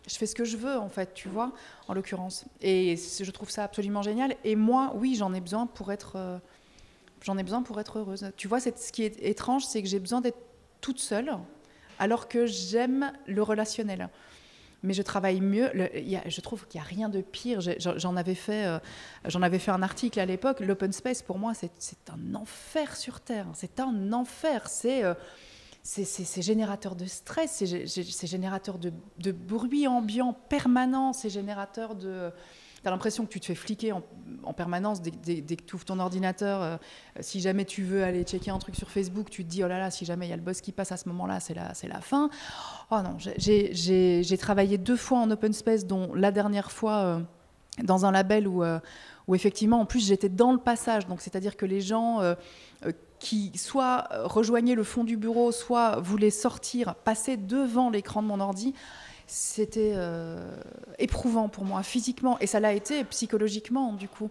je 0.07 0.17
fais 0.17 0.27
ce 0.27 0.35
que 0.35 0.45
je 0.45 0.57
veux 0.57 0.77
en 0.79 0.89
fait, 0.89 1.15
tu 1.15 1.29
vois, 1.29 1.53
en 1.89 1.95
l'occurrence. 1.95 2.45
Et 2.61 2.97
je 2.97 3.31
trouve 3.31 3.51
ça 3.51 3.65
absolument 3.65 4.03
génial. 4.03 4.37
Et 4.45 4.57
moi, 4.57 4.93
oui, 4.95 5.15
j'en 5.17 5.35
ai 5.35 5.41
besoin 5.41 5.67
pour 5.67 5.93
être, 5.93 6.15
euh, 6.17 6.39
j'en 7.23 7.37
ai 7.39 7.43
besoin 7.43 7.63
pour 7.63 7.81
être 7.81 7.99
heureuse. 7.99 8.31
Tu 8.37 8.49
vois, 8.49 8.61
ce 8.61 8.93
qui 8.93 9.03
est 9.03 9.23
étrange, 9.23 9.65
c'est 9.65 9.83
que 9.83 9.89
j'ai 9.89 10.01
besoin 10.01 10.21
d'être 10.21 10.39
toute 10.81 11.01
seule, 11.01 11.37
alors 11.99 12.29
que 12.29 12.47
j'aime 12.47 13.13
le 13.27 13.43
relationnel. 13.43 14.09
Mais 14.83 14.93
je 14.93 15.03
travaille 15.03 15.41
mieux. 15.41 15.71
je 15.75 16.41
trouve 16.41 16.67
qu'il 16.69 16.79
n'y 16.81 16.85
a 16.85 16.89
rien 16.89 17.09
de 17.09 17.21
pire. 17.21 17.61
J'en 17.61 18.15
avais 18.15 18.35
fait, 18.37 18.67
euh, 18.67 18.79
j'en 19.25 19.43
avais 19.43 19.59
fait 19.59 19.73
un 19.73 19.83
article 19.83 20.21
à 20.21 20.27
l'époque. 20.27 20.61
L'open 20.61 20.93
space, 20.93 21.23
pour 21.23 21.39
moi, 21.39 21.55
c'est 21.55 21.97
un 22.11 22.35
enfer 22.37 22.95
sur 22.95 23.21
terre. 23.21 23.47
C'est 23.55 23.81
un 23.81 24.13
enfer. 24.13 24.69
C'est 24.69 25.03
euh, 25.03 25.15
c'est 25.87 26.43
générateur 26.43 26.97
de 26.97 27.07
stress, 27.07 27.63
c'est 27.87 28.27
générateur 28.27 28.79
de, 28.79 29.33
bruit 29.33 29.87
ambiant 29.87 30.33
permanent, 30.33 31.13
c'est 31.13 31.31
générateur 31.31 31.97
tu 31.97 32.89
as 32.89 32.91
l'impression 32.91 33.25
que 33.25 33.31
tu 33.31 33.41
te 33.41 33.47
fais 33.47 33.55
fliquer 33.55 33.93
en, 33.93 34.53
permanence 34.53 35.01
dès, 35.01 35.11
que 35.43 35.63
tu 35.63 35.75
ouvres 35.75 35.85
ton 35.85 35.99
ordinateur. 35.99 36.63
Euh, 36.63 36.77
si 37.21 37.41
jamais 37.41 37.65
tu 37.65 37.83
veux 37.83 38.05
aller 38.05 38.23
checker 38.23 38.51
un 38.51 38.59
truc 38.59 38.77
sur 38.77 38.91
Facebook, 38.91 39.29
tu 39.29 39.45
te 39.45 39.49
dis, 39.49 39.65
oh 39.65 39.69
là 39.69 39.79
là, 39.79 39.91
si 39.91 40.05
jamais 40.05 40.27
il 40.27 40.31
y 40.31 40.33
a 40.33 40.37
le 40.37 40.43
boss 40.43 40.61
qui 40.61 40.71
passe 40.71 40.93
à 40.93 40.97
ce 40.97 41.09
moment-là, 41.09 41.41
c'est 41.41 41.55
la, 41.55 41.73
la 41.83 42.01
fin. 42.01 42.31
Oh 42.91 42.99
non, 43.03 43.17
j'ai 43.19 44.39
travaillé 44.39 44.79
deux 44.79 44.97
fois 44.97 45.19
en 45.19 45.31
open 45.31 45.53
space, 45.53 45.85
dont 45.85 46.15
la 46.15 46.31
dernière 46.31 46.71
fois 46.71 46.97
euh, 46.99 47.21
dans 47.83 48.07
un 48.07 48.13
label 48.13 48.47
où, 48.47 48.63
euh, 48.63 48.79
où 49.27 49.35
effectivement, 49.35 49.81
en 49.81 49.87
plus, 49.87 50.07
j'étais 50.07 50.29
dans 50.29 50.53
le 50.53 50.59
passage. 50.59 51.07
Donc, 51.09 51.23
c'est-à-dire 51.23 51.57
que 51.57 51.67
les 51.67 51.81
gens 51.81 52.21
qui 53.19 53.57
soit 53.57 54.09
rejoignaient 54.25 54.75
le 54.75 54.85
fond 54.85 55.05
du 55.05 55.17
bureau, 55.17 55.53
soit 55.53 56.01
voulaient 56.01 56.31
sortir, 56.31 56.95
passer 56.95 57.37
devant 57.37 57.91
l'écran 57.91 58.23
de 58.23 58.29
mon 58.29 58.41
ordi, 58.41 58.75
c'était 59.27 59.93
euh, 59.95 60.57
éprouvant 60.99 61.49
pour 61.49 61.65
moi 61.65 61.83
physiquement 61.83 62.39
et 62.39 62.47
ça 62.47 62.61
l'a 62.61 62.73
été 62.73 63.05
psychologiquement 63.05 63.93
du 63.93 64.09
coup. 64.09 64.31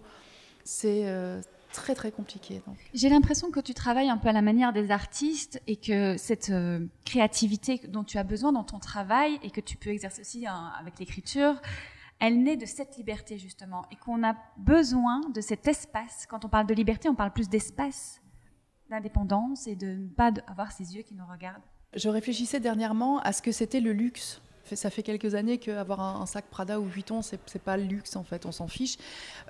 C'est 0.64 1.08
euh, 1.08 1.42
très 1.74 1.96
très 1.96 2.12
compliqué. 2.12 2.62
J'ai 2.94 3.10
l'impression 3.10 3.52
que 3.52 3.60
tu 3.60 3.74
travailles 3.74 4.10
un 4.10 4.18
peu 4.18 4.30
à 4.30 4.32
la 4.32 4.42
manière 4.42 4.72
des 4.72 4.92
artistes 4.92 5.62
et 5.68 5.76
que 5.76 6.16
cette 6.18 6.50
euh, 6.50 6.86
créativité 7.04 7.82
dont 7.90 8.04
tu 8.04 8.18
as 8.18 8.24
besoin 8.24 8.54
dans 8.54 8.64
ton 8.64 8.80
travail 8.80 9.38
et 9.44 9.52
que 9.52 9.62
tu 9.62 9.76
peux 9.76 9.90
exercer 9.90 10.22
aussi 10.22 10.48
hein, 10.48 10.72
avec 10.80 10.98
l'écriture, 11.00 11.62
elle 12.20 12.42
naît 12.42 12.58
de 12.58 12.66
cette 12.66 12.96
liberté 12.96 13.38
justement 13.38 13.86
et 13.92 13.98
qu'on 13.98 14.24
a 14.24 14.36
besoin 14.58 15.20
de 15.34 15.42
cet 15.42 15.68
espace. 15.68 16.26
Quand 16.30 16.46
on 16.46 16.50
parle 16.50 16.68
de 16.68 16.74
liberté, 16.74 17.10
on 17.10 17.16
parle 17.16 17.34
plus 17.34 17.50
d'espace, 17.50 18.22
d'indépendance 18.90 19.68
et 19.68 19.76
de 19.76 19.88
ne 19.88 20.08
pas 20.08 20.32
avoir 20.48 20.72
ces 20.72 20.96
yeux 20.96 21.04
qui 21.04 21.16
nous 21.16 21.26
regardent. 21.26 21.64
Je 21.96 22.10
réfléchissais 22.10 22.60
dernièrement 22.60 23.20
à 23.20 23.32
ce 23.32 23.42
que 23.42 23.52
c'était 23.52 23.80
le 23.80 23.94
luxe 23.94 24.42
ça 24.74 24.90
fait 24.90 25.04
quelques 25.04 25.36
années 25.36 25.60
qu'avoir 25.60 26.02
un, 26.02 26.22
un, 26.22 26.26
sac 26.26 26.46
Prada 26.50 26.80
ou 26.80 26.86
Vuitton, 26.86 27.22
c'est 27.22 27.62
pas 27.62 27.78
le 27.78 27.84
luxe 27.84 28.16
en 28.16 28.24
fait, 28.24 28.48
on 28.48 28.52
s'en 28.52 28.68
fiche. 28.68 28.98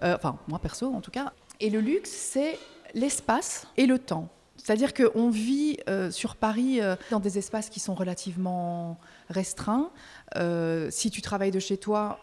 Euh, 0.04 0.15
enfin, 0.15 0.38
moi 0.50 0.60
perso 0.60 0.93
en 0.93 1.00
tout 1.00 1.12
cas. 1.12 1.32
Et 1.62 1.69
le 1.69 1.80
luxe, 1.80 2.10
c'est 2.10 2.60
l'espace 2.93 3.67
et 3.78 3.86
le 3.86 3.98
temps. 3.98 4.28
C'est-à-dire 4.58 4.93
qu'on 4.93 5.30
vit 5.30 5.78
euh, 5.88 6.12
sur 6.12 6.36
Paris 6.36 6.82
euh, 6.82 6.95
dans 7.12 7.19
des 7.19 7.38
espaces 7.38 7.69
qui 7.69 7.80
sont 7.80 7.93
relativement 7.93 8.98
restreints. 9.30 9.91
si 10.89 11.12
tu 11.12 11.21
travailles 11.21 11.52
de 11.52 11.60
chez 11.60 11.78
toi, 11.78 12.19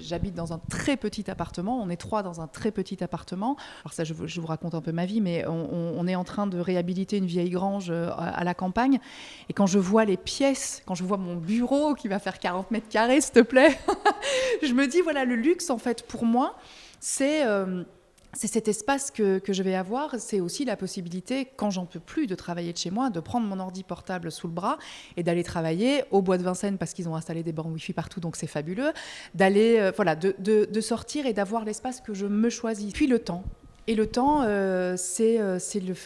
J'habite 0.00 0.34
dans 0.34 0.52
un 0.52 0.60
très 0.70 0.96
petit 0.96 1.30
appartement. 1.30 1.80
On 1.80 1.88
est 1.90 1.96
trois 1.96 2.22
dans 2.22 2.40
un 2.40 2.46
très 2.46 2.70
petit 2.70 3.02
appartement. 3.02 3.56
Alors 3.84 3.92
ça, 3.92 4.04
je, 4.04 4.12
vous 4.12 4.46
raconte 4.46 4.74
un 4.74 4.80
peu 4.80 4.92
ma 4.92 5.06
vie, 5.06 5.20
mais 5.20 5.44
on, 5.46 6.06
est 6.06 6.14
en 6.14 6.24
train 6.24 6.46
de 6.46 6.58
réhabiliter 6.58 7.16
une 7.16 7.26
vieille 7.26 7.50
grange 7.50 7.90
euh, 7.90 8.10
à, 8.16 8.44
la 8.44 8.54
campagne. 8.54 9.00
Et 9.48 9.52
quand 9.52 9.66
je 9.66 9.78
vois 9.78 10.04
les 10.04 10.16
pièces, 10.16 10.82
quand 10.86 10.94
je 10.94 11.04
vois 11.04 11.16
mon 11.16 11.36
bureau 11.36 11.94
qui 11.94 12.08
va 12.08 12.18
faire 12.18 12.38
40 12.38 12.70
mètres 12.70 12.88
carrés, 12.88 13.20
s'il 13.20 13.32
te 13.32 13.40
plaît, 13.40 13.78
je 14.62 14.72
me 14.72 14.86
dis, 14.86 15.00
voilà, 15.00 15.24
le 15.24 15.34
luxe, 15.34 15.70
en 15.70 15.78
fait, 15.78 16.06
pour 16.06 16.24
moi, 16.24 16.56
c'est... 17.00 17.46
Euh, 17.46 17.84
c'est 18.32 18.46
cet 18.46 18.68
espace 18.68 19.10
que, 19.10 19.40
je 19.48 19.62
vais 19.62 19.74
avoir. 19.74 20.14
C'est 20.18 20.40
aussi 20.40 20.64
la 20.64 20.76
possibilité, 20.76 21.48
quand 21.56 21.70
j'en 21.70 21.86
peux 21.86 22.00
plus 22.00 22.26
de 22.26 22.34
travailler 22.34 22.72
de 22.72 22.78
chez 22.78 22.90
moi, 22.90 23.10
de 23.10 23.20
prendre 23.20 23.46
mon 23.46 23.58
ordi 23.60 23.82
portable 23.82 24.30
sous 24.30 24.46
le 24.46 24.52
bras 24.52 24.78
et 25.16 25.22
d'aller 25.22 25.42
travailler 25.42 26.04
au 26.10 26.22
bois 26.22 26.38
de 26.38 26.42
Vincennes 26.42 26.78
parce 26.78 26.92
qu'ils 26.92 27.08
ont 27.08 27.16
installé 27.16 27.42
des 27.42 27.52
bornes 27.52 27.72
Wi-Fi 27.72 27.92
partout, 27.92 28.20
donc 28.20 28.36
c'est 28.36 28.46
fabuleux. 28.46 28.92
D'aller, 29.34 29.78
euh, 29.78 29.92
voilà, 29.94 30.16
de, 30.16 30.80
sortir 30.80 31.26
et 31.26 31.32
d'avoir 31.32 31.64
l'espace 31.64 32.00
que 32.00 32.14
je 32.14 32.26
me 32.26 32.50
choisis. 32.50 32.92
Puis 32.92 33.06
le 33.06 33.18
temps. 33.18 33.42
Et 33.86 33.94
le 33.94 34.06
temps, 34.06 34.42
euh, 34.42 34.96
c'est 34.96 35.40
euh, 35.40 35.58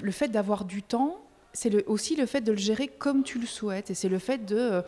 le, 0.03 0.11
fait 0.13 0.29
d'avoir 0.29 0.65
du 0.65 0.83
temps 0.83 1.19
c'est 1.53 1.85
aussi 1.89 2.15
le 2.15 2.27
fait 2.27 2.43
de 2.43 2.53
le 2.53 2.59
gérer 2.59 2.87
comme 2.87 3.25
tu 3.25 3.41
le 3.41 3.47
souhaites. 3.47 3.91
Et 3.91 3.95
c'est 3.95 4.09
le 4.09 4.21
fait 4.21 4.45
de. 4.45 4.83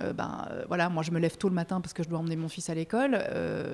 Euh, 0.00 0.08
euh, 0.08 0.12
ben, 0.12 0.46
euh, 0.50 0.64
voilà, 0.68 0.88
moi, 0.88 1.02
je 1.02 1.10
me 1.10 1.18
lève 1.18 1.36
tôt 1.36 1.48
le 1.48 1.54
matin 1.54 1.80
parce 1.80 1.92
que 1.92 2.02
je 2.02 2.08
dois 2.08 2.18
emmener 2.18 2.36
mon 2.36 2.48
fils 2.48 2.70
à 2.70 2.74
l'école. 2.74 3.18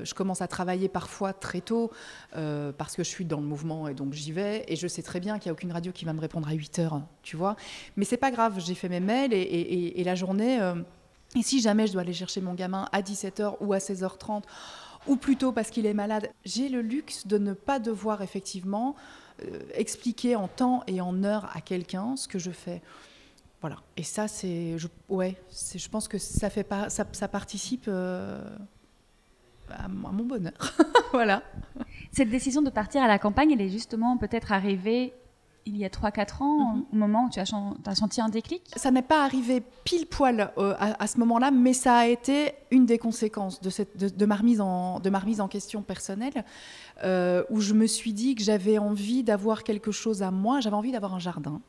je 0.03 0.15
commence 0.15 0.43
à 0.43 0.49
travailler 0.49 0.89
parfois 0.89 1.33
très 1.33 1.61
tôt 1.61 1.91
parce 2.33 2.97
que 2.97 3.05
je 3.05 3.09
suis 3.09 3.25
dans 3.25 3.41
le 3.41 3.47
mouvement 3.47 3.89
et 3.89 3.95
donc 3.95 4.13
j'y 4.13 4.33
vais. 4.33 4.65
Et 4.69 4.77
je 4.77 4.89
sais 4.89 5.03
très 5.03 5.21
bien 5.21 5.39
qu'il 5.39 5.49
n'y 5.49 5.51
a 5.51 5.53
aucune 5.55 5.73
radio 5.73 5.93
qui 5.93 6.05
va 6.05 6.13
me 6.13 6.21
répondre 6.21 6.49
à 6.49 6.53
8 6.53 6.79
heures, 6.81 7.03
tu 7.23 7.37
vois. 7.37 7.57
Mais 7.97 8.05
c'est 8.05 8.17
pas 8.17 8.31
grave, 8.31 8.59
j'ai 8.59 8.75
fait 8.75 8.89
mes 8.89 9.01
mails 9.01 9.33
et, 9.33 10.01
et 10.01 10.05
la 10.05 10.15
journée. 10.15 10.59
et 11.37 11.43
si 11.43 11.61
jamais 11.61 11.87
je 11.87 11.93
dois 11.93 12.03
aller 12.03 12.13
chercher 12.13 12.41
mon 12.41 12.55
gamin 12.55 12.87
à 12.93 13.03
17h 13.03 13.57
ou 13.61 13.73
à 13.73 13.79
16h30, 13.79 14.43
ou 15.07 15.17
plutôt 15.17 15.53
parce 15.53 15.71
qu'il 15.71 15.87
est 15.87 15.95
malade, 15.95 16.31
j'ai 16.45 16.69
le 16.69 16.81
luxe 16.81 17.27
de 17.27 17.39
ne 17.39 17.53
pas 17.53 17.79
devoir 17.79 18.23
effectivement 18.23 18.97
euh, 19.43 19.59
expliquer 19.75 20.37
en 20.37 20.49
temps 20.49 20.83
et 20.87 21.01
en 21.01 21.25
heure 21.25 21.51
à 21.55 21.61
quelqu'un 21.61 22.17
ce 22.17 22.29
que 22.29 22.39
je 22.39 22.51
fais. 22.51 22.83
Voilà. 23.65 23.79
Et 23.97 24.03
ça, 24.03 24.29
c'est, 24.29 24.77
je, 24.77 24.89
ouais, 25.09 25.39
c'est, 25.49 25.79
je 25.79 25.89
pense 25.89 26.07
que 26.07 26.19
ça 26.19 26.51
fait 26.51 26.65
pas, 26.65 26.91
ça, 26.91 27.07
ça 27.13 27.29
participe 27.29 27.87
euh, 27.89 28.45
à, 29.71 29.89
mon 29.89 30.23
bonheur. 30.23 30.53
voilà. 31.13 31.43
Cette 32.13 32.29
décision 32.29 32.61
de 32.61 32.69
partir 32.69 33.03
à 33.03 33.09
la 33.09 33.19
campagne, 33.19 33.53
elle 33.53 33.63
est 33.63 33.71
justement 33.71 34.19
peut-être 34.19 34.53
arrivée 34.53 35.15
il 35.65 35.79
y 35.79 35.85
a 35.87 35.89
3-4 35.89 36.43
ans, 36.43 36.75
mhm. 36.75 36.85
au 36.93 36.97
moment 36.97 37.25
où 37.25 37.31
tu 37.31 37.41
as, 37.41 37.51
as, 37.87 37.95
senti 37.95 38.21
un 38.21 38.29
déclic? 38.29 38.65
Ça 38.77 38.91
n'est 38.91 39.01
pas 39.01 39.25
arrivé 39.25 39.63
pile 39.85 40.07
poil 40.07 40.53
euh, 40.59 40.75
à, 40.79 41.07
ce 41.07 41.19
moment-là, 41.21 41.51
mais 41.51 41.73
ça 41.73 41.97
a 41.97 42.07
été 42.07 42.53
une 42.71 42.85
des 42.85 42.99
conséquences 42.99 43.63
de, 43.63 43.71
cette, 43.71 43.97
de, 43.97 44.27
ma, 44.27 44.37
remise 44.37 44.61
en, 44.61 45.01
de 45.01 45.09
ma 45.09 45.21
remise 45.21 45.41
en 45.41 45.49
question 45.49 45.81
personnelle, 45.81 46.45
euh, 47.03 47.45
où 47.49 47.63
je 47.63 47.73
me 47.73 47.87
suis 47.87 48.13
dit 48.13 48.35
que 48.35 48.43
j'avais 48.43 48.77
envie 48.77 49.23
d'avoir 49.23 49.63
quelque 49.63 49.91
chose 49.91 50.23
à 50.23 50.31
moi, 50.31 50.61
j'avais 50.61 50.77
envie 50.77 50.93
d'avoir 50.93 51.15
un 51.15 51.19
jardin, 51.19 51.63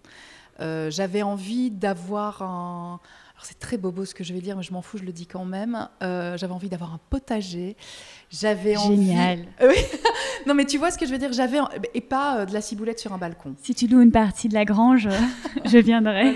euh, 0.59 0.89
j'avais 0.89 1.21
envie 1.21 1.71
d'avoir 1.71 2.41
un 2.41 2.99
c'est 3.45 3.59
très 3.59 3.77
bobo 3.77 4.05
ce 4.05 4.15
que 4.15 4.23
je 4.23 4.33
vais 4.33 4.41
dire, 4.41 4.55
mais 4.57 4.63
je 4.63 4.73
m'en 4.73 4.81
fous, 4.81 4.97
je 4.97 5.03
le 5.03 5.11
dis 5.11 5.27
quand 5.27 5.45
même. 5.45 5.87
Euh, 6.01 6.37
j'avais 6.37 6.53
envie 6.53 6.69
d'avoir 6.69 6.93
un 6.93 6.99
potager. 7.09 7.75
J'avais 8.29 8.75
Génial. 8.75 9.45
Envie... 9.61 9.75
non, 10.47 10.55
mais 10.55 10.65
tu 10.65 10.77
vois 10.77 10.91
ce 10.91 10.97
que 10.97 11.05
je 11.05 11.11
veux 11.11 11.17
dire 11.17 11.31
J'avais 11.31 11.59
et 11.93 12.01
pas 12.01 12.39
euh, 12.39 12.45
de 12.45 12.53
la 12.53 12.61
ciboulette 12.61 12.99
sur 12.99 13.13
un 13.13 13.17
balcon. 13.17 13.55
Si 13.61 13.75
tu 13.75 13.87
loues 13.87 14.01
une 14.01 14.11
partie 14.11 14.49
de 14.49 14.53
la 14.53 14.65
grange, 14.65 15.09
je 15.65 15.77
viendrai. 15.77 16.35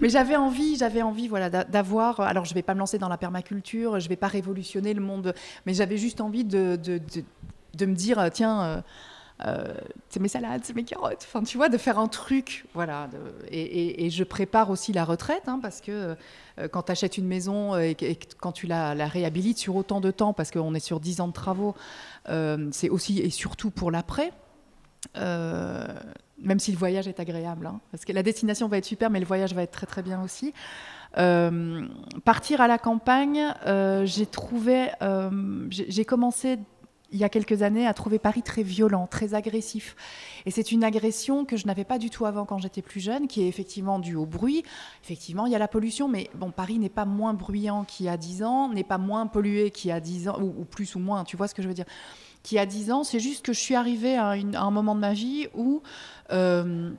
Mais 0.00 0.08
j'avais 0.08 0.36
envie, 0.36 0.76
j'avais 0.76 1.02
envie, 1.02 1.28
voilà, 1.28 1.50
d'avoir. 1.50 2.20
Alors, 2.20 2.44
je 2.44 2.54
vais 2.54 2.62
pas 2.62 2.74
me 2.74 2.78
lancer 2.78 2.98
dans 2.98 3.08
la 3.08 3.18
permaculture, 3.18 4.00
je 4.00 4.08
vais 4.08 4.16
pas 4.16 4.28
révolutionner 4.28 4.94
le 4.94 5.02
monde, 5.02 5.34
mais 5.66 5.74
j'avais 5.74 5.98
juste 5.98 6.20
envie 6.20 6.44
de, 6.44 6.76
de, 6.76 7.00
de, 7.74 7.86
me 7.86 7.94
dire, 7.94 8.30
tiens. 8.32 8.62
Euh, 8.62 8.80
euh, 9.46 9.74
c'est 10.08 10.20
mes 10.20 10.28
salades, 10.28 10.62
c'est 10.64 10.74
mes 10.74 10.84
carottes. 10.84 11.24
Enfin, 11.28 11.42
tu 11.42 11.56
vois, 11.56 11.68
de 11.68 11.78
faire 11.78 11.98
un 11.98 12.08
truc. 12.08 12.66
Voilà. 12.74 13.08
et, 13.50 14.10
je 14.10 14.24
prépare 14.24 14.70
aussi 14.70 14.92
la 14.92 15.04
retraite, 15.04 15.44
hein, 15.46 15.58
parce 15.62 15.80
que 15.80 16.16
euh, 16.58 16.68
quand 16.68 16.84
tu 16.84 16.92
achètes 16.92 17.18
une 17.18 17.26
maison 17.26 17.76
et, 17.78 17.96
quand 18.40 18.52
tu 18.52 18.66
la, 18.66 18.94
réhabilites 19.06 19.58
sur 19.58 19.76
autant 19.76 20.00
de 20.00 20.10
temps, 20.10 20.32
parce 20.32 20.50
qu'on 20.50 20.74
est 20.74 20.80
sur 20.80 20.98
10 21.00 21.20
ans 21.20 21.28
de 21.28 21.32
travaux, 21.32 21.74
euh, 22.28 22.68
c'est 22.72 22.88
aussi 22.88 23.20
et 23.20 23.30
surtout 23.30 23.70
pour 23.70 23.90
l'après. 23.90 24.32
même 25.14 26.58
si 26.58 26.72
le 26.72 26.78
voyage 26.78 27.06
est 27.06 27.20
agréable, 27.20 27.66
hein, 27.66 27.80
parce 27.92 28.04
que 28.04 28.12
la 28.12 28.22
destination 28.22 28.68
va 28.68 28.78
être 28.78 28.84
super, 28.84 29.10
mais 29.10 29.20
le 29.20 29.26
voyage 29.26 29.54
va 29.54 29.62
être 29.62 29.72
très 29.72 29.86
très 29.86 30.02
bien 30.02 30.22
aussi. 30.22 30.52
partir 31.12 32.60
à 32.60 32.66
la 32.66 32.78
campagne, 32.78 33.54
j'ai 34.04 34.26
trouvé, 34.26 34.88
j'ai 35.70 36.04
commencé 36.04 36.58
il 37.10 37.18
y 37.18 37.24
a 37.24 37.28
quelques 37.28 37.62
années, 37.62 37.86
à 37.86 37.94
trouver 37.94 38.18
Paris 38.18 38.42
très 38.42 38.62
violent, 38.62 39.06
très 39.06 39.34
agressif. 39.34 39.96
Et 40.44 40.50
c'est 40.50 40.72
une 40.72 40.84
agression 40.84 41.44
que 41.44 41.56
je 41.56 41.66
n'avais 41.66 41.84
pas 41.84 41.98
du 41.98 42.10
tout 42.10 42.26
avant 42.26 42.44
quand 42.44 42.58
j'étais 42.58 42.82
plus 42.82 43.00
jeune, 43.00 43.28
qui 43.28 43.42
est 43.42 43.48
effectivement 43.48 43.98
due 43.98 44.14
au 44.14 44.26
bruit. 44.26 44.62
Effectivement, 45.02 45.46
il 45.46 45.52
y 45.52 45.54
a 45.54 45.58
la 45.58 45.68
pollution, 45.68 46.08
mais 46.08 46.28
bon, 46.34 46.50
Paris 46.50 46.78
n'est 46.78 46.90
pas 46.90 47.06
moins 47.06 47.32
bruyant 47.32 47.84
qu'il 47.84 48.06
y 48.06 48.08
a 48.08 48.16
10 48.16 48.42
ans, 48.42 48.68
n'est 48.68 48.84
pas 48.84 48.98
moins 48.98 49.26
pollué 49.26 49.70
qu'il 49.70 49.88
y 49.88 49.92
a 49.92 50.00
10 50.00 50.28
ans, 50.28 50.40
ou, 50.40 50.64
plus 50.64 50.94
ou 50.96 50.98
moins, 50.98 51.24
tu 51.24 51.36
vois 51.36 51.48
ce 51.48 51.54
que 51.54 51.62
je 51.62 51.68
veux 51.68 51.74
dire 51.74 51.86
Qui 52.42 52.58
a 52.58 52.66
10 52.66 52.92
ans, 52.92 53.04
c'est 53.04 53.20
juste 53.20 53.44
que 53.44 53.54
je 53.54 53.60
suis 53.60 53.74
arrivée 53.74 54.16
à, 54.16 54.32
un 54.32 54.70
moment 54.70 54.94
de 54.94 55.00
ma 55.00 55.14
vie 55.14 55.48
où 55.54 55.82
euh, 56.30 56.90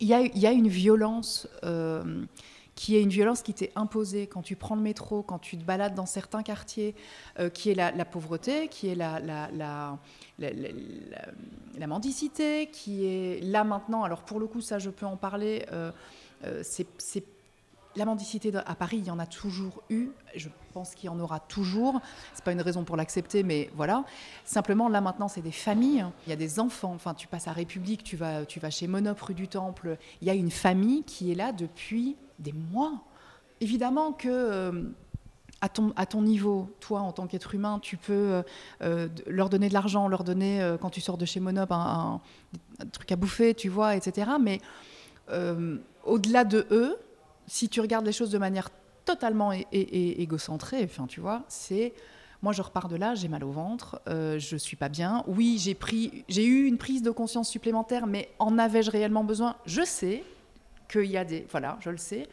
il, 0.00 0.08
y 0.08 0.46
a, 0.46 0.52
une 0.52 0.68
violence. 0.68 1.46
Euh, 1.62 2.24
qui 2.74 2.96
est 2.96 3.02
une 3.02 3.10
violence 3.10 3.42
qui 3.42 3.54
t'est 3.54 3.72
imposée 3.76 4.26
quand 4.26 4.42
tu 4.42 4.56
prends 4.56 4.74
le 4.74 4.82
métro, 4.82 5.22
quand 5.22 5.38
tu 5.38 5.56
te 5.56 5.64
balades 5.64 5.94
dans 5.94 6.06
certains 6.06 6.42
quartiers, 6.42 6.94
euh, 7.38 7.48
qui 7.48 7.70
est 7.70 7.74
la, 7.74 8.04
pauvreté, 8.04 8.68
qui 8.68 8.88
est 8.88 8.94
la, 8.94 9.20
la, 9.20 9.98
la, 10.38 11.86
mendicité, 11.86 12.68
qui 12.72 13.06
est 13.06 13.42
là 13.42 13.64
maintenant, 13.64 14.02
alors 14.02 14.22
pour 14.22 14.40
le 14.40 14.46
coup 14.46 14.60
ça 14.60 14.78
je 14.78 14.90
peux 14.90 15.06
en 15.06 15.16
parler, 15.16 15.66
euh, 15.72 15.92
euh, 16.44 16.62
c'est 16.62 17.24
la 17.96 18.04
mendicité 18.04 18.52
à 18.54 18.74
Paris, 18.74 18.98
il 18.98 19.06
y 19.06 19.10
en 19.10 19.20
a 19.20 19.26
toujours 19.26 19.82
eu. 19.88 20.08
Je 20.34 20.48
pense 20.72 20.96
qu'il 20.96 21.06
y 21.06 21.08
en 21.08 21.20
aura 21.20 21.38
toujours. 21.38 22.00
C'est 22.34 22.44
pas 22.44 22.50
une 22.50 22.60
raison 22.60 22.82
pour 22.82 22.96
l'accepter, 22.96 23.44
mais 23.44 23.70
voilà. 23.76 24.04
Simplement, 24.44 24.88
là 24.88 25.00
maintenant, 25.00 25.28
c'est 25.28 25.42
des 25.42 25.52
familles. 25.52 26.04
Il 26.26 26.30
y 26.30 26.32
a 26.32 26.36
des 26.36 26.58
enfants. 26.58 26.92
Enfin, 26.92 27.14
tu 27.14 27.28
passes 27.28 27.46
à 27.46 27.52
République, 27.52 28.02
tu 28.02 28.16
vas, 28.16 28.44
tu 28.44 28.58
vas 28.58 28.70
chez 28.70 28.88
Monop 28.88 29.20
rue 29.20 29.34
du 29.34 29.46
Temple. 29.46 29.96
Il 30.20 30.26
y 30.26 30.30
a 30.30 30.34
une 30.34 30.50
famille 30.50 31.04
qui 31.04 31.30
est 31.30 31.36
là 31.36 31.52
depuis 31.52 32.16
des 32.38 32.52
mois. 32.52 33.02
Évidemment 33.60 34.12
que 34.12 34.28
euh, 34.28 34.82
à, 35.60 35.68
ton, 35.68 36.22
niveau, 36.22 36.70
toi 36.80 37.00
en 37.00 37.12
tant 37.12 37.26
qu'être 37.26 37.54
humain, 37.54 37.78
tu 37.80 37.96
peux 37.96 38.12
euh, 38.12 38.42
euh, 38.82 39.08
leur 39.26 39.48
donner 39.48 39.68
de 39.68 39.74
l'argent, 39.74 40.08
leur 40.08 40.24
donner 40.24 40.76
quand 40.80 40.90
tu 40.90 41.00
sors 41.00 41.16
de 41.16 41.24
chez 41.24 41.40
Monop 41.40 41.72
un, 41.72 42.20
truc 42.92 43.10
à 43.12 43.16
bouffer, 43.16 43.54
tu 43.54 43.68
vois, 43.68 43.96
etc. 43.96 44.32
Mais 44.40 44.60
au-delà 46.04 46.44
de 46.44 46.66
eux, 46.70 46.96
si 47.46 47.68
tu 47.68 47.80
regardes 47.80 48.04
les 48.04 48.12
choses 48.12 48.30
de 48.30 48.38
manière 48.38 48.68
totalement 49.06 49.52
égocentrée, 49.72 50.82
enfin 50.84 51.06
tu 51.06 51.20
vois, 51.20 51.42
c'est 51.48 51.94
Moi, 52.42 52.52
je 52.52 52.60
repars 52.60 52.88
de 52.88 52.96
là, 52.96 53.14
j'ai 53.14 53.28
mal 53.28 53.44
au 53.44 53.50
ventre, 53.50 54.02
je 54.06 54.56
suis 54.58 54.76
pas 54.76 54.90
bien. 54.90 55.24
Oui, 55.26 55.56
j'ai 55.58 55.74
pris, 55.74 56.24
j'ai 56.28 56.44
eu 56.44 56.66
une 56.66 56.76
prise 56.76 57.00
de 57.00 57.10
conscience 57.10 57.48
supplémentaire, 57.48 58.06
mais 58.06 58.28
en 58.38 58.58
avais-je 58.58 58.90
réellement 58.90 59.24
besoin? 59.24 59.56
Je 59.64 59.82
sais 59.82 60.24
qu'il 60.88 61.10
y 61.10 61.16
a 61.16 61.24
des, 61.24 61.46
voilà, 61.50 61.78
je 61.80 61.90
le 61.90 61.96
sais. 61.96 62.28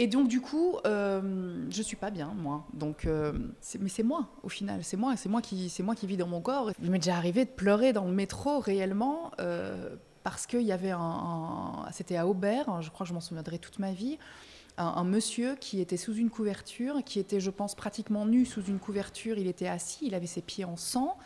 Et 0.00 0.06
donc 0.06 0.28
du 0.28 0.40
coup, 0.40 0.76
euh, 0.86 1.66
je 1.70 1.82
suis 1.82 1.96
pas 1.96 2.10
bien 2.10 2.32
moi. 2.36 2.64
Donc, 2.72 3.04
euh, 3.04 3.32
mais 3.80 3.88
c'est 3.88 4.04
moi 4.04 4.28
au 4.44 4.48
final, 4.48 4.84
c'est 4.84 4.96
moi, 4.96 5.14
moi 5.26 5.42
qui, 5.42 5.74
moi 5.82 5.96
qui 5.96 6.06
vis 6.06 6.16
dans 6.16 6.28
mon 6.28 6.40
corps. 6.40 6.70
Il 6.80 6.90
m'est 6.92 7.00
déjà 7.00 7.16
arrivé 7.16 7.44
de 7.44 7.50
pleurer 7.50 7.92
dans 7.92 8.04
le 8.04 8.12
métro 8.12 8.60
réellement 8.60 9.32
euh, 9.40 9.96
parce 10.22 10.46
qu'il 10.46 10.62
y 10.62 10.70
avait 10.70 10.92
un, 10.92 11.84
c'était 11.90 12.16
à 12.16 12.28
Aubert, 12.28 12.80
je 12.80 12.90
crois 12.90 13.04
que 13.04 13.08
je 13.08 13.14
m'en 13.14 13.20
souviendrai 13.20 13.58
toute 13.58 13.80
ma 13.80 13.90
vie, 13.90 14.18
un, 14.76 15.02
monsieur 15.02 15.56
qui 15.56 15.80
était 15.80 15.96
sous 15.96 16.14
une 16.14 16.30
couverture, 16.30 17.02
qui 17.04 17.18
était, 17.18 17.40
je 17.40 17.50
pense, 17.50 17.74
pratiquement 17.74 18.24
nu 18.24 18.46
sous 18.46 18.62
une 18.62 18.78
couverture. 18.78 19.36
Il 19.36 19.48
était 19.48 19.66
assis, 19.66 20.06
il 20.06 20.14
avait 20.14 20.26
ses 20.26 20.42
pieds 20.42 20.64
en 20.64 20.76
sang. 20.76 21.18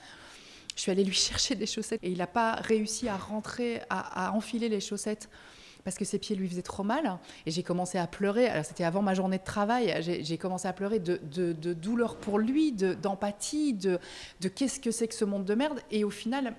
Je 0.76 0.80
suis 0.80 0.90
allée 0.90 1.04
lui 1.04 1.12
chercher 1.28 1.56
des 1.56 1.66
chaussettes 1.66 2.00
et 2.02 2.10
il 2.10 2.16
n'a 2.16 2.26
pas 2.26 2.54
réussi 2.54 3.06
à 3.08 3.18
rentrer, 3.18 3.82
à 3.90 4.32
enfiler 4.32 4.70
les 4.70 4.80
chaussettes 4.80 5.28
parce 5.84 5.96
que 5.96 6.04
ses 6.04 6.18
pieds 6.18 6.36
lui 6.36 6.48
faisaient 6.48 6.62
trop 6.62 6.82
mal. 6.82 7.18
Et 7.46 7.50
j'ai 7.50 7.62
commencé 7.62 7.98
à 7.98 8.06
pleurer. 8.06 8.46
Alors, 8.48 8.64
c'était 8.64 8.84
avant 8.84 9.02
ma 9.02 9.14
journée 9.14 9.38
de 9.38 9.44
travail. 9.44 9.94
J'ai 10.00 10.38
commencé 10.38 10.68
à 10.68 10.72
pleurer 10.72 10.98
de, 10.98 11.52
douleur 11.72 12.16
pour 12.16 12.38
lui, 12.38 12.72
d'empathie, 12.72 13.74
de, 13.74 13.98
qu'est-ce 14.54 14.80
que 14.80 14.90
c'est 14.90 15.08
que 15.08 15.14
ce 15.14 15.24
monde 15.24 15.44
de 15.44 15.54
merde. 15.54 15.80
Et 15.90 16.04
au 16.04 16.10
final, 16.10 16.54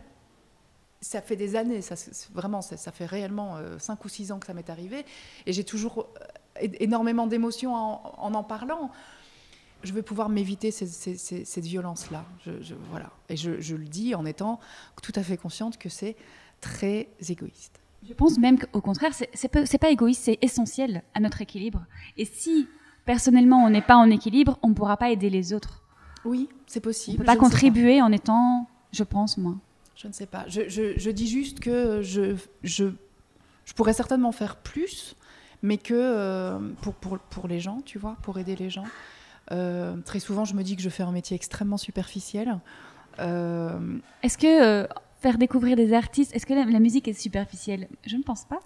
ça 1.01 1.21
fait 1.21 1.36
des 1.36 1.55
années, 1.55 1.82
ça, 1.82 1.95
vraiment, 2.34 2.61
ça, 2.61 2.91
fait 2.91 3.05
réellement 3.05 3.57
5 3.78 3.93
euh, 3.93 4.05
ou 4.05 4.07
6 4.07 4.32
ans 4.32 4.39
que 4.39 4.47
ça 4.47 4.53
m'est 4.53 4.69
arrivé. 4.69 5.05
Et 5.45 5.53
j'ai 5.53 5.65
toujours 5.65 6.07
euh, 6.61 6.67
énormément 6.80 7.28
d'émotions 7.28 7.76
en, 7.76 8.34
en, 8.34 8.43
parlant 8.43 8.89
je 9.84 9.91
veux 9.91 10.01
pouvoir 10.01 10.30
m'éviter 10.30 10.71
cette 10.71 11.65
violence-là. 11.65 12.26
Je, 12.45 12.74
voilà. 12.89 13.11
Et 13.30 13.36
je, 13.36 13.76
le 13.76 13.86
dis 13.86 14.15
en 14.15 14.26
étant 14.26 14.59
tout 15.01 15.11
à 15.15 15.24
fait 15.24 15.38
consciente 15.38 15.78
que 15.78 15.89
c'est 15.89 16.15
très 16.61 17.09
égoïste. 17.28 17.83
Je 18.08 18.14
pense 18.14 18.38
même 18.38 18.60
qu'au 18.60 18.82
contraire, 18.82 19.12
c'est 19.14 19.78
pas 19.78 19.89
égoïste, 19.89 20.24
c'est 20.26 20.39
essentiel 20.41 21.04
à 21.14 21.20
notre 21.20 21.41
équilibre. 21.41 21.86
Et 22.18 22.26
si 22.26 22.68
personnellement 23.06 23.64
on 23.64 23.70
n'est 23.70 23.82
pas 23.82 23.95
en 23.95 24.10
équilibre, 24.10 24.60
on 24.62 24.70
ne 24.70 24.74
pourra 24.74 24.97
pas 24.97 25.10
aider 25.10 25.30
les 25.30 25.54
autres. 25.54 25.84
Oui, 26.26 26.49
c'est 26.68 26.80
possible. 26.80 27.18
On 27.18 27.24
ne 27.24 27.26
peut 27.26 27.34
pas 27.34 27.38
contribuer 27.38 28.01
en 28.01 28.12
étant, 28.12 28.68
je 28.91 29.04
pense, 29.04 29.38
moi. 29.38 29.56
Je 29.95 30.08
ne 30.08 30.14
sais 30.14 30.26
pas. 30.26 30.45
Je, 30.47 31.10
dis 31.12 31.28
juste 31.28 31.60
que 31.60 32.01
je, 32.01 32.36
je, 32.64 32.86
pourrais 33.76 33.93
certainement 33.93 34.32
faire 34.32 34.58
plus, 34.58 35.16
mais 35.62 35.78
que 35.78 35.93
euh, 35.93 36.60
pour, 36.82 36.93
pour, 36.93 37.20
pour, 37.20 37.47
les 37.47 37.60
gens, 37.60 37.82
tu 37.86 37.99
vois, 37.99 38.18
pour 38.22 38.38
aider 38.39 38.56
les 38.56 38.70
gens. 38.70 38.86
Euh, 39.51 39.95
très 40.06 40.20
souvent, 40.20 40.45
je 40.45 40.56
me 40.56 40.64
dis 40.64 40.76
que 40.76 40.82
je 40.82 40.89
fais 40.89 41.04
un 41.04 41.12
métier 41.12 41.36
extrêmement 41.36 41.78
superficiel. 41.78 42.60
Euh, 43.20 43.97
Est-ce 44.24 44.38
que 44.38 44.88
faire 45.24 45.38
découvrir 45.38 45.78
des 45.78 45.93
artistes. 45.93 46.36
Est-ce 46.36 46.45
que 46.45 46.53
la, 46.53 46.80
musique 46.80 47.07
est 47.07 47.13
superficielle? 47.13 47.88
Je 48.05 48.17
ne 48.17 48.24
pense 48.24 48.43
pas. 48.43 48.59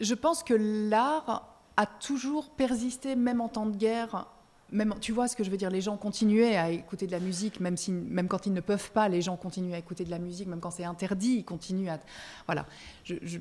Je 0.00 0.14
pense 0.14 0.42
que 0.42 0.54
l'art 0.54 1.56
a 1.76 1.86
toujours 1.86 2.50
persisté, 2.50 3.16
même 3.16 3.40
en 3.40 3.48
temps 3.48 3.64
de 3.64 3.76
guerre. 3.76 4.28
Même, 4.72 4.94
tu 5.00 5.12
vois 5.12 5.26
ce 5.26 5.34
que 5.34 5.42
je 5.42 5.50
veux 5.50 5.56
dire 5.56 5.70
Les 5.70 5.80
gens 5.80 5.96
continuaient 5.96 6.56
à 6.56 6.70
écouter 6.70 7.06
de 7.06 7.12
la 7.12 7.18
musique, 7.18 7.60
même, 7.60 7.78
si, 7.78 7.92
même 7.92 8.28
quand 8.28 8.44
ils 8.44 8.52
ne 8.52 8.60
peuvent 8.60 8.92
pas, 8.92 9.08
les 9.08 9.22
gens 9.22 9.36
continuent 9.36 9.72
à 9.72 9.78
écouter 9.78 10.04
de 10.04 10.10
la 10.10 10.18
musique, 10.18 10.48
même 10.48 10.60
quand 10.60 10.70
c'est 10.70 10.84
interdit, 10.84 11.36
ils 11.38 11.44
continuent 11.44 11.88
à. 11.88 11.98
Voilà. 12.46 12.66
Je, 13.04 13.38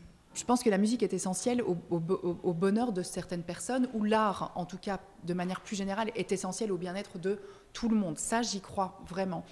pense 0.47 0.63
que 0.63 0.69
la 0.69 0.77
musique 0.77 1.03
est 1.03 1.13
essentielle 1.13 1.61
au, 1.61 2.53
bonheur 2.53 2.93
de 2.93 3.03
certaines 3.03 3.43
personnes, 3.43 3.89
ou 3.93 4.05
l'art, 4.05 4.53
en 4.55 4.65
tout 4.65 4.77
cas 4.77 5.01
de 5.25 5.33
manière 5.33 5.59
plus 5.59 5.75
générale, 5.75 6.09
est 6.15 6.31
essentiel 6.31 6.71
au 6.71 6.77
bien-être 6.77 7.19
de 7.19 7.39
tout 7.73 7.89
le 7.89 7.97
monde. 7.97 8.17
Ça, 8.17 8.41
j'y 8.41 8.61
crois 8.61 9.01
vraiment. 9.07 9.43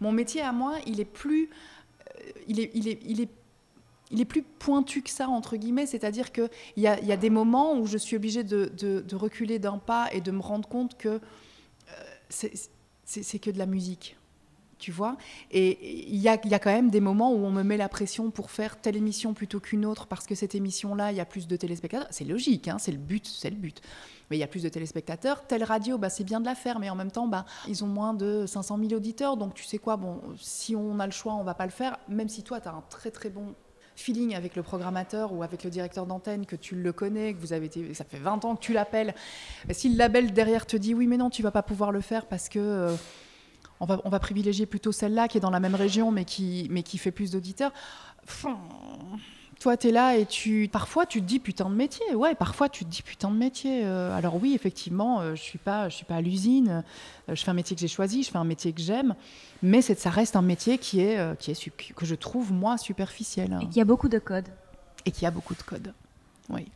Mon 0.00 0.12
métier 0.12 0.42
à 0.42 0.52
moi, 0.52 0.74
il 0.86 1.00
est 1.00 1.06
plus 1.06 1.48
il 2.48 2.60
est, 2.60 2.70
il 2.74 3.20
est, 4.20 4.24
plus 4.24 4.42
pointu 4.42 5.02
que 5.02 5.10
ça, 5.10 5.28
entre 5.28 5.56
guillemets, 5.56 5.86
c'est-à-dire 5.86 6.32
qu'il 6.32 6.48
y 6.76 6.86
a, 6.86 7.00
y 7.00 7.12
a 7.12 7.16
des 7.16 7.30
moments 7.30 7.78
où 7.78 7.86
je 7.86 7.98
suis 7.98 8.16
obligée 8.16 8.44
de, 8.44 8.70
de, 8.76 9.16
reculer 9.16 9.58
d'un 9.58 9.78
pas 9.78 10.08
et 10.12 10.20
de 10.20 10.30
me 10.30 10.40
rendre 10.40 10.68
compte 10.68 10.96
que 10.96 11.08
euh, 11.08 12.48
c'est 13.04 13.38
que 13.38 13.50
de 13.50 13.58
la 13.58 13.66
musique, 13.66 14.16
tu 14.78 14.92
vois. 14.92 15.16
Et 15.50 16.08
il 16.08 16.18
y 16.18 16.28
a, 16.28 16.36
quand 16.36 16.72
même 16.72 16.90
des 16.90 17.00
moments 17.00 17.32
où 17.32 17.44
on 17.44 17.50
me 17.50 17.62
met 17.62 17.76
la 17.76 17.88
pression 17.88 18.30
pour 18.30 18.50
faire 18.50 18.80
telle 18.80 18.96
émission 18.96 19.34
plutôt 19.34 19.60
qu'une 19.60 19.84
autre, 19.86 20.06
parce 20.06 20.26
que 20.26 20.34
cette 20.34 20.54
émission-là, 20.54 21.12
il 21.12 21.16
y 21.16 21.20
a 21.20 21.24
plus 21.24 21.46
de 21.46 21.56
téléspectateurs. 21.56 22.08
C'est 22.10 22.24
logique, 22.24 22.68
hein, 22.68 22.76
c'est 22.78 22.92
le 22.92 22.98
but, 22.98 23.26
c'est 23.26 23.50
le 23.50 23.56
but 23.56 23.80
mais 24.30 24.36
il 24.36 24.40
y 24.40 24.44
a 24.44 24.46
plus 24.46 24.62
de 24.62 24.68
téléspectateurs. 24.68 25.46
Telle 25.46 25.64
radio, 25.64 25.98
bah, 25.98 26.08
c'est 26.08 26.24
bien 26.24 26.40
de 26.40 26.46
la 26.46 26.54
faire, 26.54 26.78
mais 26.78 26.90
en 26.90 26.94
même 26.94 27.10
temps, 27.10 27.26
bah, 27.26 27.44
ils 27.68 27.84
ont 27.84 27.86
moins 27.86 28.14
de 28.14 28.46
500 28.46 28.78
000 28.78 28.92
auditeurs. 28.94 29.36
Donc 29.36 29.54
tu 29.54 29.64
sais 29.64 29.78
quoi, 29.78 29.96
bon, 29.96 30.20
si 30.38 30.74
on 30.74 30.98
a 30.98 31.06
le 31.06 31.12
choix, 31.12 31.34
on 31.34 31.44
va 31.44 31.54
pas 31.54 31.66
le 31.66 31.72
faire. 31.72 31.98
Même 32.08 32.28
si 32.28 32.42
toi, 32.42 32.60
tu 32.60 32.68
as 32.68 32.72
un 32.72 32.82
très 32.88 33.10
très 33.10 33.28
bon 33.28 33.54
feeling 33.96 34.34
avec 34.34 34.56
le 34.56 34.62
programmateur 34.62 35.32
ou 35.32 35.42
avec 35.42 35.62
le 35.62 35.70
directeur 35.70 36.06
d'antenne, 36.06 36.46
que 36.46 36.56
tu 36.56 36.74
le 36.74 36.92
connais, 36.92 37.34
que 37.34 37.38
vous 37.38 37.52
avez 37.52 37.66
été, 37.66 37.94
ça 37.94 38.04
fait 38.04 38.18
20 38.18 38.44
ans 38.44 38.56
que 38.56 38.60
tu 38.60 38.72
l'appelles. 38.72 39.14
Si 39.70 39.88
le 39.88 39.96
label 39.96 40.32
derrière 40.32 40.66
te 40.66 40.76
dit 40.76 40.94
oui, 40.94 41.06
mais 41.06 41.16
non, 41.16 41.30
tu 41.30 41.42
vas 41.42 41.52
pas 41.52 41.62
pouvoir 41.62 41.92
le 41.92 42.00
faire 42.00 42.26
parce 42.26 42.48
que 42.48 42.58
euh, 42.58 42.96
on, 43.80 43.86
va, 43.86 44.00
on 44.04 44.08
va 44.08 44.18
privilégier 44.18 44.66
plutôt 44.66 44.92
celle-là 44.92 45.28
qui 45.28 45.38
est 45.38 45.40
dans 45.40 45.50
la 45.50 45.60
même 45.60 45.74
région 45.74 46.10
mais 46.10 46.24
qui, 46.24 46.66
mais 46.70 46.82
qui 46.82 46.98
fait 46.98 47.12
plus 47.12 47.32
d'auditeurs. 47.32 47.72
Toi, 49.60 49.76
tu 49.76 49.88
es 49.88 49.92
là 49.92 50.16
et 50.16 50.26
tu. 50.26 50.68
Parfois, 50.70 51.06
tu 51.06 51.20
te 51.20 51.26
dis 51.26 51.38
putain 51.38 51.70
de 51.70 51.74
métier. 51.74 52.14
Ouais, 52.14 52.34
parfois, 52.34 52.68
tu 52.68 52.84
te 52.84 52.90
dis 52.90 53.02
putain 53.02 53.30
de 53.30 53.36
métier. 53.36 53.82
Euh, 53.84 54.16
alors, 54.16 54.36
oui, 54.42 54.52
effectivement, 54.54 55.20
euh, 55.20 55.34
je 55.34 55.42
suis 55.42 55.58
pas, 55.58 55.88
je 55.88 55.96
suis 55.96 56.04
pas 56.04 56.16
à 56.16 56.20
l'usine. 56.20 56.84
Euh, 57.28 57.34
je 57.34 57.42
fais 57.42 57.50
un 57.50 57.54
métier 57.54 57.74
que 57.76 57.80
j'ai 57.80 57.88
choisi, 57.88 58.22
je 58.22 58.30
fais 58.30 58.38
un 58.38 58.44
métier 58.44 58.72
que 58.72 58.80
j'aime. 58.80 59.14
Mais 59.62 59.80
ça 59.80 60.10
reste 60.10 60.36
un 60.36 60.42
métier 60.42 60.78
qui 60.78 61.00
est, 61.00 61.38
qui 61.38 61.50
est, 61.50 61.94
que 61.94 62.04
je 62.04 62.14
trouve, 62.14 62.52
moi, 62.52 62.76
superficiel. 62.76 63.58
Et 63.62 63.68
qui 63.68 63.80
a 63.80 63.84
beaucoup 63.84 64.08
de 64.08 64.18
codes. 64.18 64.48
Et 65.06 65.10
qui 65.10 65.24
a 65.24 65.30
beaucoup 65.30 65.54
de 65.54 65.62
codes. 65.62 65.94
Oui. 66.50 66.66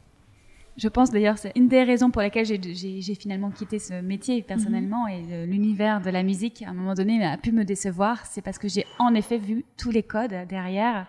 Je 0.79 0.87
pense 0.87 1.11
d'ailleurs, 1.11 1.39
c'est 1.39 1.53
une 1.57 1.66
des 1.66 1.83
raisons 1.83 2.12
pour 2.12 2.22
lesquelles 2.22 2.47
j'ai 2.47 3.14
finalement 3.16 3.51
quitté 3.51 3.81
ce 3.81 4.01
métier 4.01 4.43
personnellement 4.43 5.07
mhm. 5.09 5.11
et 5.11 5.47
l'univers 5.47 6.01
de 6.01 6.09
la 6.09 6.22
musique 6.22 6.62
à 6.62 6.70
un 6.70 6.72
moment 6.72 6.95
donné 6.95 7.24
a 7.24 7.37
pu 7.37 7.51
me 7.51 7.64
décevoir. 7.64 8.24
C'est 8.26 8.43
parce 8.43 8.59
que 8.59 8.68
j'ai 8.68 8.87
en 9.01 9.12
effet 9.14 9.39
vu 9.39 9.64
tous 9.76 9.91
les 9.91 10.05
codes 10.05 10.35
derrière, 10.49 11.09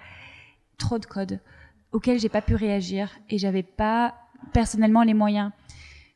trop 0.80 0.98
de 0.98 1.06
codes 1.06 1.40
auxquels 1.92 2.20
j'ai 2.20 2.30
pas 2.30 2.42
pu 2.42 2.56
réagir 2.56 3.12
et 3.30 3.38
j'avais 3.38 3.62
pas 3.62 4.16
personnellement 4.54 5.04
les 5.04 5.14
moyens 5.14 5.52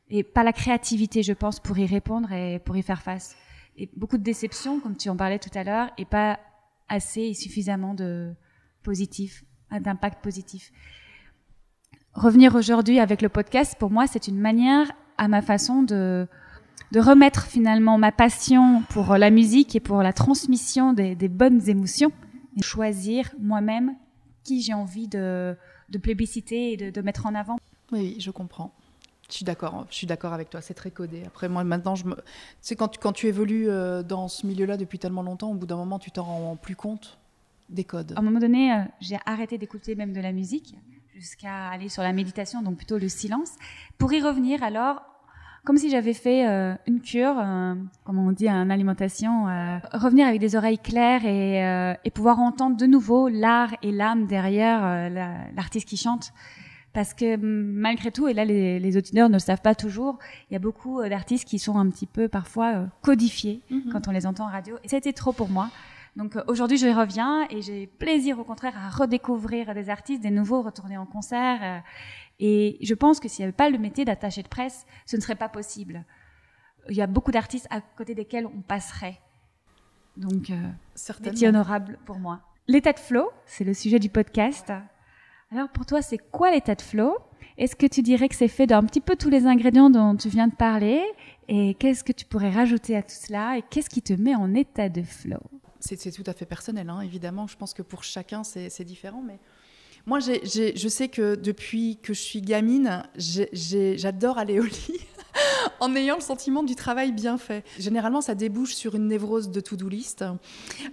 et 0.09 0.23
pas 0.23 0.43
la 0.43 0.53
créativité, 0.53 1.21
je 1.21 1.33
pense, 1.33 1.59
pour 1.59 1.77
y 1.77 1.85
répondre 1.85 2.31
et 2.31 2.57
pour 2.57 2.75
y 2.75 2.81
faire 2.81 3.03
face. 3.03 3.35
Et 3.77 3.87
beaucoup 3.95 4.17
de 4.17 4.23
déceptions, 4.23 4.79
comme 4.79 4.97
tu 4.97 5.09
en 5.09 5.15
parlais 5.15 5.39
tout 5.39 5.55
à 5.55 5.63
l'heure, 5.63 5.89
et 5.99 6.05
pas 6.05 6.39
assez 6.89 7.21
et 7.21 7.33
suffisamment 7.33 7.93
de 7.93 8.33
positif, 8.83 9.43
d'impact 9.71 10.23
positif. 10.23 10.71
Revenir 12.15 12.53
aujourd'hui 12.53 12.99
avec 12.99 13.23
le 13.23 13.29
podcast, 13.29 13.75
pour 13.79 13.89
moi, 13.89 14.05
c'est 14.05 14.27
une 14.27 14.39
manière, 14.39 14.91
à 15.17 15.27
ma 15.27 15.41
façon, 15.41 15.81
de, 15.81 16.27
de 16.91 16.99
remettre 16.99 17.47
finalement 17.47 17.97
ma 17.97 18.11
passion 18.11 18.83
pour 18.89 19.17
la 19.17 19.31
musique 19.31 19.75
et 19.75 19.79
pour 19.79 20.03
la 20.03 20.13
transmission 20.13 20.93
des, 20.93 21.15
des 21.15 21.27
bonnes 21.27 21.67
émotions, 21.67 22.11
et 22.55 22.61
choisir 22.61 23.31
moi-même 23.39 23.95
qui 24.43 24.61
j'ai 24.61 24.75
envie 24.75 25.07
de, 25.07 25.57
de 25.89 25.97
plébisciter 25.97 26.73
et 26.73 26.91
de, 26.91 27.01
mettre 27.01 27.25
en 27.25 27.33
avant. 27.33 27.57
Oui, 27.91 28.15
je 28.19 28.29
comprends. 28.29 28.71
Je 29.27 29.37
suis 29.37 29.45
d'accord, 29.45 29.87
je 29.89 29.95
suis 29.95 30.05
d'accord 30.05 30.33
avec 30.33 30.51
toi, 30.51 30.61
c'est 30.61 30.75
très 30.75 30.91
codé. 30.91 31.23
Après, 31.25 31.49
moi, 31.49 31.63
maintenant, 31.63 31.95
je 31.95 32.05
me... 32.05 32.13
tu 32.15 32.21
sais, 32.61 32.75
quand 32.75 32.89
tu, 32.89 32.99
quand 32.99 33.13
tu 33.13 33.25
évolues 33.25 33.69
euh, 33.69 34.03
dans 34.03 34.27
ce 34.27 34.45
milieu-là 34.45 34.77
depuis 34.77 34.99
tellement 34.99 35.23
longtemps, 35.23 35.49
au 35.49 35.55
bout 35.55 35.65
d'un 35.65 35.77
moment, 35.77 35.97
tu 35.97 36.11
t'en 36.11 36.23
rends 36.23 36.55
plus 36.57 36.75
compte 36.75 37.17
des 37.69 37.85
codes. 37.85 38.13
À 38.15 38.19
un 38.19 38.21
moment 38.21 38.39
donné, 38.39 38.71
euh, 38.71 38.83
j'ai 39.01 39.17
arrêté 39.25 39.57
d'écouter 39.57 39.95
même 39.95 40.13
de 40.13 40.21
la 40.21 40.31
musique, 40.31 40.75
jusqu'à 41.15 41.69
aller 41.69 41.89
sur 41.89 42.03
la 42.03 42.13
méditation, 42.13 42.61
donc 42.61 42.77
plutôt 42.77 42.97
le 42.97 43.09
silence. 43.09 43.51
Pour 43.97 44.13
y 44.13 44.21
revenir, 44.21 44.63
alors, 44.63 45.01
comme 45.63 45.77
si 45.77 45.89
j'avais 45.89 46.13
fait 46.13 46.47
euh, 46.47 46.75
une 46.87 47.01
cure, 47.01 47.35
comme 48.03 48.19
on 48.19 48.31
dit, 48.31 48.47
une 48.47 48.71
alimentation, 48.71 49.47
euh, 49.47 49.77
revenir 49.93 50.27
avec 50.27 50.39
des 50.39 50.55
oreilles 50.55 50.79
claires 50.79 51.25
et, 51.25 51.65
euh, 51.65 51.93
et 52.03 52.11
pouvoir 52.11 52.39
entendre 52.39 52.75
de 52.75 52.85
nouveau 52.85 53.29
l'art 53.29 53.73
et 53.81 53.91
l'âme 53.91 54.27
derrière 54.27 55.09
l'artiste 55.55 55.87
qui 55.87 55.97
chante. 55.97 56.33
Parce 56.91 57.15
que 57.15 57.37
malgré 57.37 58.11
tout, 58.11 58.27
et 58.27 58.35
là 58.35 58.45
les, 58.45 58.79
les, 58.79 58.97
auditeurs 58.97 59.27
ne 59.27 59.33
le 59.33 59.39
savent 59.39 59.63
pas 59.63 59.73
toujours, 59.73 60.19
il 60.49 60.53
y 60.53 60.55
a 60.55 60.59
beaucoup 60.59 61.01
d'artistes 61.01 61.47
qui 61.47 61.57
sont 61.57 61.75
un 61.79 61.89
petit 61.89 62.05
peu 62.05 62.27
parfois 62.27 62.85
codifiés 63.01 63.61
mm-hmm. 63.71 63.89
quand 63.91 64.07
on 64.07 64.11
les 64.11 64.27
entend 64.27 64.45
en 64.45 64.51
radio. 64.51 64.75
Et 64.83 64.89
c'était 64.89 65.13
trop 65.13 65.31
pour 65.31 65.49
moi. 65.49 65.71
Donc 66.15 66.37
aujourd'hui, 66.47 66.77
je 66.77 66.87
reviens 66.87 67.47
et 67.49 67.61
j'ai 67.61 67.87
plaisir 67.87 68.39
au 68.39 68.43
contraire 68.43 68.77
à 68.77 68.89
redécouvrir 68.89 69.73
des 69.73 69.89
artistes, 69.89 70.21
des 70.21 70.29
nouveaux, 70.29 70.61
retourner 70.61 70.97
en 70.97 71.07
concert 71.07 71.83
et 72.39 72.77
je 72.81 72.93
pense 72.93 73.19
que 73.19 73.27
s'il 73.27 73.43
n'y 73.43 73.45
avait 73.45 73.55
pas 73.55 73.69
le 73.69 73.77
métier 73.77 74.05
d'attaché 74.05 74.43
de 74.43 74.47
presse, 74.47 74.85
ce 75.05 75.15
ne 75.15 75.21
serait 75.21 75.35
pas 75.35 75.49
possible. 75.49 76.03
Il 76.89 76.95
y 76.95 77.01
a 77.01 77.07
beaucoup 77.07 77.31
d'artistes 77.31 77.67
à 77.69 77.81
côté 77.81 78.15
desquels 78.15 78.45
on 78.45 78.61
passerait. 78.61 79.19
Donc, 80.17 80.49
euh, 80.49 80.55
métier 81.23 81.47
honorable 81.47 81.97
pour 82.05 82.19
moi. 82.19 82.41
L'état 82.67 82.93
de 82.93 82.99
flow, 82.99 83.29
c'est 83.45 83.63
le 83.63 83.73
sujet 83.73 83.99
du 83.99 84.09
podcast. 84.09 84.71
Alors 85.51 85.69
pour 85.69 85.85
toi, 85.85 86.01
c'est 86.01 86.17
quoi 86.17 86.51
l'état 86.51 86.75
de 86.75 86.81
flow? 86.81 87.17
Est-ce 87.57 87.75
que 87.75 87.85
tu 87.85 88.01
dirais 88.01 88.27
que 88.27 88.35
c'est 88.35 88.47
fait 88.47 88.67
d'un 88.67 88.83
petit 88.83 89.01
peu 89.01 89.15
tous 89.15 89.29
les 89.29 89.45
ingrédients 89.45 89.89
dont 89.89 90.15
tu 90.15 90.29
viens 90.29 90.47
de 90.47 90.55
parler? 90.55 91.03
Et 91.47 91.75
qu'est-ce 91.75 92.03
que 92.03 92.11
tu 92.11 92.25
pourrais 92.25 92.49
rajouter 92.49 92.95
à 92.95 93.03
tout 93.03 93.15
cela? 93.15 93.57
Et 93.57 93.61
qu'est-ce 93.61 93.89
qui 93.89 94.01
te 94.01 94.13
met 94.13 94.35
en 94.35 94.53
état 94.55 94.89
de 94.89 95.03
flow? 95.03 95.39
C'est, 95.83 96.11
tout 96.11 96.23
à 96.25 96.33
fait 96.33 96.45
personnel, 96.45 96.89
hein, 96.89 97.01
évidemment. 97.01 97.47
Je 97.47 97.57
pense 97.57 97.73
que 97.73 97.81
pour 97.81 98.03
chacun, 98.03 98.43
c'est, 98.43 98.83
différent. 98.83 99.21
Mais 99.25 99.39
moi, 100.05 100.19
je 100.19 100.87
sais 100.87 101.09
que 101.09 101.35
depuis 101.35 101.97
que 102.01 102.13
je 102.13 102.21
suis 102.21 102.41
gamine, 102.41 103.03
j'adore 103.17 104.37
aller 104.37 104.59
au 104.59 104.63
lit 104.63 105.01
en 105.81 105.93
ayant 105.95 106.15
le 106.15 106.21
sentiment 106.21 106.63
du 106.63 106.75
travail 106.75 107.11
bien 107.11 107.37
fait. 107.37 107.65
Généralement, 107.79 108.21
ça 108.21 108.33
débouche 108.33 108.73
sur 108.75 108.95
une 108.95 109.07
névrose 109.07 109.49
de 109.49 109.59
to-do 109.59 109.89
list. 109.89 110.23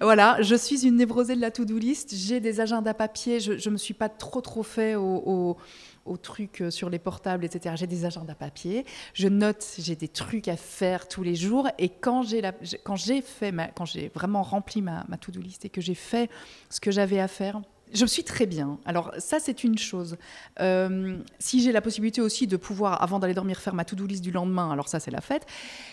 Voilà, 0.00 0.42
je 0.42 0.56
suis 0.56 0.86
une 0.86 0.96
névrosée 0.96 1.36
de 1.36 1.40
la 1.40 1.52
to-do 1.52 1.78
list. 1.78 2.14
J'ai 2.14 2.40
des 2.40 2.60
agendas 2.60 2.94
papier. 2.94 3.38
Je 3.38 3.52
ne 3.52 3.72
me 3.72 3.78
suis 3.78 3.94
pas 3.94 4.08
trop, 4.08 4.40
trop 4.40 4.64
fait 4.64 4.96
au 4.96 5.56
aux 6.04 6.16
trucs 6.16 6.62
euh, 6.62 6.70
sur 6.70 6.90
les 6.90 6.98
portables, 6.98 7.44
etc. 7.44 7.74
J'ai 7.78 7.86
des 7.86 8.04
agendas 8.04 8.34
papier, 8.34 8.84
je 9.14 9.28
note, 9.28 9.66
j'ai 9.78 9.96
des 9.96 10.08
trucs 10.08 10.48
à 10.48 10.56
faire 10.56 11.08
tous 11.08 11.22
les 11.22 11.34
jours. 11.34 11.68
Et 11.78 11.88
quand 11.88 12.22
j'ai 12.22 12.42
quand 12.84 12.96
j'ai 12.96 13.22
fait, 13.22 13.54
quand 13.74 13.84
j'ai 13.84 14.08
vraiment 14.08 14.42
rempli 14.42 14.82
ma, 14.82 15.04
ma 15.08 15.16
to-do 15.16 15.40
list 15.40 15.64
et 15.64 15.70
que 15.70 15.80
j'ai 15.80 15.94
fait 15.94 16.30
ce 16.68 16.80
que 16.80 16.90
j'avais 16.90 17.20
à 17.20 17.28
faire, 17.28 17.60
je 17.92 18.06
suis 18.06 18.24
très 18.24 18.46
bien. 18.46 18.78
Alors 18.84 19.12
ça, 19.18 19.38
c'est 19.40 19.64
une 19.64 19.78
chose. 19.78 20.16
Euh, 20.60 21.16
si 21.38 21.62
j'ai 21.62 21.72
la 21.72 21.80
possibilité 21.80 22.20
aussi 22.20 22.46
de 22.46 22.56
pouvoir, 22.56 23.02
avant 23.02 23.18
d'aller 23.18 23.34
dormir, 23.34 23.58
faire 23.58 23.74
ma 23.74 23.84
to-do 23.84 24.06
list 24.06 24.22
du 24.22 24.30
lendemain, 24.30 24.70
alors 24.70 24.88
ça, 24.88 25.00
c'est 25.00 25.10
la 25.10 25.20
fête. 25.20 25.46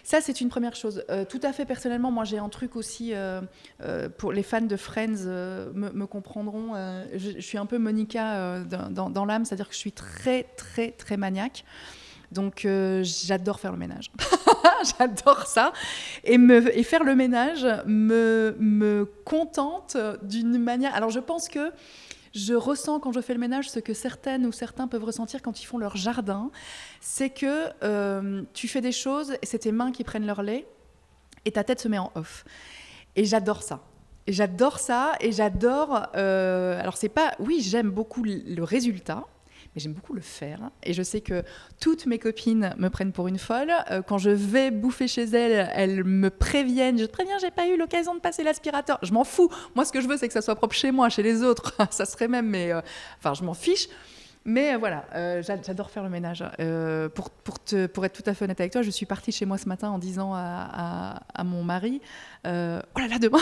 Ça, 0.03 0.21
c'est 0.21 0.41
une 0.41 0.49
première 0.49 0.75
chose. 0.75 1.03
Euh, 1.09 1.25
tout 1.25 1.39
à 1.43 1.53
fait 1.53 1.65
personnellement, 1.65 2.11
moi, 2.11 2.23
j'ai 2.23 2.37
un 2.37 2.49
truc 2.49 2.75
aussi, 2.75 3.13
euh, 3.13 3.41
pour 4.17 4.31
les 4.31 4.43
fans 4.43 4.61
de 4.61 4.77
Friends 4.77 5.25
me, 5.73 6.05
comprendront, 6.05 6.73
je, 7.15 7.39
suis 7.39 7.57
un 7.57 7.65
peu 7.65 7.77
Monica 7.77 8.59
dans 8.61 9.25
l'âme, 9.25 9.45
c'est-à-dire 9.45 9.67
que 9.67 9.73
je 9.73 9.79
suis 9.79 9.91
très, 9.91 10.43
très, 10.43 10.91
très 10.91 11.17
maniaque. 11.17 11.63
Donc 12.31 12.67
j'adore 13.01 13.59
faire 13.59 13.71
le 13.71 13.77
ménage. 13.77 14.11
J'adore 14.99 15.47
ça. 15.47 15.73
Et, 16.23 16.37
me, 16.37 16.77
et 16.77 16.83
faire 16.83 17.03
le 17.03 17.15
ménage 17.15 17.65
me, 17.85 18.55
me 18.59 19.05
contente 19.25 19.97
d'une 20.21 20.57
manière. 20.57 20.93
Alors 20.93 21.09
je 21.09 21.19
pense 21.19 21.47
que 21.47 21.71
je 22.33 22.53
ressens 22.53 22.99
quand 22.99 23.11
je 23.11 23.19
fais 23.19 23.33
le 23.33 23.39
ménage 23.39 23.69
ce 23.69 23.79
que 23.79 23.93
certaines 23.93 24.45
ou 24.45 24.51
certains 24.51 24.87
peuvent 24.87 25.03
ressentir 25.03 25.41
quand 25.41 25.61
ils 25.61 25.65
font 25.65 25.77
leur 25.77 25.95
jardin. 25.95 26.51
C'est 27.01 27.29
que 27.29 27.69
euh, 27.83 28.43
tu 28.53 28.67
fais 28.67 28.81
des 28.81 28.91
choses 28.91 29.33
et 29.41 29.45
c'est 29.45 29.59
tes 29.59 29.71
mains 29.71 29.91
qui 29.91 30.03
prennent 30.03 30.25
leur 30.25 30.43
lait 30.43 30.67
et 31.45 31.51
ta 31.51 31.63
tête 31.63 31.79
se 31.79 31.87
met 31.87 31.97
en 31.97 32.11
off. 32.15 32.45
Et 33.15 33.25
j'adore 33.25 33.63
ça. 33.63 33.81
Et 34.27 34.33
j'adore 34.33 34.79
ça 34.79 35.13
et 35.19 35.31
j'adore. 35.31 36.07
Euh, 36.15 36.79
alors 36.79 36.97
c'est 36.97 37.09
pas. 37.09 37.33
Oui, 37.39 37.61
j'aime 37.61 37.89
beaucoup 37.89 38.23
le 38.23 38.61
résultat 38.61 39.25
j'aime 39.79 39.93
beaucoup 39.93 40.13
le 40.13 40.21
faire. 40.21 40.71
Et 40.83 40.93
je 40.93 41.03
sais 41.03 41.21
que 41.21 41.43
toutes 41.79 42.05
mes 42.05 42.19
copines 42.19 42.73
me 42.77 42.89
prennent 42.89 43.11
pour 43.11 43.27
une 43.27 43.37
folle. 43.37 43.71
Euh, 43.91 44.01
quand 44.01 44.17
je 44.17 44.29
vais 44.29 44.71
bouffer 44.71 45.07
chez 45.07 45.23
elles, 45.23 45.69
elles 45.73 46.03
me 46.03 46.29
préviennent. 46.29 46.97
Je 46.97 47.05
te 47.05 47.11
préviens, 47.11 47.37
j'ai 47.39 47.51
pas 47.51 47.67
eu 47.67 47.77
l'occasion 47.77 48.15
de 48.15 48.19
passer 48.19 48.43
l'aspirateur. 48.43 48.99
Je 49.01 49.13
m'en 49.13 49.23
fous. 49.23 49.49
Moi, 49.75 49.85
ce 49.85 49.91
que 49.91 50.01
je 50.01 50.07
veux, 50.07 50.17
c'est 50.17 50.27
que 50.27 50.33
ça 50.33 50.41
soit 50.41 50.55
propre 50.55 50.75
chez 50.75 50.91
moi, 50.91 51.09
chez 51.09 51.23
les 51.23 51.43
autres. 51.43 51.73
ça 51.91 52.05
serait 52.05 52.27
même, 52.27 52.47
mais 52.47 52.71
euh, 52.71 52.81
enfin, 53.19 53.33
je 53.33 53.43
m'en 53.43 53.53
fiche. 53.53 53.87
Mais 54.47 54.73
euh, 54.73 54.77
voilà, 54.77 55.05
j'adore 55.41 55.91
faire 55.91 56.03
le 56.03 56.09
ménage. 56.09 56.43
pour, 57.13 57.29
pour, 57.29 57.63
te, 57.63 57.85
pour 57.85 58.03
être 58.05 58.21
tout 58.21 58.27
à 58.27 58.33
fait 58.33 58.45
honnête 58.45 58.59
avec 58.59 58.71
toi, 58.71 58.81
je 58.81 58.89
suis 58.89 59.05
partie 59.05 59.31
chez 59.31 59.45
moi 59.45 59.59
ce 59.59 59.69
matin 59.69 59.89
en 59.89 59.99
disant 59.99 60.33
à, 60.33 61.21
à, 61.33 61.43
mon 61.43 61.63
mari 61.63 62.01
Oh 62.45 62.49
là 62.49 63.07
là, 63.07 63.19
demain 63.19 63.39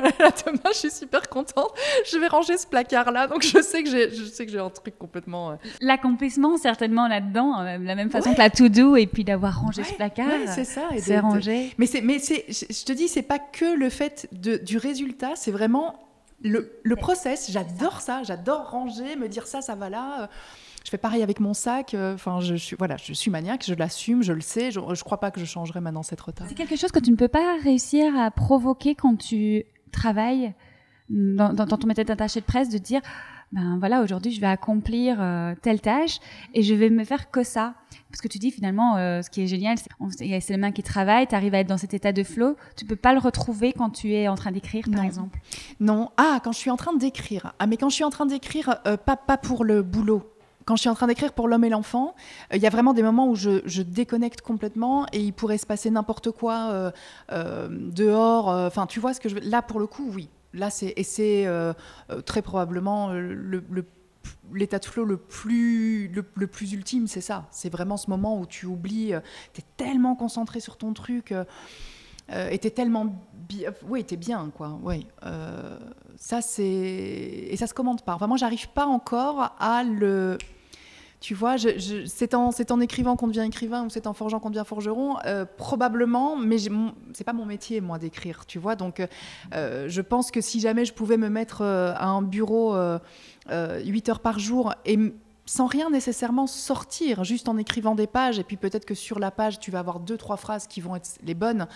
demain, 0.46 0.70
je 0.72 0.78
suis 0.78 0.90
super 0.90 1.28
contente. 1.28 1.72
Je 2.10 2.18
vais 2.18 2.26
ranger 2.26 2.56
ce 2.56 2.66
placard-là. 2.66 3.26
Donc, 3.26 3.42
je 3.42 3.60
sais 3.62 3.82
que 3.82 3.90
j'ai, 3.90 4.10
je 4.10 4.24
sais 4.24 4.46
que 4.46 4.52
j'ai 4.52 4.58
un 4.58 4.70
truc 4.70 4.98
complètement. 4.98 5.52
Euh, 5.52 5.54
L'accomplissement, 5.80 6.56
certainement, 6.56 7.08
là-dedans, 7.08 7.60
euh, 7.60 7.78
la 7.78 7.94
même 7.94 8.10
façon 8.10 8.32
que 8.32 8.38
la 8.38 8.50
to-do, 8.50 8.96
et 8.96 9.06
puis 9.06 9.24
d'avoir 9.24 9.60
rangé 9.60 9.84
ce 9.84 9.94
placard. 9.94 10.26
c'est 10.46 10.64
ça. 10.64 10.82
C'est 10.98 11.18
rangé. 11.18 11.72
Mais, 11.78 11.86
c'est, 11.86 12.00
mais 12.00 12.18
c'est, 12.18 12.44
je 12.48 12.84
te 12.84 12.92
dis, 12.92 13.08
c'est 13.08 13.22
pas 13.22 13.38
que 13.38 13.76
le 13.76 13.90
fait 13.90 14.28
de, 14.32 14.56
du 14.56 14.78
résultat, 14.78 15.32
c'est 15.36 15.50
vraiment 15.52 16.09
le, 16.42 16.80
le 16.82 16.96
process. 16.96 17.50
J'adore 17.50 18.00
ça. 18.00 18.22
J'adore 18.22 18.70
ranger, 18.70 19.16
me 19.16 19.28
dire 19.28 19.46
ça, 19.46 19.60
ça 19.60 19.74
va 19.74 19.90
là. 19.90 20.28
Je 20.84 20.90
fais 20.90 20.98
pareil 20.98 21.22
avec 21.22 21.40
mon 21.40 21.54
sac. 21.54 21.94
Euh, 21.94 22.14
enfin, 22.14 22.40
je, 22.40 22.54
suis 22.54 22.76
voilà, 22.76 22.96
je 22.96 23.12
suis 23.12 23.30
maniaque, 23.30 23.64
je 23.66 23.74
l'assume, 23.74 24.22
je 24.22 24.32
le 24.32 24.40
sais. 24.40 24.70
Je, 24.70 24.80
je 24.94 25.04
crois 25.04 25.20
pas 25.20 25.30
que 25.30 25.40
je 25.40 25.44
changerai 25.44 25.80
maintenant 25.80 26.02
cette 26.02 26.20
retard. 26.20 26.46
C'est 26.48 26.54
quelque 26.54 26.76
chose 26.76 26.92
que 26.92 27.00
tu 27.00 27.10
ne 27.10 27.16
peux 27.16 27.28
pas 27.28 27.56
réussir 27.62 28.16
à 28.16 28.30
provoquer 28.30 28.94
quand 28.94 29.16
tu 29.16 29.64
travail 29.92 30.54
dans, 31.10 31.66
ton 31.66 31.86
méthode 31.86 32.06
d'attaché 32.06 32.40
de 32.40 32.44
presse 32.44 32.68
de 32.68 32.78
dire 32.78 33.00
ben 33.52 33.78
voilà 33.78 34.02
aujourd'hui 34.02 34.32
je 34.32 34.40
vais 34.40 34.46
accomplir 34.46 35.16
euh, 35.20 35.54
telle 35.60 35.80
tâche 35.80 36.18
et 36.54 36.62
je 36.62 36.74
vais 36.74 36.90
me 36.90 37.04
faire 37.04 37.30
que 37.30 37.42
ça 37.42 37.74
parce 38.10 38.20
que 38.20 38.28
tu 38.28 38.38
dis 38.38 38.50
finalement 38.50 38.96
euh, 38.96 39.22
ce 39.22 39.30
qui 39.30 39.42
est 39.42 39.46
génial 39.46 39.76
c'est 39.78 40.50
les 40.50 40.56
mains 40.56 40.72
qui 40.72 40.82
travaillent 40.82 41.26
tu 41.26 41.34
arrives 41.34 41.54
à 41.54 41.58
être 41.58 41.68
dans 41.68 41.78
cet 41.78 41.94
état 41.94 42.12
de 42.12 42.22
flow 42.22 42.56
tu 42.76 42.84
peux 42.84 42.96
pas 42.96 43.12
le 43.12 43.18
retrouver 43.18 43.72
quand 43.72 43.90
tu 43.90 44.14
es 44.14 44.28
en 44.28 44.34
train 44.34 44.52
d'écrire 44.52 44.84
par 44.92 45.04
exemple 45.04 45.38
non 45.80 46.10
ah 46.16 46.40
quand 46.44 46.52
je 46.52 46.58
suis 46.58 46.70
en 46.70 46.76
train 46.76 46.94
d'écrire 46.94 47.54
ah 47.58 47.66
mais 47.66 47.76
quand 47.76 47.88
je 47.88 47.94
suis 47.96 48.04
en 48.04 48.10
train 48.10 48.26
d'écrire 48.26 48.80
euh, 48.86 48.96
pas 48.96 49.16
pas 49.16 49.36
pour 49.36 49.64
le 49.64 49.82
boulot 49.82 50.30
quand 50.70 50.76
je 50.76 50.82
suis 50.82 50.88
en 50.88 50.94
train 50.94 51.08
d'écrire 51.08 51.32
pour 51.32 51.48
l'homme 51.48 51.64
et 51.64 51.68
l'enfant, 51.68 52.14
euh, 52.52 52.56
il 52.56 52.62
y 52.62 52.66
a 52.66 52.70
vraiment 52.70 52.94
des 52.94 53.02
moments 53.02 53.28
où 53.28 53.34
je, 53.34 53.82
déconnecte 53.82 54.40
complètement 54.40 55.04
et 55.12 55.20
il 55.20 55.32
pourrait 55.32 55.58
se 55.58 55.66
passer 55.66 55.90
n'importe 55.90 56.30
quoi 56.30 56.68
euh, 56.70 56.90
euh, 57.32 57.68
dehors. 57.70 58.46
Enfin, 58.46 58.86
tu 58.86 59.00
vois 59.00 59.12
ce 59.12 59.20
que 59.20 59.28
je 59.28 59.34
veux. 59.34 59.40
Là, 59.40 59.62
pour 59.62 59.80
le 59.80 59.88
coup, 59.88 60.08
oui. 60.14 60.28
Là, 60.52 60.70
c'est 60.70 60.92
et 60.96 61.04
c'est 61.04 61.46
très 62.26 62.42
probablement 62.42 63.12
l'état 64.52 64.78
de 64.78 64.84
flow 64.84 65.04
le 65.04 65.16
plus, 65.16 66.08
le, 66.08 66.46
plus 66.46 66.72
ultime, 66.72 67.06
c'est 67.06 67.20
ça. 67.20 67.46
C'est 67.50 67.70
vraiment 67.70 67.96
ce 67.96 68.10
moment 68.10 68.38
où 68.38 68.46
tu 68.46 68.66
oublies, 68.66 69.12
tu 69.52 69.60
es 69.60 69.64
tellement 69.76 70.16
concentré 70.16 70.60
sur 70.60 70.76
ton 70.76 70.92
truc, 70.92 71.32
euh, 71.32 72.48
et 72.50 72.58
tu 72.58 72.66
es 72.66 72.70
tellement. 72.70 73.14
Oui, 73.86 74.04
tu 74.04 74.16
bien, 74.16 74.50
quoi. 74.56 74.78
Oui. 74.82 75.06
ça, 76.16 76.42
c'est. 76.42 76.64
Et 76.64 77.56
ça 77.56 77.66
se 77.66 77.74
commande 77.74 78.02
pas. 78.02 78.14
Enfin, 78.14 78.26
moi, 78.26 78.36
j'arrive 78.36 78.68
pas 78.70 78.86
encore 78.86 79.54
à 79.58 79.84
le 79.84 80.36
tu 81.20 81.34
vois, 81.34 81.56
c'est 82.06 82.34
en, 82.34 82.80
écrivant 82.80 83.14
qu'on 83.14 83.28
devient 83.28 83.44
écrivain 83.46 83.84
ou 83.84 83.90
c'est 83.90 84.06
en 84.06 84.14
forgeant 84.14 84.40
qu'on 84.40 84.48
devient 84.48 84.64
forgeron, 84.66 85.18
euh, 85.26 85.44
probablement, 85.44 86.34
mais 86.34 86.56
c'est 87.12 87.24
pas 87.24 87.34
mon 87.34 87.44
métier, 87.44 87.82
moi, 87.82 87.98
d'écrire, 87.98 88.46
tu 88.46 88.58
vois. 88.58 88.74
Donc, 88.74 89.06
euh, 89.54 89.86
je 89.86 90.00
pense 90.00 90.30
que 90.30 90.40
si 90.40 90.60
jamais 90.60 90.86
je 90.86 90.94
pouvais 90.94 91.18
me 91.18 91.28
mettre 91.28 91.60
euh, 91.60 91.92
à 91.94 92.06
un 92.06 92.22
bureau 92.22 92.74
8 93.50 94.08
heures 94.08 94.20
par 94.20 94.38
jour 94.38 94.74
et 94.86 94.98
sans 95.44 95.66
rien 95.66 95.90
nécessairement 95.90 96.46
sortir, 96.46 97.22
juste 97.22 97.50
en 97.50 97.58
écrivant 97.58 97.94
des 97.94 98.06
pages, 98.06 98.38
et 98.38 98.44
puis 98.44 98.56
peut-être 98.56 98.86
que 98.86 98.94
sur 98.94 99.18
la 99.18 99.30
page, 99.30 99.60
tu 99.60 99.70
vas 99.70 99.80
avoir 99.80 100.00
deux, 100.00 100.16
trois 100.16 100.38
phrases 100.38 100.66
qui 100.66 100.80
vont 100.80 100.96
être 100.96 101.18
les 101.22 101.34
bonnes 101.34 101.66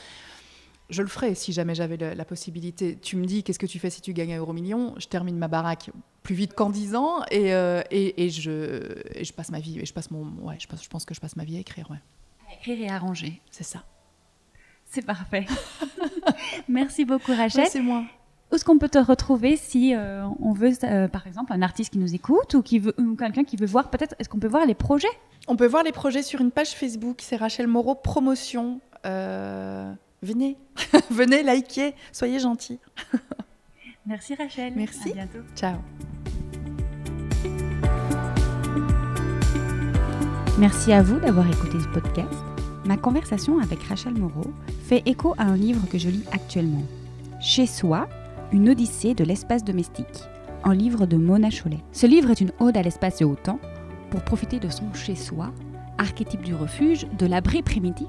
je 0.90 1.01
le 1.01 1.09
ferais 1.09 1.34
si 1.34 1.53
jamais 1.55 1.74
j'avais 1.74 1.97
la, 1.97 2.24
possibilité. 2.26 2.99
Tu 3.01 3.16
me 3.16 3.24
dis, 3.24 3.42
qu'est-ce 3.42 3.59
que 3.59 3.64
tu 3.66 3.78
fais 3.78 3.88
si 3.88 4.03
tu 4.03 4.12
gagnes 4.12 4.34
un 4.34 4.38
euro 4.38 4.53
million? 4.53 4.95
Je 4.99 5.07
termine 5.07 5.38
ma 5.38 5.49
baraque 5.49 5.90
plus 6.25 6.35
vite 6.35 6.55
qu'en 6.55 6.70
10 6.70 6.97
ans 6.97 7.22
et, 7.31 7.55
euh, 7.55 7.83
et, 7.91 8.25
et, 8.25 8.31
je, 8.31 8.81
je, 9.20 9.33
passe 9.33 9.51
ma 9.51 9.61
vie. 9.61 9.79
Et 9.79 9.87
je, 9.87 9.93
passe 9.93 10.11
mon, 10.11 10.25
ouais, 10.43 10.57
je, 10.59 10.66
je 10.83 10.89
pense 10.89 11.05
que 11.05 11.14
je 11.14 11.20
passe 11.20 11.37
ma 11.37 11.45
vie 11.45 11.57
à 11.57 11.61
écrire. 11.61 11.89
Ouais. 11.91 11.99
À 12.51 12.55
écrire 12.55 12.81
et 12.81 12.89
à 12.89 12.99
ranger. 12.99 13.41
C'est 13.51 13.62
ça. 13.62 13.85
C'est 14.87 15.05
parfait. 15.05 15.45
Merci 16.68 17.05
beaucoup, 17.05 17.33
Rachel. 17.33 17.66
c'est 17.68 17.83
moi. 17.83 18.05
Où 18.51 18.55
est-ce 18.55 18.64
qu'on 18.64 18.79
peut 18.79 18.89
te 18.89 18.99
retrouver 18.99 19.57
si 19.57 19.95
euh, 19.95 20.27
on 20.41 20.53
veut, 20.53 20.72
euh, 20.85 21.09
par 21.09 21.27
exemple, 21.27 21.53
un 21.53 21.61
artiste 21.61 21.93
qui 21.93 21.99
nous 21.99 22.14
écoute 22.14 22.55
ou, 22.55 22.62
qui 22.62 22.79
veut, 22.79 22.95
ou 22.99 23.16
quelqu'un 23.16 23.45
qui 23.45 23.57
veut 23.57 23.66
voir 23.66 23.91
peut-être, 23.91 24.14
est-ce 24.18 24.31
qu'on 24.31 24.39
peut 24.39 24.49
voir 24.49 24.64
les 24.64 24.75
projets? 24.75 25.09
On 25.47 25.57
peut 25.57 25.66
voir 25.66 25.83
les 25.83 25.93
projets 25.93 26.22
sur 26.22 26.41
une 26.41 26.51
page 26.51 26.70
Facebook, 26.70 27.18
c'est 27.20 27.37
Rachel 27.37 27.66
Moreau 27.66 27.95
Promotion. 27.95 28.81
Venez, 29.03 30.57
venez 31.11 31.43
liker, 31.43 31.95
soyez 32.12 32.39
gentils. 32.39 32.81
Merci 34.07 34.35
Rachel. 34.35 34.75
Merci. 34.77 35.13
À 35.13 35.15
bientôt. 35.15 35.39
Ciao. 35.57 35.77
Merci 40.59 40.93
à 40.93 41.03
vous 41.03 41.19
d'avoir 41.19 41.51
écouté 41.51 41.81
ce 41.81 41.89
podcast. 41.89 42.29
Ma 42.85 42.99
conversation 42.99 43.59
avec 43.61 43.83
Rachel 43.83 44.13
Moreau 44.13 44.53
fait 44.87 45.03
écho 45.07 45.35
à 45.39 45.45
un 45.45 45.57
livre 45.57 45.89
que 45.89 45.97
je 45.97 46.11
lis 46.11 46.25
actuellement. 46.33 46.85
Chez 47.41 47.67
soi, 47.67 48.07
une 48.53 48.69
odyssée 48.69 49.15
de 49.15 49.25
l'espace 49.25 49.65
domestique, 49.65 50.25
un 50.65 50.75
livre 50.75 51.07
de 51.07 51.17
Mona 51.17 51.49
Cholet. 51.51 51.83
Ce 51.93 52.07
livre 52.07 52.31
est 52.31 52.43
une 52.43 52.53
ode 52.61 52.77
à 52.77 52.83
l'espace 52.83 53.23
et 53.23 53.25
au 53.25 53.37
temps 53.37 53.59
pour 54.11 54.23
profiter 54.23 54.61
de 54.61 54.69
son 54.69 54.93
chez 54.93 55.17
soi, 55.17 55.51
archétype 55.97 56.43
du 56.43 56.55
refuge, 56.55 57.07
de 57.19 57.25
l'abri 57.25 57.63
primitif, 57.63 58.07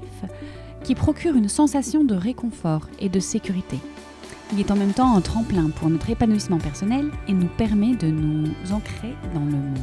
qui 0.84 0.94
procure 0.94 1.36
une 1.36 1.48
sensation 1.48 2.04
de 2.04 2.14
réconfort 2.14 2.86
et 3.00 3.08
de 3.08 3.18
sécurité. 3.18 3.78
Il 4.52 4.60
est 4.60 4.70
en 4.70 4.76
même 4.76 4.92
temps 4.92 5.16
un 5.16 5.20
tremplin 5.20 5.70
pour 5.70 5.90
notre 5.90 6.08
épanouissement 6.10 6.58
personnel 6.58 7.10
et 7.28 7.32
nous 7.32 7.48
permet 7.48 7.96
de 7.96 8.06
nous 8.06 8.46
ancrer 8.72 9.14
dans 9.34 9.44
le 9.44 9.50
monde. 9.50 9.78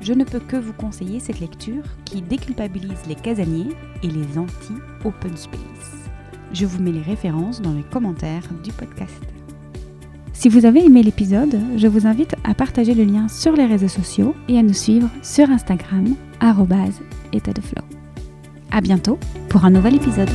Je 0.00 0.12
ne 0.12 0.24
peux 0.24 0.40
que 0.40 0.56
vous 0.56 0.72
conseiller 0.72 1.20
cette 1.20 1.40
lecture 1.40 1.84
qui 2.04 2.22
déculpabilise 2.22 3.06
les 3.06 3.14
casaniers 3.14 3.76
et 4.02 4.08
les 4.08 4.38
anti-open 4.38 5.36
space. 5.36 6.08
Je 6.52 6.66
vous 6.66 6.82
mets 6.82 6.92
les 6.92 7.02
références 7.02 7.62
dans 7.62 7.72
les 7.72 7.84
commentaires 7.84 8.48
du 8.64 8.72
podcast. 8.72 9.22
Si 10.32 10.48
vous 10.48 10.66
avez 10.66 10.84
aimé 10.84 11.04
l'épisode, 11.04 11.60
je 11.76 11.86
vous 11.86 12.06
invite 12.06 12.34
à 12.42 12.54
partager 12.54 12.94
le 12.94 13.04
lien 13.04 13.28
sur 13.28 13.52
les 13.52 13.66
réseaux 13.66 13.86
sociaux 13.86 14.34
et 14.48 14.58
à 14.58 14.62
nous 14.62 14.74
suivre 14.74 15.08
sur 15.22 15.48
Instagram, 15.50 16.16
état. 17.32 17.52
À 18.72 18.80
bientôt 18.80 19.18
pour 19.48 19.64
un 19.64 19.70
nouvel 19.70 19.94
épisode. 19.94 20.30